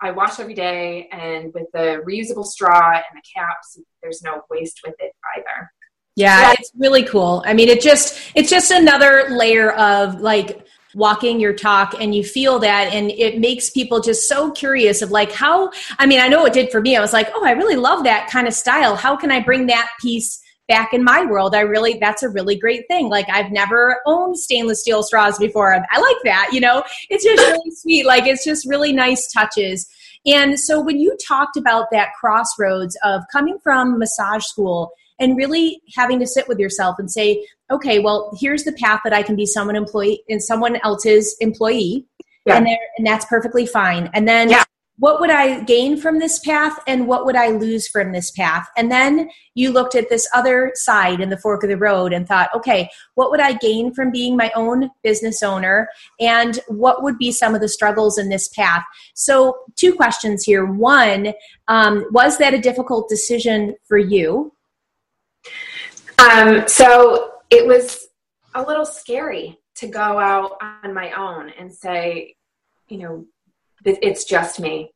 I 0.00 0.11
wash 0.11 0.40
every 0.40 0.54
day, 0.54 1.09
and 1.12 1.52
with 1.54 1.66
the 1.72 2.02
reusable 2.06 2.44
straw 2.44 2.92
and 2.92 3.04
the 3.14 3.22
caps, 3.35 3.78
there's 4.02 4.22
no 4.22 4.42
waste 4.50 4.80
with 4.85 4.94
it 4.98 5.12
either. 5.37 5.70
Yeah, 6.16 6.40
yeah, 6.40 6.54
it's 6.59 6.72
really 6.76 7.04
cool. 7.04 7.42
I 7.46 7.54
mean, 7.54 7.68
it 7.68 7.80
just 7.80 8.32
it's 8.35 8.50
just 8.50 8.70
another 8.70 9.28
layer 9.30 9.72
of 9.72 10.20
like 10.20 10.66
walking 10.94 11.38
your 11.38 11.52
talk 11.52 11.94
and 12.00 12.14
you 12.14 12.24
feel 12.24 12.59
that 12.59 12.90
and 12.94 13.11
it 13.11 13.38
makes 13.38 13.68
people 13.68 14.00
just 14.00 14.26
so 14.26 14.50
curious 14.50 15.02
of 15.02 15.11
like 15.11 15.30
how 15.30 15.70
I 15.98 16.06
mean, 16.06 16.20
I 16.20 16.28
know 16.28 16.46
it 16.46 16.54
did 16.54 16.70
for 16.72 16.80
me. 16.80 16.96
I 16.96 17.00
was 17.00 17.12
like, 17.12 17.28
"Oh, 17.35 17.44
I 17.44 17.50
really 17.52 17.76
love 17.76 18.04
that 18.04 18.30
kind 18.30 18.48
of 18.48 18.54
style. 18.54 18.96
How 18.96 19.14
can 19.14 19.30
I 19.30 19.40
bring 19.40 19.66
that 19.66 19.90
piece 20.00 20.40
back 20.68 20.92
in 20.92 21.05
my 21.05 21.24
world, 21.24 21.55
I 21.55 21.61
really, 21.61 21.98
that's 21.98 22.22
a 22.22 22.29
really 22.29 22.57
great 22.57 22.88
thing. 22.88 23.09
Like, 23.09 23.29
I've 23.31 23.52
never 23.52 24.00
owned 24.07 24.38
stainless 24.38 24.81
steel 24.81 25.02
straws 25.02 25.38
before. 25.38 25.74
I 25.74 26.00
like 26.00 26.16
that, 26.24 26.50
you 26.52 26.61
know, 26.61 26.83
it's 27.09 27.24
just 27.24 27.38
really 27.52 27.70
sweet. 27.70 28.07
Like, 28.07 28.26
it's 28.26 28.44
just 28.44 28.68
really 28.68 28.92
nice 28.92 29.31
touches. 29.33 29.88
And 30.24 30.59
so, 30.59 30.81
when 30.81 30.98
you 30.98 31.16
talked 31.26 31.57
about 31.57 31.87
that 31.92 32.11
crossroads 32.20 32.96
of 33.05 33.22
coming 33.33 33.59
from 33.62 33.98
massage 33.98 34.44
school 34.44 34.92
and 35.18 35.37
really 35.37 35.81
having 35.94 36.18
to 36.20 36.26
sit 36.26 36.48
with 36.48 36.59
yourself 36.59 36.96
and 36.98 37.11
say, 37.11 37.46
okay, 37.70 37.98
well, 37.98 38.37
here's 38.38 38.64
the 38.64 38.72
path 38.72 39.00
that 39.05 39.12
I 39.12 39.22
can 39.22 39.37
be 39.37 39.46
someone 39.46 39.76
employee 39.76 40.22
and 40.29 40.42
someone 40.42 40.76
else's 40.85 41.37
employee. 41.40 42.07
Yeah. 42.44 42.59
And, 42.59 42.68
and 42.98 43.07
that's 43.07 43.24
perfectly 43.24 43.66
fine. 43.66 44.11
And 44.14 44.29
then 44.29 44.50
yeah. 44.50 44.64
What 44.98 45.20
would 45.20 45.30
I 45.30 45.62
gain 45.64 45.96
from 45.96 46.18
this 46.18 46.38
path 46.38 46.78
and 46.87 47.06
what 47.06 47.26
would 47.26 47.37
I 47.37 47.48
lose 47.48 47.87
from 47.87 48.12
this 48.12 48.30
path? 48.30 48.66
And 48.76 48.90
then 48.90 49.28
you 49.54 49.70
looked 49.70 49.94
at 49.94 50.09
this 50.09 50.26
other 50.35 50.72
side 50.74 51.20
in 51.20 51.28
the 51.28 51.38
fork 51.38 51.62
of 51.62 51.68
the 51.68 51.76
road 51.76 52.12
and 52.12 52.26
thought, 52.26 52.48
okay, 52.54 52.88
what 53.14 53.30
would 53.30 53.40
I 53.40 53.54
gain 53.54 53.92
from 53.92 54.11
being 54.11 54.37
my 54.37 54.50
own 54.56 54.90
business 55.02 55.42
owner? 55.42 55.88
And 56.18 56.59
what 56.68 57.02
would 57.02 57.18
be 57.18 57.30
some 57.30 57.54
of 57.54 57.61
the 57.61 57.68
struggles 57.68 58.18
in 58.18 58.28
this 58.28 58.48
path? 58.48 58.85
So, 59.14 59.59
two 59.76 59.94
questions 59.94 60.44
here. 60.44 60.64
One, 60.64 61.32
um, 61.68 62.06
was 62.11 62.38
that 62.38 62.54
a 62.54 62.59
difficult 62.59 63.09
decision 63.09 63.74
for 63.85 63.98
you? 63.98 64.52
Um, 66.18 66.66
so 66.66 67.32
it 67.50 67.66
was 67.66 68.09
a 68.54 68.62
little 68.62 68.87
scary 68.87 69.59
to 69.76 69.87
go 69.87 70.00
out 70.00 70.56
on 70.62 70.94
my 70.94 71.12
own 71.12 71.50
and 71.59 71.72
say, 71.72 72.35
you 72.88 72.98
know, 72.98 73.26
it's 73.87 74.25
just 74.25 74.61
me. 74.61 74.90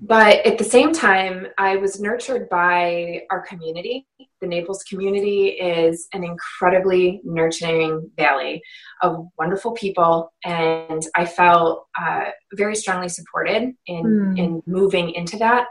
But 0.00 0.46
at 0.46 0.58
the 0.58 0.64
same 0.64 0.92
time, 0.92 1.48
I 1.58 1.76
was 1.76 2.00
nurtured 2.00 2.48
by 2.48 3.22
our 3.30 3.44
community. 3.44 4.06
The 4.40 4.46
Naples 4.46 4.82
community 4.84 5.48
is 5.48 6.08
an 6.12 6.24
incredibly 6.24 7.20
nurturing 7.24 8.10
valley 8.16 8.62
of 9.02 9.26
wonderful 9.38 9.72
people, 9.72 10.32
and 10.44 11.02
I 11.16 11.26
felt 11.26 11.86
uh, 12.00 12.30
very 12.54 12.76
strongly 12.76 13.08
supported 13.08 13.72
in 13.86 14.04
mm. 14.04 14.38
in 14.38 14.62
moving 14.66 15.10
into 15.10 15.36
that. 15.38 15.66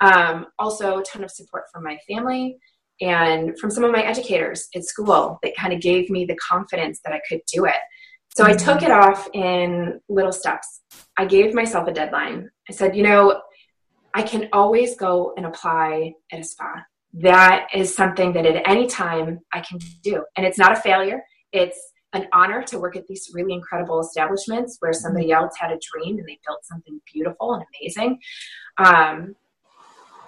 Um, 0.00 0.46
also, 0.58 0.98
a 0.98 1.02
ton 1.04 1.24
of 1.24 1.30
support 1.30 1.64
from 1.72 1.84
my 1.84 1.98
family 2.08 2.58
and 3.00 3.58
from 3.58 3.70
some 3.70 3.84
of 3.84 3.92
my 3.92 4.02
educators 4.02 4.68
at 4.74 4.84
school 4.84 5.38
that 5.42 5.56
kind 5.56 5.72
of 5.72 5.80
gave 5.80 6.10
me 6.10 6.24
the 6.24 6.36
confidence 6.36 7.00
that 7.04 7.14
I 7.14 7.20
could 7.28 7.40
do 7.52 7.64
it. 7.64 7.80
So 8.36 8.44
I 8.44 8.54
took 8.54 8.82
it 8.82 8.90
off 8.90 9.28
in 9.34 10.00
little 10.08 10.32
steps. 10.32 10.82
I 11.16 11.24
gave 11.24 11.52
myself 11.52 11.88
a 11.88 11.92
deadline. 11.92 12.48
I 12.68 12.72
said, 12.72 12.96
you 12.96 13.02
know, 13.02 13.42
I 14.14 14.22
can 14.22 14.48
always 14.52 14.96
go 14.96 15.34
and 15.36 15.46
apply 15.46 16.14
at 16.32 16.40
a 16.40 16.44
spa. 16.44 16.84
That 17.14 17.68
is 17.74 17.94
something 17.94 18.32
that 18.34 18.46
at 18.46 18.68
any 18.68 18.86
time 18.86 19.40
I 19.52 19.60
can 19.60 19.78
do. 20.02 20.24
And 20.36 20.46
it's 20.46 20.58
not 20.58 20.72
a 20.72 20.76
failure. 20.76 21.22
It's 21.52 21.78
an 22.12 22.26
honor 22.32 22.62
to 22.62 22.78
work 22.78 22.96
at 22.96 23.06
these 23.08 23.30
really 23.34 23.52
incredible 23.52 24.00
establishments 24.00 24.76
where 24.80 24.92
somebody 24.92 25.32
else 25.32 25.54
had 25.58 25.70
a 25.70 25.78
dream 25.92 26.18
and 26.18 26.26
they 26.26 26.38
built 26.46 26.64
something 26.64 27.00
beautiful 27.12 27.54
and 27.54 27.64
amazing. 27.80 28.18
Um, 28.78 29.34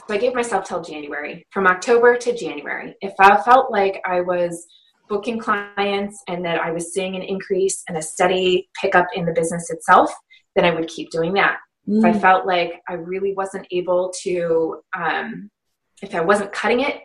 so 0.06 0.14
I 0.14 0.18
gave 0.18 0.34
myself 0.34 0.64
till 0.64 0.82
January, 0.82 1.46
from 1.50 1.66
October 1.66 2.16
to 2.16 2.36
January. 2.36 2.94
If 3.00 3.14
I 3.20 3.40
felt 3.42 3.70
like 3.70 4.00
I 4.04 4.20
was 4.20 4.66
booking 5.08 5.38
clients 5.38 6.22
and 6.28 6.44
that 6.44 6.60
I 6.60 6.70
was 6.70 6.92
seeing 6.92 7.16
an 7.16 7.22
increase 7.22 7.82
and 7.88 7.96
a 7.96 8.02
steady 8.02 8.68
pickup 8.80 9.06
in 9.14 9.26
the 9.26 9.32
business 9.32 9.70
itself, 9.70 10.12
then 10.54 10.64
I 10.64 10.74
would 10.74 10.88
keep 10.88 11.10
doing 11.10 11.34
that. 11.34 11.58
Mm. 11.88 11.98
If 11.98 12.04
I 12.04 12.12
mm. 12.12 12.20
felt 12.20 12.46
like 12.46 12.80
I 12.88 12.94
really 12.94 13.34
wasn't 13.34 13.66
able 13.70 14.12
to, 14.22 14.80
um, 14.96 15.50
if 16.02 16.14
I 16.14 16.20
wasn't 16.20 16.52
cutting 16.52 16.80
it 16.80 17.00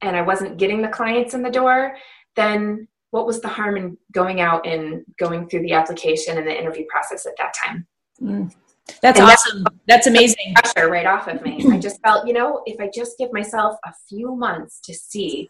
and 0.00 0.16
I 0.16 0.22
wasn't 0.22 0.58
getting 0.58 0.82
the 0.82 0.88
clients 0.88 1.34
in 1.34 1.42
the 1.42 1.50
door, 1.50 1.96
then 2.36 2.88
what 3.10 3.26
was 3.26 3.40
the 3.40 3.48
harm 3.48 3.76
in 3.76 3.96
going 4.12 4.40
out 4.40 4.66
and 4.66 5.04
going 5.18 5.48
through 5.48 5.62
the 5.62 5.72
application 5.72 6.36
and 6.36 6.46
the 6.46 6.58
interview 6.58 6.84
process 6.88 7.26
at 7.26 7.36
that 7.38 7.54
time? 7.54 7.86
Mm. 8.20 8.52
That's 9.00 9.18
and 9.18 9.30
awesome. 9.30 9.64
That's 9.88 10.06
amazing. 10.06 10.54
Pressure 10.56 10.90
right 10.90 11.06
off 11.06 11.28
of 11.28 11.42
me. 11.42 11.64
I 11.70 11.78
just 11.78 12.00
felt, 12.02 12.26
you 12.26 12.34
know, 12.34 12.62
if 12.66 12.78
I 12.80 12.90
just 12.94 13.16
give 13.18 13.32
myself 13.32 13.76
a 13.84 13.92
few 14.08 14.34
months 14.34 14.80
to 14.80 14.94
see, 14.94 15.48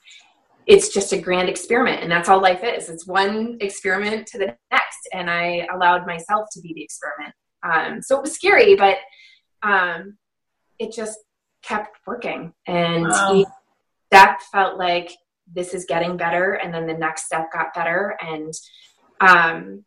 it's 0.66 0.88
just 0.88 1.12
a 1.12 1.18
grand 1.18 1.48
experiment. 1.48 2.02
And 2.02 2.10
that's 2.10 2.28
all 2.28 2.40
life 2.40 2.62
is. 2.64 2.88
It's 2.88 3.06
one 3.06 3.58
experiment 3.60 4.26
to 4.28 4.38
the 4.38 4.56
next. 4.70 5.08
And 5.12 5.30
I 5.30 5.66
allowed 5.72 6.06
myself 6.06 6.48
to 6.52 6.60
be 6.60 6.72
the 6.74 6.82
experiment. 6.82 7.34
Um, 7.62 8.02
so 8.02 8.16
it 8.16 8.22
was 8.22 8.34
scary, 8.34 8.74
but 8.74 8.98
um, 9.62 10.16
it 10.78 10.92
just 10.92 11.18
kept 11.62 11.98
working. 12.06 12.52
And 12.66 13.04
wow. 13.04 13.44
that 14.10 14.42
felt 14.52 14.78
like 14.78 15.10
this 15.52 15.74
is 15.74 15.84
getting 15.86 16.16
better. 16.16 16.54
And 16.54 16.72
then 16.72 16.86
the 16.86 16.94
next 16.94 17.26
step 17.26 17.52
got 17.52 17.74
better. 17.74 18.16
And 18.20 18.52
um, 19.20 19.84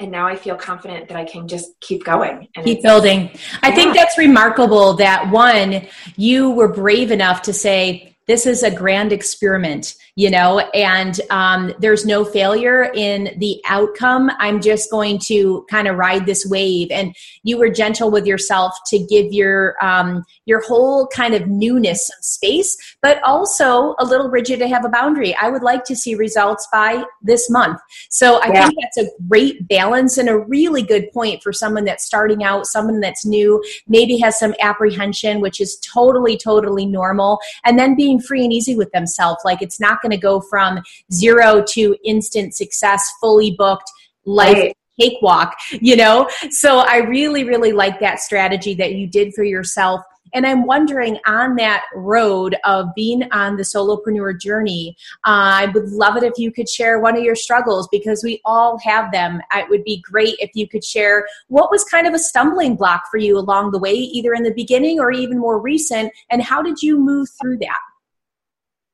and 0.00 0.10
now 0.10 0.26
I 0.26 0.34
feel 0.34 0.56
confident 0.56 1.08
that 1.08 1.16
I 1.16 1.24
can 1.24 1.46
just 1.46 1.80
keep 1.80 2.04
going 2.04 2.48
and 2.56 2.64
keep 2.64 2.82
building. 2.82 3.30
I 3.62 3.68
yeah. 3.68 3.74
think 3.74 3.94
that's 3.94 4.18
remarkable 4.18 4.94
that 4.94 5.30
one, 5.30 5.86
you 6.16 6.50
were 6.50 6.68
brave 6.68 7.12
enough 7.12 7.42
to 7.42 7.52
say, 7.52 8.13
this 8.26 8.46
is 8.46 8.62
a 8.62 8.70
grand 8.70 9.12
experiment 9.12 9.94
you 10.16 10.30
know 10.30 10.60
and 10.74 11.20
um, 11.30 11.72
there's 11.78 12.06
no 12.06 12.24
failure 12.24 12.90
in 12.94 13.34
the 13.38 13.60
outcome. 13.66 14.30
I'm 14.38 14.60
just 14.60 14.90
going 14.90 15.18
to 15.20 15.66
kind 15.70 15.88
of 15.88 15.96
ride 15.96 16.26
this 16.26 16.46
wave. 16.46 16.90
And 16.90 17.14
you 17.42 17.58
were 17.58 17.70
gentle 17.70 18.10
with 18.10 18.26
yourself 18.26 18.74
to 18.88 18.98
give 18.98 19.32
your 19.32 19.76
um, 19.84 20.24
your 20.46 20.62
whole 20.62 21.06
kind 21.08 21.34
of 21.34 21.48
newness 21.48 22.06
some 22.06 22.18
space 22.20 22.76
but 23.02 23.22
also 23.22 23.94
a 23.98 24.04
little 24.04 24.28
rigid 24.28 24.58
to 24.58 24.68
have 24.68 24.84
a 24.84 24.88
boundary. 24.88 25.34
I 25.36 25.48
would 25.48 25.62
like 25.62 25.84
to 25.84 25.96
see 25.96 26.14
results 26.14 26.66
by 26.72 27.04
this 27.22 27.50
month. 27.50 27.80
So 28.10 28.40
i 28.40 28.48
yeah. 28.48 28.66
think 28.66 28.78
that's 28.80 29.08
a 29.08 29.10
great 29.28 29.66
balance 29.68 30.18
and 30.18 30.28
a 30.28 30.38
really 30.38 30.82
good 30.82 31.10
point 31.12 31.42
for 31.42 31.52
someone 31.52 31.84
that's 31.84 32.04
starting 32.04 32.44
out 32.44 32.66
someone 32.66 33.00
that's 33.00 33.26
new 33.26 33.62
maybe 33.88 34.16
has 34.18 34.38
some 34.38 34.54
apprehension 34.60 35.40
which 35.40 35.60
is 35.60 35.78
totally 35.80 36.36
totally 36.36 36.86
normal. 36.86 37.38
And 37.64 37.78
then 37.78 37.94
being 37.94 38.13
free 38.20 38.44
and 38.44 38.52
easy 38.52 38.76
with 38.76 38.90
themselves 38.92 39.40
like 39.44 39.62
it's 39.62 39.80
not 39.80 40.00
going 40.02 40.10
to 40.10 40.18
go 40.18 40.40
from 40.40 40.82
zero 41.12 41.62
to 41.70 41.96
instant 42.04 42.54
success, 42.54 43.10
fully 43.20 43.54
booked 43.56 43.90
life. 44.24 44.56
Right 44.56 44.76
cakewalk, 45.00 45.56
you 45.72 45.96
know? 45.96 46.28
So 46.50 46.78
I 46.78 46.98
really, 46.98 47.44
really 47.44 47.72
like 47.72 48.00
that 48.00 48.20
strategy 48.20 48.74
that 48.74 48.94
you 48.94 49.06
did 49.06 49.34
for 49.34 49.42
yourself. 49.44 50.02
And 50.32 50.44
I'm 50.44 50.66
wondering 50.66 51.18
on 51.26 51.54
that 51.56 51.84
road 51.94 52.56
of 52.64 52.88
being 52.96 53.22
on 53.30 53.56
the 53.56 53.62
solopreneur 53.62 54.40
journey, 54.40 54.96
uh, 55.24 55.62
I 55.62 55.66
would 55.72 55.90
love 55.90 56.16
it 56.16 56.24
if 56.24 56.32
you 56.38 56.50
could 56.50 56.68
share 56.68 56.98
one 56.98 57.16
of 57.16 57.22
your 57.22 57.36
struggles 57.36 57.88
because 57.92 58.24
we 58.24 58.40
all 58.44 58.78
have 58.78 59.12
them. 59.12 59.40
It 59.54 59.70
would 59.70 59.84
be 59.84 60.02
great 60.02 60.34
if 60.40 60.50
you 60.54 60.68
could 60.68 60.82
share 60.82 61.28
what 61.48 61.70
was 61.70 61.84
kind 61.84 62.08
of 62.08 62.14
a 62.14 62.18
stumbling 62.18 62.74
block 62.74 63.02
for 63.12 63.18
you 63.18 63.38
along 63.38 63.70
the 63.70 63.78
way, 63.78 63.92
either 63.92 64.34
in 64.34 64.42
the 64.42 64.54
beginning 64.54 64.98
or 64.98 65.12
even 65.12 65.38
more 65.38 65.60
recent, 65.60 66.12
and 66.30 66.42
how 66.42 66.62
did 66.62 66.82
you 66.82 66.98
move 66.98 67.28
through 67.40 67.58
that? 67.58 67.78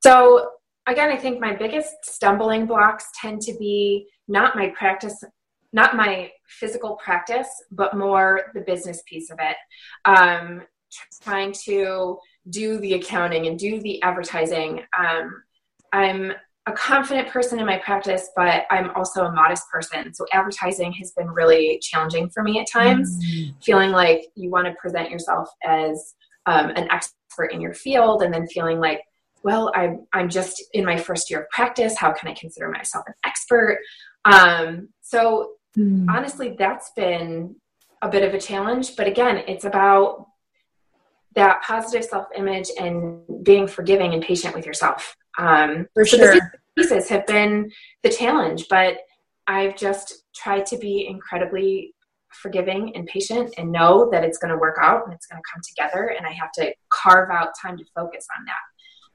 So, 0.02 0.50
again, 0.86 1.10
I 1.10 1.16
think 1.16 1.40
my 1.40 1.54
biggest 1.54 1.94
stumbling 2.02 2.66
blocks 2.66 3.06
tend 3.20 3.42
to 3.42 3.54
be 3.58 4.06
not 4.28 4.56
my 4.56 4.68
practice, 4.70 5.22
not 5.72 5.96
my 5.96 6.30
physical 6.46 6.96
practice, 6.96 7.48
but 7.70 7.96
more 7.96 8.50
the 8.54 8.60
business 8.60 9.02
piece 9.06 9.30
of 9.30 9.38
it. 9.40 9.56
Um, 10.04 10.62
trying 11.22 11.52
to 11.52 12.18
do 12.48 12.78
the 12.78 12.94
accounting 12.94 13.46
and 13.46 13.58
do 13.58 13.80
the 13.80 14.02
advertising. 14.02 14.82
Um, 14.98 15.42
I'm 15.92 16.32
a 16.66 16.72
confident 16.72 17.28
person 17.28 17.58
in 17.58 17.66
my 17.66 17.78
practice, 17.78 18.28
but 18.36 18.64
I'm 18.70 18.90
also 18.90 19.24
a 19.24 19.32
modest 19.32 19.64
person. 19.70 20.12
So 20.14 20.26
advertising 20.32 20.92
has 20.94 21.12
been 21.12 21.28
really 21.28 21.78
challenging 21.80 22.28
for 22.30 22.42
me 22.42 22.60
at 22.60 22.66
times, 22.70 23.16
mm-hmm. 23.18 23.52
feeling 23.60 23.90
like 23.90 24.26
you 24.34 24.50
want 24.50 24.66
to 24.66 24.74
present 24.74 25.10
yourself 25.10 25.48
as 25.64 26.14
um, 26.46 26.70
an 26.70 26.88
expert 26.90 27.52
in 27.52 27.60
your 27.60 27.74
field 27.74 28.22
and 28.22 28.32
then 28.32 28.46
feeling 28.46 28.78
like 28.78 29.02
well, 29.42 29.72
I'm, 29.74 30.06
I'm 30.12 30.28
just 30.28 30.62
in 30.72 30.84
my 30.84 30.96
first 30.96 31.30
year 31.30 31.42
of 31.42 31.50
practice. 31.50 31.96
How 31.96 32.12
can 32.12 32.28
I 32.28 32.34
consider 32.34 32.70
myself 32.70 33.04
an 33.06 33.14
expert? 33.24 33.80
Um, 34.24 34.88
so 35.00 35.52
mm. 35.76 36.06
honestly, 36.08 36.54
that's 36.58 36.90
been 36.94 37.56
a 38.02 38.08
bit 38.08 38.22
of 38.22 38.34
a 38.34 38.40
challenge. 38.40 38.96
But 38.96 39.06
again, 39.06 39.38
it's 39.48 39.64
about 39.64 40.26
that 41.34 41.62
positive 41.62 42.04
self 42.04 42.26
image 42.36 42.68
and 42.78 43.22
being 43.42 43.66
forgiving 43.66 44.14
and 44.14 44.22
patient 44.22 44.54
with 44.54 44.66
yourself. 44.66 45.16
Um, 45.38 45.86
For 45.94 46.04
so 46.04 46.16
sure. 46.16 46.52
pieces 46.76 47.08
have 47.08 47.26
been 47.26 47.70
the 48.02 48.10
challenge, 48.10 48.66
but 48.68 48.98
I've 49.46 49.76
just 49.76 50.24
tried 50.34 50.66
to 50.66 50.78
be 50.78 51.06
incredibly 51.08 51.94
forgiving 52.32 52.94
and 52.94 53.06
patient 53.06 53.52
and 53.58 53.72
know 53.72 54.08
that 54.10 54.24
it's 54.24 54.38
going 54.38 54.52
to 54.52 54.58
work 54.58 54.76
out 54.80 55.04
and 55.04 55.12
it's 55.12 55.26
going 55.26 55.40
to 55.40 55.48
come 55.52 55.60
together 55.66 56.14
and 56.16 56.26
I 56.26 56.32
have 56.32 56.52
to 56.52 56.72
carve 56.88 57.30
out 57.30 57.48
time 57.60 57.76
to 57.76 57.84
focus 57.94 58.26
on 58.38 58.44
that. 58.44 58.69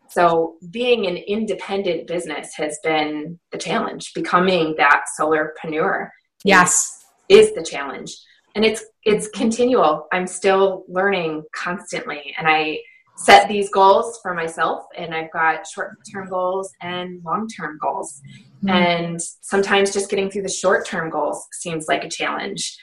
So 0.10 0.56
being 0.72 1.08
an 1.08 1.18
independent 1.18 2.08
business 2.08 2.54
has 2.56 2.80
been 2.84 3.40
the 3.52 3.58
challenge. 3.58 4.14
Becoming 4.14 4.76
that 4.78 5.06
solopreneur 5.20 6.10
yes 6.44 7.06
is, 7.30 7.50
is 7.50 7.56
the 7.56 7.64
challenge. 7.64 8.16
And 8.56 8.64
it's 8.64 8.86
it's 9.04 9.28
continual. 9.30 10.08
I'm 10.12 10.28
still 10.28 10.86
learning 10.88 11.44
constantly 11.54 12.34
and 12.38 12.48
I 12.48 12.80
set 13.18 13.48
these 13.48 13.70
goals 13.70 14.20
for 14.22 14.34
myself 14.34 14.84
and 14.98 15.14
I've 15.14 15.32
got 15.32 15.66
short-term 15.66 16.30
goals 16.30 16.72
and 16.82 17.22
long-term 17.24 17.78
goals. 17.82 18.22
Mm-hmm. 18.58 18.70
And 18.70 19.22
sometimes 19.22 19.94
just 19.94 20.10
getting 20.10 20.30
through 20.30 20.44
the 20.44 20.50
short-term 20.50 21.10
goals 21.10 21.46
seems 21.54 21.88
like 21.88 22.04
a 22.04 22.10
challenge. 22.10 22.78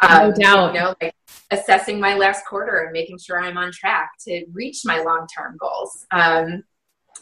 Um, 0.00 0.30
no 0.30 0.32
doubt. 0.32 0.74
You 0.74 0.80
know, 0.80 0.94
like 1.00 1.14
assessing 1.50 2.00
my 2.00 2.14
last 2.14 2.44
quarter 2.46 2.78
and 2.78 2.92
making 2.92 3.18
sure 3.18 3.40
I'm 3.40 3.56
on 3.56 3.72
track 3.72 4.10
to 4.26 4.44
reach 4.52 4.82
my 4.84 5.00
long 5.00 5.26
term 5.36 5.56
goals. 5.58 6.06
Um, 6.10 6.64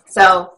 so, 0.08 0.52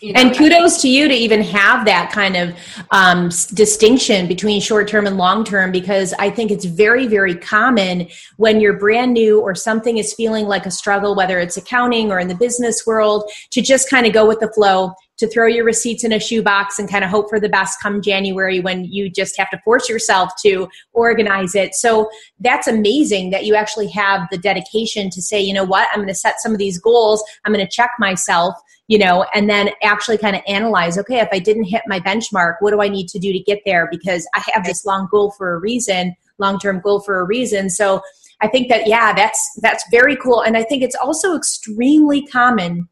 you 0.00 0.12
know, 0.12 0.20
and 0.20 0.36
kudos 0.36 0.82
to 0.82 0.88
you 0.88 1.08
to 1.08 1.14
even 1.14 1.40
have 1.42 1.86
that 1.86 2.12
kind 2.12 2.36
of 2.36 2.54
um, 2.90 3.30
distinction 3.54 4.26
between 4.26 4.60
short 4.60 4.88
term 4.88 5.06
and 5.06 5.16
long 5.16 5.44
term 5.44 5.72
because 5.72 6.12
I 6.18 6.30
think 6.30 6.50
it's 6.50 6.66
very, 6.66 7.06
very 7.06 7.34
common 7.34 8.08
when 8.36 8.60
you're 8.60 8.78
brand 8.78 9.14
new 9.14 9.40
or 9.40 9.54
something 9.54 9.98
is 9.98 10.12
feeling 10.12 10.46
like 10.46 10.66
a 10.66 10.70
struggle, 10.70 11.14
whether 11.14 11.38
it's 11.38 11.56
accounting 11.56 12.12
or 12.12 12.18
in 12.18 12.28
the 12.28 12.34
business 12.34 12.86
world, 12.86 13.30
to 13.52 13.62
just 13.62 13.88
kind 13.88 14.06
of 14.06 14.12
go 14.12 14.26
with 14.26 14.40
the 14.40 14.52
flow, 14.52 14.92
to 15.20 15.28
throw 15.28 15.46
your 15.46 15.64
receipts 15.64 16.02
in 16.02 16.12
a 16.12 16.18
shoebox 16.18 16.78
and 16.78 16.88
kind 16.88 17.04
of 17.04 17.10
hope 17.10 17.28
for 17.28 17.38
the 17.38 17.48
best 17.48 17.78
come 17.82 18.00
January 18.00 18.58
when 18.58 18.86
you 18.86 19.10
just 19.10 19.36
have 19.36 19.50
to 19.50 19.58
force 19.58 19.86
yourself 19.86 20.32
to 20.42 20.66
organize 20.94 21.54
it. 21.54 21.74
So 21.74 22.08
that's 22.40 22.66
amazing 22.66 23.28
that 23.28 23.44
you 23.44 23.54
actually 23.54 23.88
have 23.88 24.26
the 24.30 24.38
dedication 24.38 25.10
to 25.10 25.20
say, 25.20 25.38
you 25.38 25.52
know 25.52 25.62
what, 25.62 25.88
I'm 25.92 25.98
going 25.98 26.08
to 26.08 26.14
set 26.14 26.40
some 26.40 26.52
of 26.52 26.58
these 26.58 26.78
goals, 26.78 27.22
I'm 27.44 27.52
going 27.52 27.64
to 27.64 27.70
check 27.70 27.90
myself, 27.98 28.54
you 28.88 28.98
know, 28.98 29.26
and 29.34 29.50
then 29.50 29.68
actually 29.82 30.16
kind 30.16 30.34
of 30.34 30.42
analyze, 30.48 30.96
okay, 30.96 31.20
if 31.20 31.28
I 31.32 31.38
didn't 31.38 31.64
hit 31.64 31.82
my 31.86 32.00
benchmark, 32.00 32.54
what 32.60 32.70
do 32.70 32.80
I 32.80 32.88
need 32.88 33.08
to 33.08 33.18
do 33.18 33.30
to 33.30 33.40
get 33.40 33.60
there? 33.66 33.88
Because 33.90 34.26
I 34.34 34.42
have 34.54 34.64
this 34.64 34.86
long 34.86 35.06
goal 35.10 35.32
for 35.32 35.52
a 35.52 35.58
reason, 35.58 36.16
long 36.38 36.58
term 36.58 36.80
goal 36.80 37.00
for 37.00 37.20
a 37.20 37.24
reason. 37.24 37.68
So 37.68 38.00
I 38.40 38.48
think 38.48 38.70
that, 38.70 38.86
yeah, 38.86 39.12
that's, 39.12 39.50
that's 39.60 39.84
very 39.90 40.16
cool. 40.16 40.40
And 40.40 40.56
I 40.56 40.62
think 40.62 40.82
it's 40.82 40.96
also 40.96 41.36
extremely 41.36 42.24
common, 42.26 42.88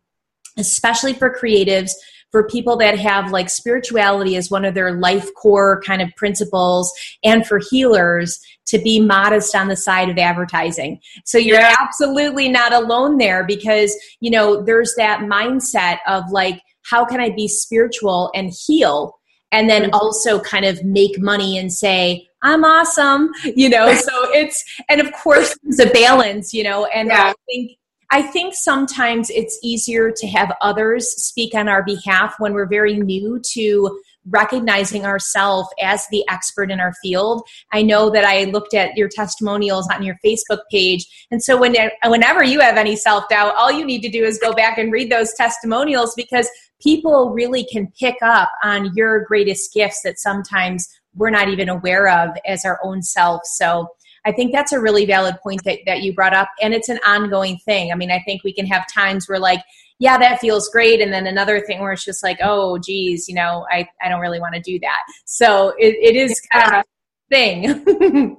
especially 0.58 1.14
for 1.14 1.34
creatives 1.34 1.92
for 2.30 2.46
people 2.46 2.76
that 2.76 2.98
have 2.98 3.32
like 3.32 3.48
spirituality 3.48 4.36
as 4.36 4.50
one 4.50 4.64
of 4.64 4.74
their 4.74 4.92
life 4.92 5.28
core 5.34 5.82
kind 5.82 6.02
of 6.02 6.14
principles 6.16 6.92
and 7.24 7.46
for 7.46 7.60
healers 7.70 8.38
to 8.66 8.78
be 8.78 9.00
modest 9.00 9.54
on 9.54 9.68
the 9.68 9.76
side 9.76 10.10
of 10.10 10.18
advertising. 10.18 11.00
So 11.24 11.38
you're 11.38 11.60
yeah. 11.60 11.74
absolutely 11.80 12.48
not 12.48 12.72
alone 12.72 13.16
there 13.16 13.44
because, 13.44 13.94
you 14.20 14.30
know, 14.30 14.62
there's 14.62 14.94
that 14.96 15.20
mindset 15.20 15.98
of 16.06 16.24
like, 16.30 16.60
how 16.82 17.04
can 17.04 17.20
I 17.20 17.30
be 17.30 17.48
spiritual 17.48 18.30
and 18.34 18.52
heal? 18.66 19.14
And 19.52 19.70
then 19.70 19.84
mm-hmm. 19.84 19.94
also 19.94 20.40
kind 20.40 20.66
of 20.66 20.84
make 20.84 21.18
money 21.18 21.56
and 21.56 21.72
say, 21.72 22.28
I'm 22.42 22.64
awesome, 22.64 23.30
you 23.44 23.68
know. 23.68 23.92
So 23.98 24.32
it's, 24.32 24.62
and 24.88 25.00
of 25.00 25.12
course, 25.12 25.56
there's 25.62 25.80
a 25.80 25.92
balance, 25.92 26.52
you 26.52 26.62
know. 26.62 26.84
And 26.86 27.08
yeah. 27.08 27.32
I 27.32 27.34
think 27.46 27.72
I 28.10 28.22
think 28.22 28.54
sometimes 28.54 29.28
it's 29.28 29.58
easier 29.62 30.10
to 30.10 30.26
have 30.28 30.54
others 30.62 31.10
speak 31.22 31.54
on 31.54 31.68
our 31.68 31.84
behalf 31.84 32.34
when 32.38 32.54
we're 32.54 32.68
very 32.68 32.96
new 32.96 33.40
to 33.52 34.00
recognizing 34.30 35.04
ourselves 35.04 35.68
as 35.82 36.06
the 36.10 36.24
expert 36.28 36.70
in 36.70 36.80
our 36.80 36.94
field. 37.02 37.42
I 37.72 37.82
know 37.82 38.10
that 38.10 38.24
I 38.24 38.44
looked 38.44 38.74
at 38.74 38.96
your 38.96 39.08
testimonials 39.08 39.88
on 39.92 40.02
your 40.02 40.16
Facebook 40.24 40.60
page. 40.70 41.06
And 41.30 41.42
so 41.42 41.58
when, 41.58 41.74
whenever 42.04 42.42
you 42.42 42.60
have 42.60 42.76
any 42.76 42.96
self 42.96 43.28
doubt, 43.28 43.54
all 43.56 43.72
you 43.72 43.84
need 43.84 44.02
to 44.02 44.10
do 44.10 44.24
is 44.24 44.38
go 44.38 44.52
back 44.52 44.78
and 44.78 44.92
read 44.92 45.10
those 45.10 45.34
testimonials 45.34 46.14
because 46.14 46.48
people 46.80 47.30
really 47.30 47.64
can 47.64 47.92
pick 47.98 48.16
up 48.22 48.50
on 48.62 48.92
your 48.94 49.24
greatest 49.24 49.72
gifts 49.74 50.00
that 50.04 50.18
sometimes 50.18 50.88
we're 51.14 51.30
not 51.30 51.48
even 51.48 51.68
aware 51.68 52.08
of 52.08 52.30
as 52.46 52.64
our 52.64 52.78
own 52.84 53.02
self. 53.02 53.40
So 53.44 53.88
I 54.28 54.32
think 54.32 54.52
that's 54.52 54.72
a 54.72 54.80
really 54.80 55.06
valid 55.06 55.36
point 55.42 55.64
that, 55.64 55.78
that 55.86 56.02
you 56.02 56.12
brought 56.12 56.34
up. 56.34 56.50
And 56.60 56.74
it's 56.74 56.90
an 56.90 56.98
ongoing 57.06 57.56
thing. 57.64 57.90
I 57.90 57.94
mean, 57.94 58.10
I 58.10 58.22
think 58.26 58.44
we 58.44 58.52
can 58.52 58.66
have 58.66 58.84
times 58.92 59.26
where, 59.26 59.38
like, 59.38 59.60
yeah, 59.98 60.18
that 60.18 60.38
feels 60.38 60.68
great. 60.68 61.00
And 61.00 61.10
then 61.10 61.26
another 61.26 61.60
thing 61.60 61.80
where 61.80 61.92
it's 61.92 62.04
just 62.04 62.22
like, 62.22 62.38
oh, 62.42 62.78
geez, 62.78 63.26
you 63.26 63.34
know, 63.34 63.66
I, 63.70 63.88
I 64.02 64.10
don't 64.10 64.20
really 64.20 64.38
want 64.38 64.54
to 64.54 64.60
do 64.60 64.78
that. 64.80 64.98
So 65.24 65.74
it, 65.78 65.94
it 65.94 66.14
is 66.14 66.38
kind 66.52 66.66
of 66.66 66.72
a 66.74 66.84
thing. 67.30 67.64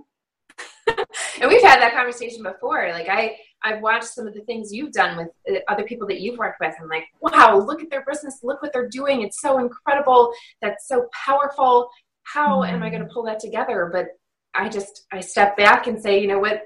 and 1.41 1.49
we've 1.49 1.63
had 1.63 1.81
that 1.81 1.93
conversation 1.95 2.43
before. 2.43 2.91
Like, 2.91 3.09
I, 3.09 3.35
I've 3.63 3.81
watched 3.81 4.05
some 4.05 4.27
of 4.27 4.35
the 4.35 4.41
things 4.41 4.71
you've 4.71 4.93
done 4.93 5.17
with 5.17 5.29
uh, 5.49 5.59
other 5.67 5.83
people 5.83 6.07
that 6.07 6.21
you've 6.21 6.37
worked 6.37 6.59
with. 6.61 6.75
I'm 6.79 6.87
like, 6.87 7.05
wow, 7.19 7.57
look 7.57 7.81
at 7.81 7.89
their 7.89 8.05
business. 8.07 8.39
Look 8.43 8.61
what 8.61 8.73
they're 8.73 8.87
doing. 8.87 9.21
It's 9.23 9.41
so 9.41 9.57
incredible. 9.57 10.31
That's 10.61 10.87
so 10.87 11.07
powerful. 11.25 11.89
How 12.23 12.59
mm-hmm. 12.59 12.75
am 12.75 12.83
I 12.83 12.89
going 12.89 13.01
to 13.01 13.09
pull 13.11 13.23
that 13.23 13.39
together? 13.39 13.89
But 13.91 14.18
I 14.53 14.69
just 14.69 15.05
I 15.11 15.19
step 15.19 15.57
back 15.57 15.87
and 15.87 16.01
say, 16.01 16.19
you 16.19 16.27
know 16.27 16.39
what? 16.39 16.63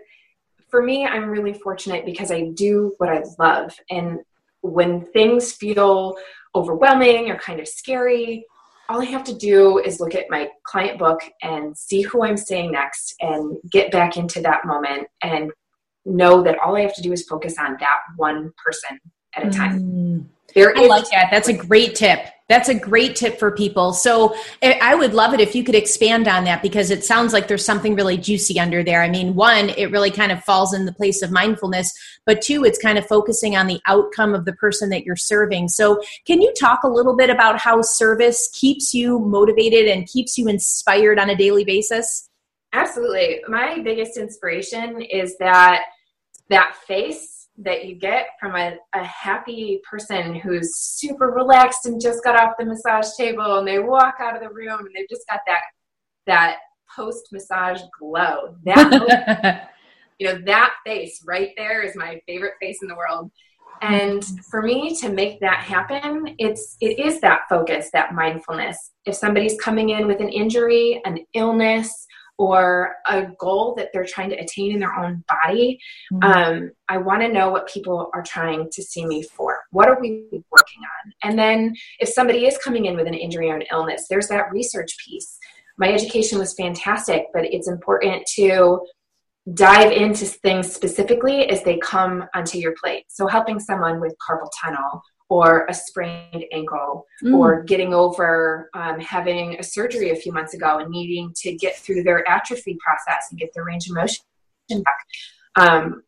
For 0.70 0.82
me, 0.82 1.06
I'm 1.06 1.30
really 1.30 1.54
fortunate 1.54 2.06
because 2.06 2.32
I 2.32 2.50
do 2.56 2.94
what 2.98 3.10
I 3.10 3.24
love, 3.38 3.78
and 3.90 4.20
when 4.62 5.06
things 5.06 5.52
feel 5.52 6.16
overwhelming 6.56 7.30
or 7.30 7.38
kind 7.38 7.60
of 7.60 7.68
scary, 7.68 8.46
all 8.90 9.02
I 9.02 9.06
have 9.06 9.24
to 9.26 9.34
do 9.34 9.80
is 9.80 10.00
look 10.00 10.16
at 10.16 10.30
my 10.30 10.50
client 10.64 11.00
book 11.00 11.22
and 11.42 11.78
see 11.78 12.02
who 12.02 12.24
I'm 12.24 12.38
seeing 12.38 12.72
next 12.72 13.16
and 13.20 13.58
get 13.72 13.92
back 13.92 14.18
into 14.18 14.42
that 14.42 14.66
moment 14.66 15.08
and 15.22 15.52
know 16.06 16.44
that 16.44 16.58
all 16.60 16.76
I 16.76 16.82
have 16.82 16.96
to 16.96 17.02
do 17.02 17.12
is 17.12 17.24
focus 17.24 17.56
on 17.58 17.78
that 17.80 18.00
one 18.18 18.52
person 18.64 19.00
at 19.36 19.48
a 19.48 19.50
time. 19.50 19.80
Mm. 19.80 20.26
There 20.54 20.78
I 20.78 20.86
like 20.86 21.10
that. 21.10 21.30
That's 21.32 21.48
a 21.48 21.54
great 21.54 21.96
tip. 21.96 22.20
That's 22.50 22.68
a 22.68 22.76
great 22.76 23.16
tip 23.16 23.40
for 23.40 23.52
people. 23.52 23.94
So 23.94 24.36
I 24.62 24.96
would 24.96 25.14
love 25.14 25.34
it 25.34 25.40
if 25.40 25.56
you 25.56 25.64
could 25.64 25.76
expand 25.76 26.28
on 26.28 26.44
that 26.44 26.62
because 26.62 26.92
it 26.92 27.06
sounds 27.06 27.32
like 27.32 27.48
there's 27.48 27.64
something 27.64 27.96
really 27.96 28.18
juicy 28.18 28.60
under 28.60 28.84
there. 28.84 29.02
I 29.02 29.10
mean, 29.10 29.34
one, 29.34 29.70
it 29.70 29.92
really 29.92 30.12
kind 30.12 30.32
of 30.32 30.44
falls 30.44 30.74
in 30.74 30.86
the 30.86 30.94
place 30.94 31.22
of 31.22 31.32
mindfulness, 31.32 31.92
but 32.26 32.42
two, 32.42 32.66
it's 32.66 32.78
kind 32.78 32.98
of 32.98 33.08
focusing 33.08 33.56
on 33.56 33.68
the 33.68 33.80
outcome 33.88 34.36
of 34.36 34.44
the 34.44 34.54
person 34.54 34.90
that 34.90 35.06
you're 35.06 35.16
serving. 35.16 35.70
So 35.70 36.02
can 36.28 36.42
you 36.42 36.54
talk 36.60 36.84
a 36.84 36.90
little 36.90 37.16
bit 37.16 37.30
about 37.30 37.60
how 37.60 37.82
service 37.82 38.50
keeps 38.54 38.94
you 38.94 39.20
motivated 39.20 39.88
and 39.88 40.06
keeps 40.08 40.38
you 40.38 40.50
inspired 40.50 41.20
on 41.20 41.30
a 41.30 41.36
daily 41.36 41.64
basis? 41.64 42.30
Absolutely. 42.74 43.42
My 43.48 43.80
biggest 43.80 44.18
inspiration 44.18 45.02
is 45.02 45.38
that 45.38 45.84
that 46.50 46.76
face 46.88 47.33
that 47.58 47.86
you 47.86 47.96
get 47.96 48.30
from 48.40 48.56
a, 48.56 48.78
a 48.94 49.04
happy 49.04 49.80
person 49.90 50.34
who's 50.34 50.76
super 50.76 51.28
relaxed 51.28 51.86
and 51.86 52.02
just 52.02 52.24
got 52.24 52.36
off 52.36 52.54
the 52.58 52.66
massage 52.66 53.08
table 53.16 53.60
and 53.60 53.68
they 53.68 53.80
walk 53.80 54.16
out 54.20 54.36
of 54.36 54.42
the 54.42 54.54
room 54.54 54.80
and 54.80 54.90
they've 54.96 55.10
just 55.10 55.28
got 55.30 55.40
that 55.46 55.62
that 56.26 56.58
post 56.96 57.28
massage 57.32 57.82
glow. 58.00 58.56
That 58.66 59.70
you 60.20 60.28
know 60.28 60.40
that 60.46 60.74
face 60.86 61.24
right 61.26 61.52
there 61.56 61.84
is 61.84 61.96
my 61.96 62.20
favorite 62.28 62.54
face 62.60 62.80
in 62.82 62.88
the 62.88 62.96
world. 62.96 63.32
And 63.82 64.24
for 64.50 64.62
me 64.62 64.96
to 65.02 65.10
make 65.10 65.42
that 65.42 65.60
happen 65.60 66.36
it's 66.40 66.78
it 66.80 67.00
is 67.00 67.20
that 67.22 67.42
focus 67.50 67.90
that 67.94 68.14
mindfulness. 68.14 68.92
If 69.06 69.16
somebody's 69.16 69.60
coming 69.62 69.90
in 69.90 70.08
with 70.08 70.22
an 70.22 70.30
injury 70.30 71.02
an 71.06 71.20
illness 71.34 72.08
or 72.38 72.96
a 73.08 73.28
goal 73.40 73.76
that 73.78 73.90
they're 73.94 74.06
trying 74.06 74.30
to 74.30 74.36
attain 74.36 74.72
in 74.72 74.80
their 74.80 74.96
own 74.96 75.24
body, 75.28 75.80
mm-hmm. 76.12 76.24
um, 76.24 76.72
I 76.90 76.98
want 76.98 77.22
to 77.22 77.32
know 77.32 77.50
what 77.50 77.68
people 77.68 78.10
are 78.14 78.24
trying 78.24 78.70
to 78.72 78.84
see 78.84 79.06
me 79.06 79.24
for. 79.24 79.60
What 79.72 79.88
are 79.88 80.00
we 80.00 80.26
working 80.32 80.82
on? 80.82 81.14
And 81.24 81.38
then 81.38 81.76
if 82.00 82.10
somebody 82.10 82.46
is 82.46 82.58
coming 82.58 82.86
in 82.86 82.96
with 82.96 83.08
an 83.08 83.14
injury 83.14 83.50
or 83.50 83.56
an 83.56 83.66
illness, 83.72 84.08
there's 84.10 84.28
that 84.30 84.52
research 84.52 84.96
piece. 85.06 85.38
My 85.78 85.92
education 85.92 86.40
was 86.40 86.54
fantastic, 86.54 87.26
but 87.34 87.46
it's 87.46 87.68
important 87.68 88.26
to 88.36 88.82
dive 89.54 89.92
into 89.92 90.26
things 90.26 90.74
specifically 90.74 91.50
as 91.50 91.64
they 91.64 91.78
come 91.78 92.26
onto 92.34 92.58
your 92.58 92.74
plate. 92.82 93.06
So 93.10 93.28
helping 93.28 93.60
someone 93.60 94.00
with 94.00 94.16
carpal 94.26 94.50
tunnel 94.62 95.02
or 95.30 95.66
a 95.68 95.74
sprained 95.74 96.46
ankle 96.52 97.06
mm. 97.24 97.38
or 97.38 97.64
getting 97.64 97.94
over 97.94 98.70
um, 98.74 99.00
having 99.00 99.60
a 99.60 99.64
surgery 99.64 100.12
a 100.12 100.16
few 100.16 100.32
months 100.32 100.54
ago 100.54 100.80
and 100.80 100.90
needing 100.90 101.32
to 101.36 101.56
get 101.56 101.76
through 101.78 102.04
their 102.04 102.28
atrophy 102.30 102.78
process 102.86 103.28
and 103.32 103.40
get 103.40 103.50
their 103.54 103.64
range 103.64 103.88
of 103.88 103.96
motion 103.96 104.24
back. 104.70 104.98
Um, 105.56 106.04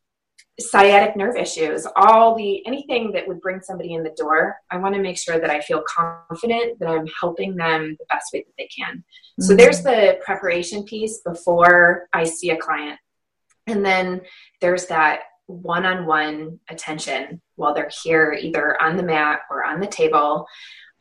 sciatic 0.60 1.18
nerve 1.18 1.36
issues, 1.36 1.86
all 1.96 2.36
the 2.36 2.66
anything 2.66 3.12
that 3.12 3.28
would 3.28 3.42
bring 3.42 3.60
somebody 3.62 3.94
in 3.94 4.04
the 4.04 4.16
door, 4.18 4.56
I 4.72 4.78
want 4.78 4.96
to 4.96 5.02
make 5.02 5.18
sure 5.18 5.40
that 5.40 5.50
I 5.50 5.60
feel 5.60 5.84
confident 5.88 6.80
that 6.80 6.88
I'm 6.88 7.08
helping 7.20 7.56
them 7.56 7.96
the 8.00 8.06
best 8.10 8.32
way 8.34 8.46
that 8.48 8.54
they 8.58 8.68
can. 8.68 8.98
Mm-hmm. 8.98 9.44
So 9.44 9.56
there's 9.56 9.82
the 9.82 10.18
preparation 10.24 10.84
piece 10.84 11.22
before 11.22 12.08
I 12.14 12.24
see 12.24 12.52
a 12.52 12.58
client. 12.58 13.00
And 13.68 13.86
then 13.86 14.22
there's 14.62 14.86
that 14.86 15.22
one-on-one 15.48 16.60
attention 16.70 17.42
while 17.56 17.74
they're 17.74 17.92
here 18.04 18.38
either 18.40 18.82
on 18.82 18.98
the 18.98 19.04
mat 19.04 19.40
or 19.50 19.64
on 19.64 19.80
the 19.80 19.88
table. 19.88 20.48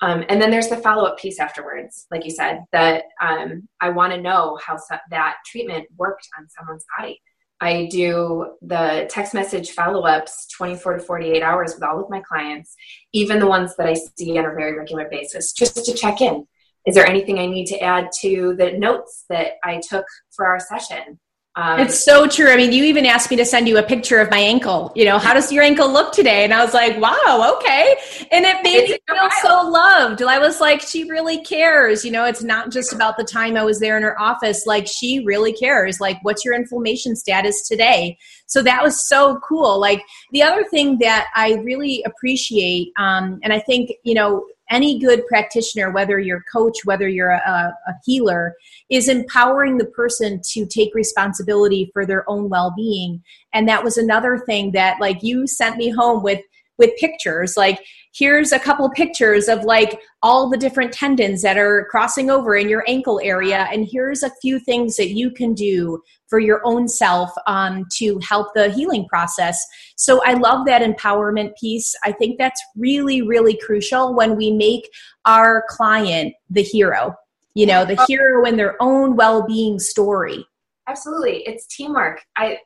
Um, 0.01 0.25
and 0.29 0.43
then 0.43 0.51
there's 0.51 0.69
the 0.69 0.77
follow-up 0.77 1.19
piece 1.19 1.39
afterwards, 1.39 2.07
like 2.11 2.25
you 2.25 2.31
said, 2.31 2.65
that 2.73 3.05
um, 3.23 3.69
I 3.81 3.91
want 3.91 4.13
to 4.13 4.21
know 4.21 4.59
how 4.65 4.77
so- 4.77 4.99
that 5.11 5.37
treatment 5.47 5.87
worked 5.97 6.29
on 6.39 6.49
someone's 6.49 6.85
body 6.99 7.21
I 7.61 7.89
do 7.91 8.57
the 8.63 9.07
text 9.09 9.33
message 9.33 9.71
follow 9.71 10.03
ups 10.03 10.47
24 10.57 10.95
to 10.95 11.03
48 11.03 11.43
hours 11.43 11.75
with 11.75 11.83
all 11.83 12.03
of 12.03 12.11
my 12.11 12.21
clients, 12.21 12.75
even 13.13 13.39
the 13.39 13.47
ones 13.47 13.75
that 13.77 13.87
I 13.87 13.95
see 13.95 14.37
on 14.37 14.45
a 14.45 14.55
very 14.55 14.77
regular 14.77 15.09
basis, 15.11 15.53
just 15.53 15.85
to 15.85 15.95
check 15.95 16.21
in. 16.21 16.47
Is 16.87 16.95
there 16.95 17.07
anything 17.07 17.39
I 17.39 17.47
need 17.47 17.67
to 17.67 17.81
add 17.81 18.11
to 18.21 18.55
the 18.59 18.73
notes 18.73 19.25
that 19.31 19.53
I 19.65 19.81
took 19.81 20.05
for 20.37 20.47
our 20.47 20.61
session? 20.61 21.19
Um, 21.57 21.79
it's 21.79 22.05
so 22.05 22.27
true. 22.27 22.51
I 22.51 22.57
mean, 22.57 22.73
you 22.73 22.83
even 22.85 23.07
asked 23.07 23.31
me 23.31 23.37
to 23.37 23.45
send 23.45 23.69
you 23.69 23.79
a 23.79 23.83
picture 23.83 24.19
of 24.19 24.29
my 24.29 24.39
ankle. 24.39 24.91
You 24.97 25.05
know, 25.05 25.19
how 25.19 25.33
does 25.35 25.53
your 25.53 25.63
ankle 25.63 25.89
look 25.89 26.13
today? 26.13 26.43
And 26.43 26.53
I 26.53 26.65
was 26.65 26.75
like, 26.75 27.01
wow, 27.01 27.55
okay. 27.57 27.95
And 28.33 28.45
it 28.45 28.57
made 28.65 28.91
me 28.91 28.99
feel 29.09 29.31
so 29.41 29.69
loved. 29.69 30.21
I 30.21 30.41
was 30.41 30.61
like, 30.61 30.81
she 30.81 31.09
really 31.09 31.45
cares. 31.45 32.05
You 32.05 32.11
know, 32.11 32.25
it's 32.25 32.43
not 32.43 32.73
just 32.73 32.93
about 32.93 33.17
the 33.17 33.23
time 33.23 33.57
I 33.57 33.63
was 33.63 33.79
there 33.79 33.97
in 33.97 34.03
her 34.03 34.21
office. 34.21 34.67
Like, 34.67 34.89
she 34.89 35.25
really 35.25 35.53
cares. 35.53 36.01
Like, 36.01 36.19
what's 36.23 36.45
your 36.45 36.55
inflammation 36.55 37.15
status 37.15 37.69
today? 37.69 38.19
So 38.47 38.63
that 38.63 38.83
was 38.83 39.09
so 39.09 39.41
cool. 39.47 39.81
Like, 39.81 40.03
the 40.33 40.43
other 40.43 40.65
thing 40.65 40.99
that 40.99 41.29
I 41.35 41.55
really 41.65 42.03
appreciate, 42.05 42.93
um, 42.99 43.41
and 43.43 43.53
I 43.53 43.61
think, 43.61 43.91
you 44.05 44.15
know, 44.15 44.45
any 44.71 44.99
good 44.99 45.27
practitioner, 45.27 45.91
whether 45.91 46.19
you're 46.19 46.39
a 46.39 46.51
coach, 46.53 46.79
whether 46.85 47.09
you're 47.09 47.31
a, 47.31 47.75
a, 47.87 47.93
healer, 48.05 48.55
is 48.89 49.09
empowering 49.09 49.79
the 49.79 49.85
person 49.85 50.41
to 50.53 50.67
take 50.67 50.95
responsibility 50.95 51.91
for 51.93 52.07
their 52.07 52.29
own 52.31 52.49
well-being. 52.49 53.23
And 53.53 53.69
that 53.69 53.85
was 53.85 53.97
another 53.97 54.39
thing 54.39 54.73
that 54.73 55.01
like 55.01 55.23
you 55.23 55.47
sent 55.47 55.77
me 55.77 55.91
home 55.91 56.23
with 56.23 56.41
with 56.77 56.91
pictures 56.99 57.57
like 57.57 57.79
here's 58.15 58.53
a 58.53 58.59
couple 58.59 58.89
pictures 58.91 59.49
of 59.49 59.65
like 59.65 60.01
all 60.23 60.49
the 60.49 60.57
different 60.57 60.93
tendons 60.93 61.43
that 61.43 61.59
are 61.59 61.87
crossing 61.91 62.31
over 62.31 62.55
in 62.55 62.69
your 62.69 62.85
ankle 62.87 63.21
area 63.23 63.69
and 63.73 63.89
here's 63.91 64.23
a 64.23 64.31
few 64.41 64.59
things 64.59 64.97
that 64.97 65.11
you 65.11 65.31
can 65.31 65.55
do 65.55 66.01
for 66.29 66.39
your 66.39 66.61
own 66.65 66.89
self 66.89 67.31
um, 67.47 67.85
to 67.93 68.19
help 68.27 68.49
the 68.55 68.71
healing 68.71 69.07
process. 69.09 69.65
So 69.97 70.23
i 70.25 70.35
love 70.35 70.67
that 70.67 70.83
empowerment 70.83 71.57
piece. 71.61 71.95
I 72.05 72.13
think 72.13 72.39
that's 72.39 72.63
really 72.77 73.23
really 73.23 73.57
crucial 73.57 74.15
when 74.15 74.37
we 74.37 74.51
make 74.51 74.89
our 75.25 75.65
client 75.69 76.35
the 76.51 76.63
hero 76.63 77.17
you 77.55 77.67
know 77.67 77.85
the 77.85 78.05
hero 78.07 78.45
in 78.45 78.57
their 78.57 78.77
own 78.81 79.17
well-being 79.17 79.79
story. 79.79 80.45
Absolutely. 80.87 81.43
It's 81.47 81.67
teamwork. 81.67 82.23
I 82.37 82.59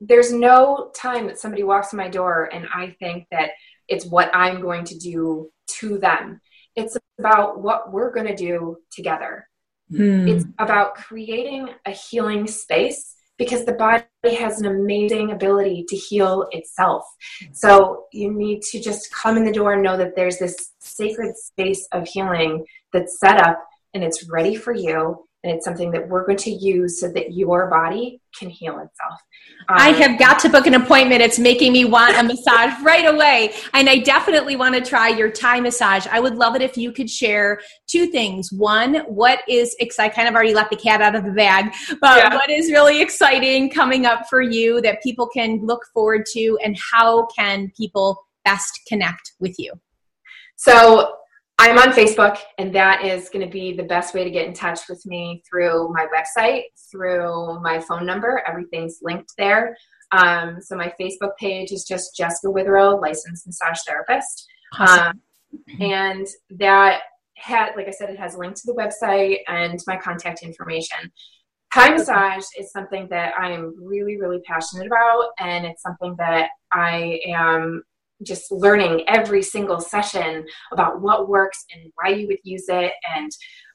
there's 0.00 0.32
no 0.32 0.90
time 0.96 1.26
that 1.26 1.38
somebody 1.38 1.62
walks 1.62 1.92
in 1.92 1.96
my 1.98 2.08
door 2.08 2.48
and 2.52 2.66
I 2.74 2.96
think 2.98 3.26
that 3.30 3.50
it's 3.88 4.06
what 4.06 4.30
I'm 4.34 4.60
going 4.60 4.84
to 4.84 4.98
do 4.98 5.50
to 5.78 5.98
them. 5.98 6.40
It's 6.76 6.96
about 7.18 7.60
what 7.60 7.92
we're 7.92 8.12
going 8.12 8.26
to 8.26 8.36
do 8.36 8.78
together. 8.90 9.48
Hmm. 9.90 10.28
It's 10.28 10.44
about 10.58 10.94
creating 10.94 11.70
a 11.86 11.90
healing 11.90 12.46
space 12.46 13.14
because 13.38 13.64
the 13.64 13.72
body 13.72 14.04
has 14.24 14.60
an 14.60 14.66
amazing 14.66 15.30
ability 15.30 15.86
to 15.88 15.96
heal 15.96 16.46
itself. 16.50 17.04
So 17.52 18.04
you 18.12 18.32
need 18.32 18.62
to 18.62 18.80
just 18.80 19.12
come 19.12 19.36
in 19.36 19.44
the 19.44 19.52
door 19.52 19.74
and 19.74 19.82
know 19.82 19.96
that 19.96 20.16
there's 20.16 20.38
this 20.38 20.72
sacred 20.80 21.36
space 21.36 21.86
of 21.92 22.06
healing 22.06 22.64
that's 22.92 23.20
set 23.20 23.40
up 23.40 23.64
and 23.94 24.02
it's 24.02 24.28
ready 24.28 24.56
for 24.56 24.74
you 24.74 25.27
and 25.44 25.52
it's 25.52 25.64
something 25.64 25.92
that 25.92 26.08
we're 26.08 26.26
going 26.26 26.38
to 26.38 26.50
use 26.50 27.00
so 27.00 27.08
that 27.12 27.32
your 27.32 27.70
body 27.70 28.20
can 28.36 28.50
heal 28.50 28.74
itself. 28.80 29.20
Um, 29.68 29.76
I 29.78 29.90
have 29.90 30.18
got 30.18 30.40
to 30.40 30.48
book 30.48 30.66
an 30.66 30.74
appointment. 30.74 31.22
It's 31.22 31.38
making 31.38 31.72
me 31.72 31.84
want 31.84 32.18
a 32.18 32.24
massage 32.24 32.72
right 32.82 33.06
away. 33.06 33.54
And 33.72 33.88
I 33.88 33.98
definitely 33.98 34.56
want 34.56 34.74
to 34.74 34.80
try 34.80 35.08
your 35.08 35.30
Thai 35.30 35.60
massage. 35.60 36.08
I 36.08 36.18
would 36.18 36.34
love 36.34 36.56
it 36.56 36.62
if 36.62 36.76
you 36.76 36.90
could 36.90 37.08
share 37.08 37.60
two 37.86 38.06
things. 38.06 38.52
One, 38.52 38.96
what 39.06 39.40
is, 39.48 39.76
I 39.98 40.08
kind 40.08 40.26
of 40.26 40.34
already 40.34 40.54
let 40.54 40.70
the 40.70 40.76
cat 40.76 41.00
out 41.00 41.14
of 41.14 41.24
the 41.24 41.30
bag, 41.30 41.72
but 42.00 42.16
yeah. 42.16 42.34
what 42.34 42.50
is 42.50 42.72
really 42.72 43.00
exciting 43.00 43.70
coming 43.70 44.06
up 44.06 44.28
for 44.28 44.42
you 44.42 44.80
that 44.80 45.02
people 45.02 45.28
can 45.28 45.64
look 45.64 45.82
forward 45.94 46.26
to, 46.32 46.58
and 46.64 46.76
how 46.92 47.26
can 47.26 47.70
people 47.76 48.26
best 48.44 48.80
connect 48.88 49.32
with 49.38 49.54
you? 49.58 49.72
So 50.56 51.17
I'm 51.60 51.76
on 51.76 51.88
Facebook, 51.88 52.38
and 52.58 52.72
that 52.74 53.04
is 53.04 53.28
going 53.30 53.44
to 53.44 53.50
be 53.50 53.72
the 53.72 53.82
best 53.82 54.14
way 54.14 54.22
to 54.22 54.30
get 54.30 54.46
in 54.46 54.54
touch 54.54 54.88
with 54.88 55.04
me 55.06 55.42
through 55.48 55.92
my 55.92 56.06
website, 56.06 56.62
through 56.90 57.60
my 57.60 57.80
phone 57.80 58.06
number. 58.06 58.42
Everything's 58.46 59.00
linked 59.02 59.32
there. 59.36 59.76
Um, 60.12 60.58
so 60.60 60.76
my 60.76 60.92
Facebook 61.00 61.36
page 61.38 61.72
is 61.72 61.84
just 61.84 62.16
Jessica 62.16 62.46
Witherow, 62.46 63.00
licensed 63.00 63.46
massage 63.46 63.80
therapist, 63.86 64.46
awesome. 64.78 65.06
um, 65.08 65.20
and 65.80 66.26
that 66.50 67.00
had, 67.36 67.72
like 67.76 67.88
I 67.88 67.92
said, 67.92 68.10
it 68.10 68.18
has 68.18 68.36
a 68.36 68.38
link 68.38 68.54
to 68.54 68.62
the 68.64 68.74
website 68.74 69.38
and 69.48 69.78
my 69.86 69.96
contact 69.96 70.42
information. 70.42 71.10
Thai 71.74 71.90
massage 71.90 72.44
is 72.58 72.70
something 72.70 73.08
that 73.10 73.34
I 73.38 73.50
am 73.50 73.74
really, 73.82 74.16
really 74.16 74.40
passionate 74.46 74.86
about, 74.86 75.30
and 75.38 75.66
it's 75.66 75.82
something 75.82 76.14
that 76.18 76.50
I 76.72 77.20
am 77.26 77.82
just 78.22 78.50
learning 78.50 79.04
every 79.08 79.42
single 79.42 79.80
session 79.80 80.44
about 80.72 81.00
what 81.00 81.28
works 81.28 81.64
and 81.72 81.92
why 81.94 82.10
you 82.10 82.26
would 82.26 82.40
use 82.42 82.64
it. 82.68 82.92
And 83.14 83.30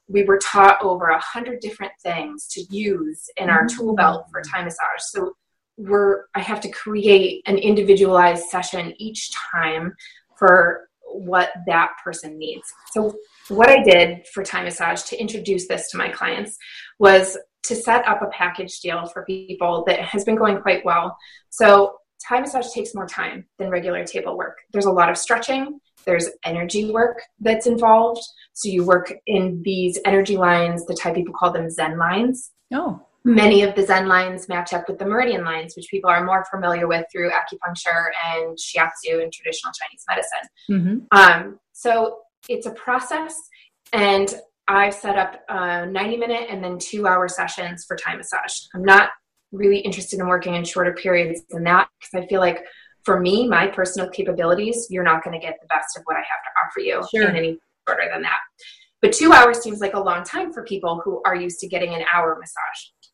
we 0.08 0.24
were 0.24 0.38
taught 0.38 0.82
over 0.82 1.06
a 1.06 1.20
hundred 1.20 1.60
different 1.60 1.92
things 2.02 2.46
to 2.48 2.62
use 2.70 3.24
in 3.36 3.48
our 3.48 3.66
tool 3.66 3.88
mm-hmm. 3.88 3.96
belt 3.96 4.26
for 4.30 4.42
Thai 4.42 4.64
massage. 4.64 5.00
So 5.00 5.34
we're 5.76 6.26
i 6.36 6.40
have 6.40 6.60
to 6.60 6.68
create 6.68 7.42
an 7.46 7.58
individualized 7.58 8.44
session 8.44 8.94
each 8.98 9.32
time 9.32 9.92
for 10.38 10.88
what 11.02 11.50
that 11.66 11.92
person 12.02 12.38
needs. 12.38 12.62
So 12.92 13.14
what 13.48 13.70
i 13.70 13.82
did 13.82 14.26
for 14.32 14.42
Thai 14.42 14.64
massage 14.64 15.02
to 15.04 15.20
introduce 15.20 15.66
this 15.66 15.90
to 15.90 15.96
my 15.96 16.08
clients 16.08 16.56
was 16.98 17.36
to 17.64 17.74
set 17.74 18.06
up 18.06 18.22
a 18.22 18.26
package 18.26 18.80
deal 18.80 19.06
for 19.06 19.24
people 19.24 19.84
that 19.86 20.00
has 20.00 20.24
been 20.24 20.36
going 20.36 20.60
quite 20.60 20.84
well. 20.84 21.16
So 21.50 21.96
Thai 22.28 22.40
massage 22.40 22.72
takes 22.72 22.94
more 22.94 23.06
time 23.06 23.46
than 23.58 23.68
regular 23.68 24.04
table 24.04 24.36
work. 24.36 24.58
There's 24.72 24.86
a 24.86 24.92
lot 24.92 25.10
of 25.10 25.16
stretching, 25.16 25.80
there's 26.04 26.28
energy 26.44 26.90
work 26.90 27.22
that's 27.40 27.66
involved. 27.66 28.22
So 28.52 28.68
you 28.68 28.84
work 28.84 29.12
in 29.26 29.62
these 29.64 29.98
energy 30.04 30.36
lines, 30.36 30.86
the 30.86 30.94
Thai 30.94 31.12
people 31.12 31.34
call 31.34 31.52
them 31.52 31.70
Sen 31.70 31.98
lines. 31.98 32.52
Oh. 32.72 33.00
Many 33.26 33.62
of 33.62 33.74
the 33.74 33.86
Sen 33.86 34.06
lines 34.06 34.48
match 34.48 34.74
up 34.74 34.86
with 34.86 34.98
the 34.98 35.06
meridian 35.06 35.44
lines, 35.44 35.74
which 35.76 35.86
people 35.90 36.10
are 36.10 36.22
more 36.24 36.44
familiar 36.50 36.86
with 36.86 37.06
through 37.10 37.30
acupuncture 37.30 38.08
and 38.26 38.58
shiatsu 38.58 39.22
and 39.22 39.32
traditional 39.32 39.72
Chinese 39.72 40.04
medicine. 40.08 40.48
Mm-hmm. 40.70 41.18
Um, 41.18 41.58
so 41.72 42.18
it's 42.50 42.66
a 42.66 42.70
process, 42.72 43.34
and 43.94 44.28
I've 44.68 44.92
set 44.92 45.16
up 45.16 45.42
a 45.48 45.86
90 45.86 46.18
minute 46.18 46.48
and 46.50 46.62
then 46.62 46.78
two 46.78 47.06
hour 47.06 47.26
sessions 47.28 47.86
for 47.86 47.96
Thai 47.96 48.16
massage. 48.16 48.60
I'm 48.74 48.84
not 48.84 49.08
really 49.54 49.78
interested 49.78 50.18
in 50.18 50.26
working 50.26 50.54
in 50.54 50.64
shorter 50.64 50.92
periods 50.92 51.42
than 51.50 51.64
that 51.64 51.88
because 51.98 52.24
I 52.24 52.26
feel 52.26 52.40
like 52.40 52.64
for 53.04 53.20
me, 53.20 53.46
my 53.46 53.66
personal 53.66 54.08
capabilities, 54.08 54.86
you're 54.90 55.04
not 55.04 55.22
going 55.22 55.38
to 55.38 55.44
get 55.44 55.58
the 55.60 55.66
best 55.68 55.96
of 55.96 56.02
what 56.04 56.16
I 56.16 56.20
have 56.20 56.26
to 56.26 56.50
offer 56.64 56.80
you 56.80 57.06
sure. 57.14 57.28
in 57.28 57.36
any 57.36 57.58
shorter 57.86 58.08
than 58.12 58.22
that. 58.22 58.38
But 59.02 59.12
two 59.12 59.32
hours 59.32 59.62
seems 59.62 59.80
like 59.80 59.94
a 59.94 60.00
long 60.00 60.24
time 60.24 60.52
for 60.52 60.64
people 60.64 61.02
who 61.04 61.20
are 61.26 61.36
used 61.36 61.60
to 61.60 61.68
getting 61.68 61.94
an 61.94 62.04
hour 62.12 62.38
massage. 62.40 63.10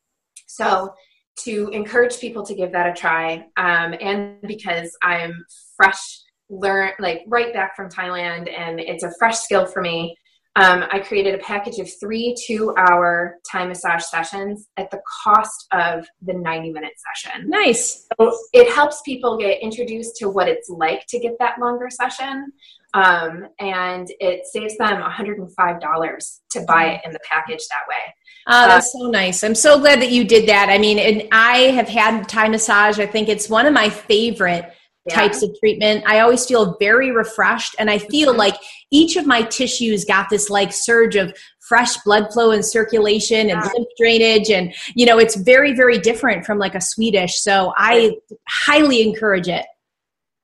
So 0.46 0.94
to 1.40 1.68
encourage 1.72 2.20
people 2.20 2.44
to 2.46 2.55
give 2.55 2.70
that 2.72 2.87
a 2.87 2.92
try, 2.92 3.46
um, 3.57 3.94
and 4.00 4.40
because 4.46 4.96
I'm 5.03 5.44
fresh, 5.76 6.20
learn 6.48 6.92
like 7.00 7.22
right 7.26 7.53
back 7.53 7.74
from 7.74 7.88
Thailand, 7.88 8.48
and 8.57 8.79
it's 8.79 9.03
a 9.03 9.12
fresh 9.18 9.38
skill 9.38 9.66
for 9.66 9.83
me 9.83 10.16
um, 10.56 10.84
I 10.90 10.98
created 10.98 11.34
a 11.36 11.38
package 11.38 11.78
of 11.78 11.88
three 12.00 12.34
two 12.46 12.74
hour 12.76 13.38
Thai 13.50 13.66
massage 13.66 14.02
sessions 14.02 14.66
at 14.76 14.90
the 14.90 15.00
cost 15.22 15.66
of 15.72 16.06
the 16.22 16.32
90 16.32 16.72
minute 16.72 16.92
session. 17.14 17.48
Nice. 17.48 18.08
So 18.18 18.36
it 18.52 18.72
helps 18.72 19.00
people 19.02 19.38
get 19.38 19.62
introduced 19.62 20.16
to 20.16 20.28
what 20.28 20.48
it's 20.48 20.68
like 20.68 21.06
to 21.08 21.20
get 21.20 21.34
that 21.38 21.60
longer 21.60 21.88
session. 21.88 22.52
Um, 22.94 23.46
and 23.60 24.10
it 24.18 24.46
saves 24.46 24.76
them 24.76 25.00
$105 25.00 26.40
to 26.50 26.60
buy 26.62 26.86
it 26.86 27.00
in 27.04 27.12
the 27.12 27.20
package 27.30 27.64
that 27.68 27.88
way. 27.88 28.14
Oh, 28.48 28.66
that's 28.66 28.92
so 28.92 29.08
nice. 29.08 29.44
I'm 29.44 29.55
so 29.55 29.78
glad 29.78 30.01
that 30.03 30.11
you 30.11 30.24
did 30.24 30.48
that. 30.48 30.68
I 30.68 30.78
mean, 30.78 30.98
and 30.98 31.28
I 31.30 31.70
have 31.70 31.88
had 31.88 32.28
Thai 32.28 32.48
massage. 32.48 32.98
I 32.98 33.07
think 33.07 33.28
it's 33.28 33.48
one 33.48 33.66
of 33.66 33.72
my 33.72 33.88
favorite 33.88 34.72
yeah. 35.07 35.14
types 35.14 35.42
of 35.42 35.51
treatment. 35.59 36.05
I 36.07 36.20
always 36.20 36.46
feel 36.46 36.76
very 36.78 37.11
refreshed 37.11 37.74
and 37.78 37.90
I 37.90 37.98
feel 37.98 38.30
mm-hmm. 38.30 38.38
like 38.38 38.57
each 38.90 39.16
of 39.16 39.26
my 39.26 39.42
tissues 39.42 40.05
got 40.05 40.28
this 40.30 40.51
like 40.51 40.72
surge 40.72 41.16
of 41.16 41.34
fresh 41.61 41.96
blood 41.98 42.32
flow 42.32 42.51
and 42.51 42.64
circulation 42.64 43.48
and 43.48 43.61
lymph 43.61 43.88
drainage 43.96 44.51
and 44.51 44.74
you 44.96 45.07
know 45.07 45.18
it's 45.18 45.36
very 45.36 45.72
very 45.72 45.98
different 45.98 46.44
from 46.44 46.59
like 46.59 46.74
a 46.74 46.80
swedish 46.80 47.40
so 47.40 47.72
i 47.76 48.11
highly 48.48 49.03
encourage 49.03 49.46
it 49.46 49.64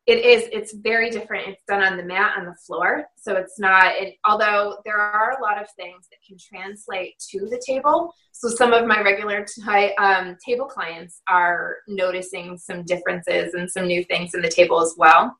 it 0.06 0.24
is 0.24 0.48
it's 0.52 0.72
very 0.72 1.10
different. 1.10 1.48
It's 1.48 1.64
done 1.66 1.82
on 1.82 1.96
the 1.96 2.04
mat 2.04 2.34
on 2.38 2.46
the 2.46 2.54
floor. 2.54 3.06
So 3.16 3.34
it's 3.34 3.58
not 3.58 3.96
it, 3.96 4.14
although 4.24 4.76
there 4.84 4.98
are 4.98 5.36
a 5.38 5.42
lot 5.42 5.60
of 5.60 5.68
things 5.72 6.06
that 6.10 6.18
can 6.26 6.36
translate 6.38 7.18
to 7.30 7.40
the 7.50 7.60
table. 7.66 8.14
So 8.30 8.48
some 8.48 8.72
of 8.72 8.86
my 8.86 9.00
regular 9.00 9.44
t- 9.44 9.94
um, 9.96 10.36
table 10.44 10.66
clients 10.66 11.22
are 11.28 11.78
noticing 11.88 12.56
some 12.56 12.84
differences 12.84 13.54
and 13.54 13.68
some 13.68 13.86
new 13.86 14.04
things 14.04 14.34
in 14.34 14.42
the 14.42 14.48
table 14.48 14.80
as 14.80 14.94
well. 14.96 15.34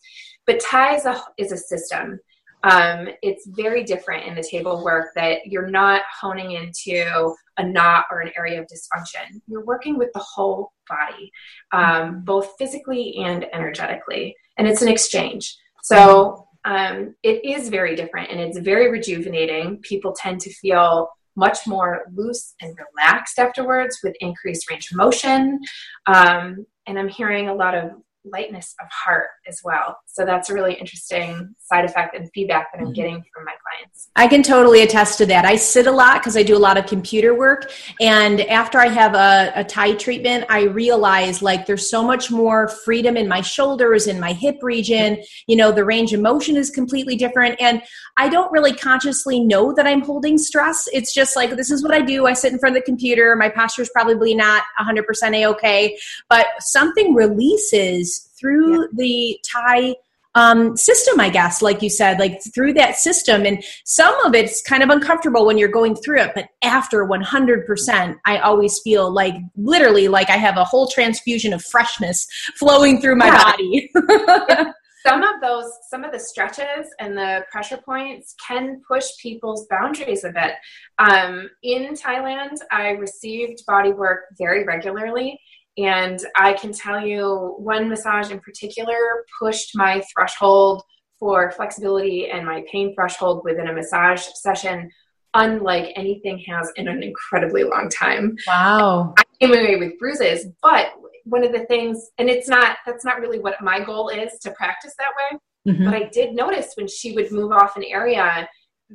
But 0.47 0.61
thai 0.61 0.97
is 0.97 1.05
a, 1.07 1.23
is 1.39 1.53
a 1.53 1.57
system. 1.57 2.19
Um, 2.65 3.09
it's 3.23 3.47
very 3.47 3.85
different 3.85 4.27
in 4.27 4.35
the 4.35 4.43
table 4.43 4.83
work 4.83 5.11
that 5.15 5.47
you're 5.47 5.71
not 5.71 6.03
honing 6.21 6.53
into 6.53 7.35
a 7.59 7.67
knot 7.67 8.05
or 8.11 8.21
an 8.21 8.33
area 8.37 8.61
of 8.61 8.67
dysfunction. 8.67 9.41
You're 9.47 9.65
working 9.65 9.99
with 9.99 10.11
the 10.15 10.25
whole 10.35 10.73
body, 10.89 11.31
um, 11.73 12.23
both 12.25 12.53
physically 12.59 13.17
and 13.17 13.47
energetically, 13.53 14.37
and 14.59 14.67
it's 14.67 14.83
an 14.83 14.89
exchange. 14.89 15.57
So 15.83 16.47
um, 16.65 17.15
it 17.23 17.45
is 17.45 17.69
very 17.69 17.95
different 17.95 18.31
and 18.31 18.41
it's 18.41 18.59
very 18.59 18.91
rejuvenating. 18.91 19.79
People 19.83 20.13
tend 20.13 20.41
to 20.41 20.53
feel 20.55 21.09
much 21.37 21.59
more 21.67 22.07
loose 22.15 22.55
and 22.61 22.77
relaxed 22.97 23.39
afterwards 23.39 23.99
with 24.03 24.17
increased 24.21 24.69
range 24.71 24.91
of 24.91 24.97
motion. 24.97 25.61
Um, 26.07 26.67
and 26.87 26.99
I'm 26.99 27.09
hearing 27.09 27.49
a 27.49 27.55
lot 27.55 27.75
of 27.75 27.91
lightness 28.31 28.75
of 28.81 28.89
heart 28.91 29.29
as 29.49 29.61
well. 29.65 29.99
So 30.07 30.25
that's 30.25 30.51
a 30.51 30.55
really 30.55 30.75
interesting 30.75 31.55
side 31.59 31.85
effect 31.85 32.17
and 32.17 32.31
feedback 32.35 32.73
that 32.73 32.81
I'm 32.81 32.87
mm-hmm. 32.87 32.95
getting 32.95 33.25
from 33.35 33.45
my 33.45 33.55
clients. 33.63 34.09
I 34.17 34.29
can 34.29 34.43
totally 34.43 34.83
attest 34.83 35.19
to 35.19 35.27
that. 35.27 35.45
I 35.45 35.57
sit 35.57 35.87
a 35.87 35.93
lot 35.93 36.21
because 36.21 36.37
I 36.37 36.43
do 36.43 36.57
a 36.57 36.59
lot 36.59 36.79
of 36.79 36.87
computer 36.87 37.35
work. 37.35 37.71
And 38.01 38.41
after 38.43 38.79
I 38.79 38.89
have 38.89 39.15
a, 39.15 39.53
a 39.55 39.65
Thai 39.65 39.95
treatment, 39.95 40.45
I 40.49 40.65
realize 40.65 41.43
like 41.43 41.67
there's 41.67 41.89
so 41.89 42.03
much 42.03 42.31
more 42.31 42.69
freedom 42.69 43.17
in 43.17 43.29
my 43.29 43.41
shoulders, 43.41 44.07
in 44.07 44.19
my 44.19 44.33
hip 44.33 44.59
region. 44.63 45.23
You 45.47 45.57
know, 45.57 45.73
the 45.73 45.85
range 45.85 46.13
of 46.13 46.21
motion 46.21 46.57
is 46.57 46.71
completely 46.71 47.17
different. 47.17 47.61
And 47.61 47.83
I 48.17 48.29
don't 48.29 48.51
really 48.51 48.75
consciously 48.75 49.41
know 49.41 49.73
that 49.75 49.87
I'm 49.87 50.01
holding 50.01 50.39
stress. 50.39 50.89
It's 50.93 51.13
just 51.13 51.37
like, 51.37 51.51
this 51.51 51.71
is 51.71 51.83
what 51.83 51.93
I 51.93 52.01
do. 52.01 52.27
I 52.27 52.33
sit 52.33 52.53
in 52.53 52.59
front 52.59 52.77
of 52.77 52.83
the 52.83 52.87
computer. 52.87 53.37
My 53.37 53.49
posture 53.49 53.83
is 53.83 53.91
probably 53.91 54.35
not 54.35 54.63
100% 54.81 55.35
A 55.35 55.47
okay, 55.47 55.99
but 56.29 56.47
something 56.61 57.15
releases 57.15 58.16
through 58.39 58.83
yeah. 58.83 58.87
the 58.95 59.41
Thai 59.53 59.95
um, 60.37 60.77
system, 60.77 61.19
I 61.19 61.31
guess, 61.31 61.63
like 61.63 61.83
you 61.83 61.89
said, 61.89 62.21
like 62.21 62.41
through 62.55 62.75
that 62.75 62.97
system. 62.97 63.47
And 63.47 63.65
some 63.85 64.15
of 64.27 64.35
it's 64.35 64.61
kind 64.61 64.83
of 64.83 64.91
uncomfortable 64.91 65.47
when 65.47 65.57
you're 65.57 65.69
going 65.69 65.97
through 65.97 66.21
it, 66.21 66.33
but 66.35 66.49
after 66.63 67.07
100%, 67.07 68.17
I 68.27 68.39
always 68.39 68.79
feel 68.85 69.11
like 69.11 69.35
literally 69.57 70.09
like 70.09 70.29
I 70.29 70.37
have 70.37 70.59
a 70.59 70.65
whole 70.65 70.89
transfusion 70.89 71.55
of 71.55 71.65
freshness 71.65 72.27
flowing 72.59 73.01
through 73.01 73.17
my 73.17 73.27
yeah. 73.27 73.45
body. 73.45 73.91
some 75.07 75.23
of 75.23 75.41
those, 75.41 75.71
some 75.89 76.05
of 76.05 76.13
the 76.13 76.19
stretches 76.19 76.87
and 77.01 77.17
the 77.17 77.43
pressure 77.51 77.79
points 77.79 78.35
can 78.47 78.83
push 78.87 79.07
people's 79.23 79.67
boundaries 79.71 80.25
a 80.25 80.33
bit. 80.33 80.53
Um, 80.99 81.49
in 81.63 81.95
Thailand, 81.95 82.59
I 82.71 82.91
received 82.91 83.65
body 83.67 83.93
work 83.93 84.25
very 84.37 84.65
regularly 84.65 85.41
and 85.77 86.19
I 86.37 86.55
can 86.55 86.73
tell 86.73 87.05
you 87.05 87.55
one 87.59 87.89
massage 87.89 88.31
in 88.31 88.41
particular 88.41 89.25
pushed 89.39 89.77
my 89.77 90.03
threshold 90.13 90.83
for 91.19 91.51
flexibility 91.51 92.31
and 92.31 92.45
my 92.45 92.65
pain 92.71 92.95
threshold 92.95 93.43
within 93.45 93.69
a 93.69 93.73
massage 93.73 94.27
session 94.35 94.91
unlike 95.35 95.93
anything 95.97 96.43
has 96.49 96.73
in 96.77 96.89
an 96.89 97.03
incredibly 97.03 97.63
long 97.65 97.89
time. 97.91 98.37
Wow. 98.47 99.15
I 99.19 99.23
came 99.41 99.53
away 99.53 99.77
with 99.77 99.99
bruises, 99.99 100.47
but 100.63 100.93
one 101.25 101.45
of 101.45 101.53
the 101.53 101.67
things, 101.67 102.09
and 102.19 102.31
it's 102.31 102.49
not, 102.49 102.79
that's 102.87 103.05
not 103.05 103.21
really 103.21 103.39
what 103.39 103.61
my 103.61 103.81
goal 103.81 104.09
is 104.09 104.39
to 104.41 104.51
practice 104.53 104.95
that 104.99 105.13
way. 105.17 105.73
Mm-hmm. 105.73 105.85
But 105.85 105.95
I 105.95 106.09
did 106.09 106.35
notice 106.35 106.73
when 106.75 106.89
she 106.89 107.13
would 107.13 107.33
move 107.33 107.53
off 107.53 107.77
an 107.77 107.85
area 107.85 108.49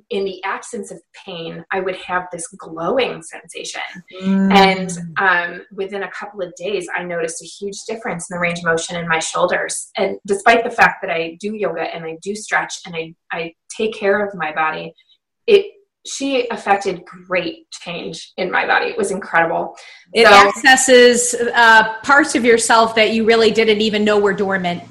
in 0.09 0.23
the 0.23 0.43
absence 0.43 0.91
of 0.91 1.01
pain, 1.25 1.65
I 1.71 1.79
would 1.79 1.97
have 1.97 2.27
this 2.31 2.47
glowing 2.47 3.21
sensation. 3.21 3.81
Mm. 4.21 4.53
And 4.53 4.97
um, 5.17 5.65
within 5.73 6.03
a 6.03 6.11
couple 6.11 6.41
of 6.41 6.53
days, 6.55 6.87
I 6.95 7.03
noticed 7.03 7.41
a 7.41 7.45
huge 7.45 7.77
difference 7.87 8.29
in 8.29 8.35
the 8.35 8.39
range 8.39 8.59
of 8.59 8.65
motion 8.65 8.95
in 8.95 9.07
my 9.07 9.19
shoulders. 9.19 9.89
And 9.97 10.17
despite 10.25 10.63
the 10.63 10.71
fact 10.71 11.01
that 11.01 11.11
I 11.11 11.37
do 11.39 11.55
yoga 11.55 11.81
and 11.81 12.05
I 12.05 12.17
do 12.21 12.35
stretch 12.35 12.79
and 12.85 12.95
I, 12.95 13.13
I 13.31 13.53
take 13.75 13.93
care 13.93 14.25
of 14.25 14.33
my 14.35 14.53
body, 14.53 14.93
it 15.47 15.65
she 16.03 16.47
affected 16.49 17.05
great 17.05 17.69
change 17.69 18.33
in 18.37 18.49
my 18.49 18.65
body. 18.65 18.87
It 18.87 18.97
was 18.97 19.11
incredible. 19.11 19.75
It 20.13 20.25
so, 20.25 20.33
accesses 20.33 21.35
uh, 21.53 21.99
parts 22.01 22.33
of 22.33 22.43
yourself 22.43 22.95
that 22.95 23.11
you 23.11 23.23
really 23.23 23.51
didn't 23.51 23.81
even 23.81 24.03
know 24.03 24.19
were 24.19 24.33
dormant 24.33 24.81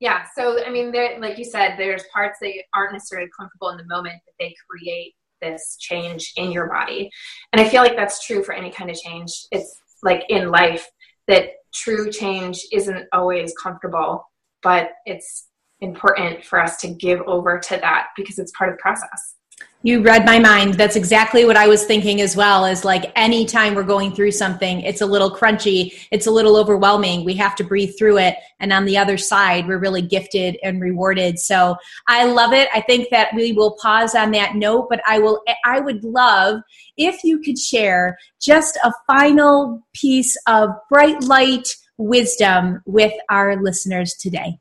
yeah 0.00 0.24
so 0.34 0.64
i 0.64 0.70
mean 0.70 0.92
like 1.20 1.38
you 1.38 1.44
said 1.44 1.76
there's 1.76 2.04
parts 2.12 2.38
that 2.40 2.52
aren't 2.74 2.92
necessarily 2.92 3.28
comfortable 3.38 3.68
in 3.70 3.76
the 3.76 3.86
moment 3.86 4.20
that 4.26 4.32
they 4.38 4.54
create 4.68 5.14
this 5.40 5.76
change 5.78 6.32
in 6.36 6.52
your 6.52 6.68
body. 6.68 7.10
And 7.52 7.60
i 7.60 7.68
feel 7.68 7.82
like 7.82 7.96
that's 7.96 8.24
true 8.26 8.42
for 8.42 8.52
any 8.52 8.70
kind 8.70 8.90
of 8.90 8.96
change. 8.96 9.30
It's 9.50 9.80
like 10.02 10.24
in 10.28 10.50
life 10.50 10.88
that 11.28 11.50
true 11.72 12.10
change 12.10 12.66
isn't 12.72 13.06
always 13.12 13.54
comfortable 13.60 14.24
but 14.62 14.90
it's 15.06 15.46
important 15.80 16.44
for 16.44 16.60
us 16.60 16.76
to 16.78 16.88
give 16.88 17.20
over 17.22 17.58
to 17.58 17.76
that 17.76 18.08
because 18.16 18.38
it's 18.38 18.52
part 18.56 18.70
of 18.70 18.76
the 18.76 18.82
process 18.82 19.36
you 19.82 20.02
read 20.02 20.26
my 20.26 20.38
mind. 20.38 20.74
That's 20.74 20.96
exactly 20.96 21.46
what 21.46 21.56
I 21.56 21.66
was 21.66 21.84
thinking 21.84 22.20
as 22.20 22.36
well. 22.36 22.66
Is 22.66 22.84
like 22.84 23.10
anytime 23.16 23.74
we're 23.74 23.82
going 23.82 24.12
through 24.12 24.32
something, 24.32 24.82
it's 24.82 25.00
a 25.00 25.06
little 25.06 25.30
crunchy, 25.34 25.94
it's 26.10 26.26
a 26.26 26.30
little 26.30 26.56
overwhelming. 26.56 27.24
We 27.24 27.34
have 27.36 27.56
to 27.56 27.64
breathe 27.64 27.94
through 27.98 28.18
it. 28.18 28.36
And 28.58 28.74
on 28.74 28.84
the 28.84 28.98
other 28.98 29.16
side, 29.16 29.66
we're 29.66 29.78
really 29.78 30.02
gifted 30.02 30.58
and 30.62 30.82
rewarded. 30.82 31.38
So 31.38 31.76
I 32.08 32.26
love 32.26 32.52
it. 32.52 32.68
I 32.74 32.82
think 32.82 33.08
that 33.10 33.34
we 33.34 33.52
will 33.52 33.78
pause 33.80 34.14
on 34.14 34.32
that 34.32 34.54
note, 34.54 34.88
but 34.90 35.00
I 35.06 35.18
will, 35.18 35.42
I 35.64 35.80
would 35.80 36.04
love 36.04 36.60
if 36.98 37.24
you 37.24 37.40
could 37.40 37.58
share 37.58 38.18
just 38.38 38.76
a 38.84 38.92
final 39.06 39.80
piece 39.94 40.36
of 40.46 40.70
bright 40.90 41.22
light 41.22 41.68
wisdom 41.96 42.82
with 42.84 43.12
our 43.30 43.62
listeners 43.62 44.14
today. 44.14 44.58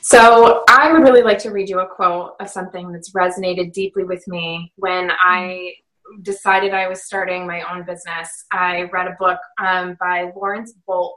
So, 0.00 0.64
I 0.68 0.92
would 0.92 1.02
really 1.02 1.22
like 1.22 1.38
to 1.38 1.50
read 1.50 1.68
you 1.68 1.80
a 1.80 1.86
quote 1.86 2.34
of 2.40 2.48
something 2.48 2.90
that's 2.92 3.12
resonated 3.12 3.72
deeply 3.72 4.04
with 4.04 4.26
me 4.26 4.72
when 4.76 5.10
I 5.10 5.74
decided 6.22 6.74
I 6.74 6.88
was 6.88 7.04
starting 7.04 7.46
my 7.46 7.62
own 7.72 7.84
business. 7.84 8.46
I 8.50 8.84
read 8.92 9.06
a 9.06 9.16
book 9.18 9.38
um, 9.58 9.96
by 10.00 10.32
Laurence 10.34 10.74
Boldt, 10.88 11.12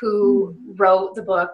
who 0.00 0.54
mm. 0.54 0.74
wrote 0.78 1.14
the 1.14 1.22
book 1.22 1.50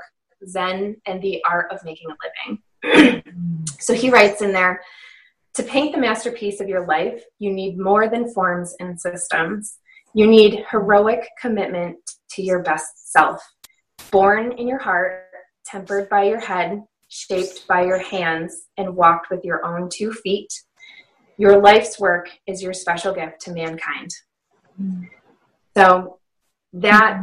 Zen 0.48 0.96
and 1.06 1.20
the 1.22 1.42
Art 1.48 1.70
of 1.70 1.84
Making 1.84 2.08
a 2.10 2.92
Living. 2.94 3.22
so, 3.78 3.94
he 3.94 4.10
writes 4.10 4.42
in 4.42 4.52
there 4.52 4.80
to 5.54 5.62
paint 5.62 5.92
the 5.94 6.00
masterpiece 6.00 6.60
of 6.60 6.68
your 6.68 6.86
life, 6.86 7.22
you 7.38 7.52
need 7.52 7.78
more 7.78 8.08
than 8.08 8.32
forms 8.32 8.74
and 8.78 9.00
systems. 9.00 9.78
You 10.14 10.26
need 10.26 10.64
heroic 10.70 11.28
commitment 11.40 11.98
to 12.30 12.42
your 12.42 12.62
best 12.62 13.12
self, 13.12 13.42
born 14.10 14.52
in 14.52 14.68
your 14.68 14.78
heart 14.78 15.29
tempered 15.70 16.08
by 16.08 16.24
your 16.24 16.40
head, 16.40 16.82
shaped 17.08 17.66
by 17.68 17.84
your 17.84 17.98
hands, 17.98 18.66
and 18.76 18.96
walked 18.96 19.30
with 19.30 19.44
your 19.44 19.64
own 19.64 19.88
two 19.92 20.12
feet. 20.12 20.52
Your 21.36 21.60
life's 21.60 21.98
work 21.98 22.28
is 22.46 22.62
your 22.62 22.72
special 22.72 23.14
gift 23.14 23.40
to 23.42 23.52
mankind. 23.52 24.10
So 25.76 26.18
that 26.74 27.20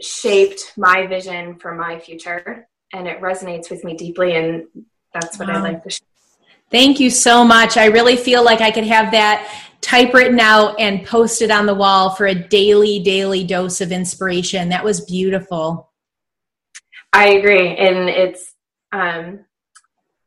shaped 0.00 0.72
my 0.76 1.06
vision 1.06 1.56
for 1.56 1.74
my 1.74 1.98
future, 1.98 2.68
and 2.92 3.06
it 3.06 3.20
resonates 3.20 3.70
with 3.70 3.84
me 3.84 3.96
deeply, 3.96 4.34
and 4.34 4.64
that's 5.12 5.38
what 5.38 5.48
wow. 5.48 5.58
I 5.58 5.60
like 5.60 5.82
to 5.84 5.90
share. 5.90 6.08
Thank 6.70 6.98
you 6.98 7.10
so 7.10 7.44
much. 7.44 7.76
I 7.76 7.86
really 7.86 8.16
feel 8.16 8.44
like 8.44 8.60
I 8.60 8.70
could 8.70 8.84
have 8.84 9.12
that 9.12 9.68
typewritten 9.80 10.40
out 10.40 10.80
and 10.80 11.06
posted 11.06 11.50
on 11.50 11.66
the 11.66 11.74
wall 11.74 12.10
for 12.10 12.26
a 12.26 12.34
daily, 12.34 13.00
daily 13.00 13.44
dose 13.44 13.80
of 13.80 13.92
inspiration. 13.92 14.70
That 14.70 14.82
was 14.82 15.02
beautiful. 15.02 15.90
I 17.14 17.28
agree, 17.34 17.76
and 17.76 18.10
it's 18.10 18.54
um, 18.90 19.44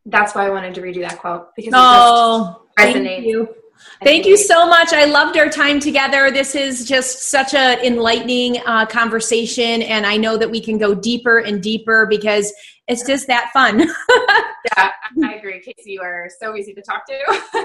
that's 0.06 0.34
why 0.34 0.48
I 0.48 0.50
wanted 0.50 0.74
to 0.76 0.82
read 0.82 0.96
you 0.96 1.02
that 1.02 1.20
quote 1.20 1.50
because 1.56 1.74
it 1.74 1.78
oh, 1.78 2.66
just 2.80 2.96
resonates. 2.96 3.48
Thank 4.04 4.26
you 4.26 4.38
so 4.38 4.68
much. 4.68 4.94
I 4.94 5.06
loved 5.06 5.38
our 5.38 5.50
time 5.50 5.80
together. 5.80 6.32
This 6.32 6.56
is 6.56 6.86
just 6.86 7.30
such 7.30 7.54
an 7.54 7.80
enlightening 7.80 8.62
uh, 8.66 8.86
conversation, 8.86 9.82
and 9.82 10.06
I 10.06 10.18
know 10.18 10.38
that 10.38 10.50
we 10.50 10.62
can 10.62 10.78
go 10.78 10.94
deeper 10.94 11.40
and 11.40 11.62
deeper 11.62 12.06
because 12.10 12.54
it's 12.88 13.06
just 13.06 13.28
that 13.28 13.50
fun. 13.52 13.80
yeah, 14.78 14.92
I 15.24 15.34
agree, 15.34 15.60
Casey. 15.60 15.92
You 15.92 16.02
are 16.02 16.30
so 16.40 16.56
easy 16.56 16.74
to 16.74 16.82
talk 16.82 17.06
to. 17.08 17.16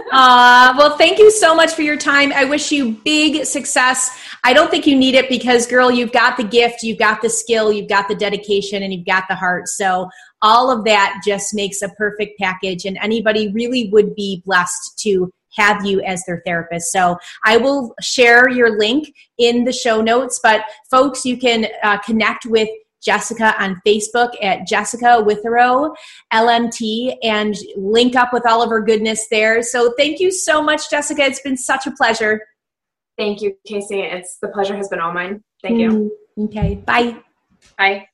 uh, 0.12 0.74
well, 0.76 0.96
thank 0.96 1.18
you 1.18 1.30
so 1.30 1.54
much 1.54 1.74
for 1.74 1.82
your 1.82 1.96
time. 1.96 2.32
I 2.32 2.44
wish 2.44 2.72
you 2.72 2.92
big 3.04 3.44
success. 3.44 4.10
I 4.42 4.52
don't 4.52 4.70
think 4.70 4.84
you 4.86 4.96
need 4.96 5.14
it 5.14 5.28
because, 5.28 5.66
girl, 5.66 5.92
you've 5.92 6.12
got 6.12 6.36
the 6.36 6.44
gift, 6.44 6.82
you've 6.82 6.98
got 6.98 7.22
the 7.22 7.30
skill, 7.30 7.72
you've 7.72 7.88
got 7.88 8.08
the 8.08 8.16
dedication, 8.16 8.82
and 8.82 8.92
you've 8.92 9.06
got 9.06 9.24
the 9.28 9.36
heart. 9.36 9.68
So 9.68 10.10
all 10.40 10.76
of 10.76 10.84
that 10.86 11.20
just 11.24 11.54
makes 11.54 11.82
a 11.82 11.88
perfect 11.90 12.38
package, 12.40 12.84
and 12.84 12.98
anybody 13.00 13.52
really 13.52 13.90
would 13.92 14.16
be 14.16 14.42
blessed 14.44 14.98
to 15.02 15.32
have 15.56 15.84
you 15.84 16.00
as 16.02 16.24
their 16.24 16.42
therapist. 16.44 16.92
So 16.92 17.16
I 17.44 17.56
will 17.56 17.94
share 18.00 18.48
your 18.48 18.78
link 18.78 19.12
in 19.38 19.64
the 19.64 19.72
show 19.72 20.00
notes, 20.00 20.40
but 20.42 20.62
folks, 20.90 21.24
you 21.24 21.36
can 21.36 21.66
uh, 21.82 21.98
connect 21.98 22.46
with 22.46 22.68
Jessica 23.02 23.54
on 23.60 23.80
Facebook 23.86 24.30
at 24.40 24.66
Jessica 24.66 25.20
Withrow 25.20 25.92
LMT 26.32 27.16
and 27.22 27.56
link 27.76 28.14
up 28.14 28.32
with 28.32 28.46
all 28.46 28.62
of 28.62 28.70
her 28.70 28.80
goodness 28.80 29.26
there. 29.30 29.62
So 29.62 29.92
thank 29.98 30.20
you 30.20 30.30
so 30.30 30.62
much, 30.62 30.88
Jessica. 30.88 31.22
It's 31.22 31.42
been 31.42 31.56
such 31.56 31.86
a 31.86 31.90
pleasure. 31.90 32.40
Thank 33.18 33.42
you, 33.42 33.56
Casey. 33.66 34.00
It's 34.00 34.38
the 34.40 34.48
pleasure 34.48 34.76
has 34.76 34.88
been 34.88 35.00
all 35.00 35.12
mine. 35.12 35.42
Thank 35.62 35.78
you. 35.78 36.12
Mm, 36.38 36.46
okay. 36.46 36.76
Bye. 36.76 37.18
Bye. 37.76 38.06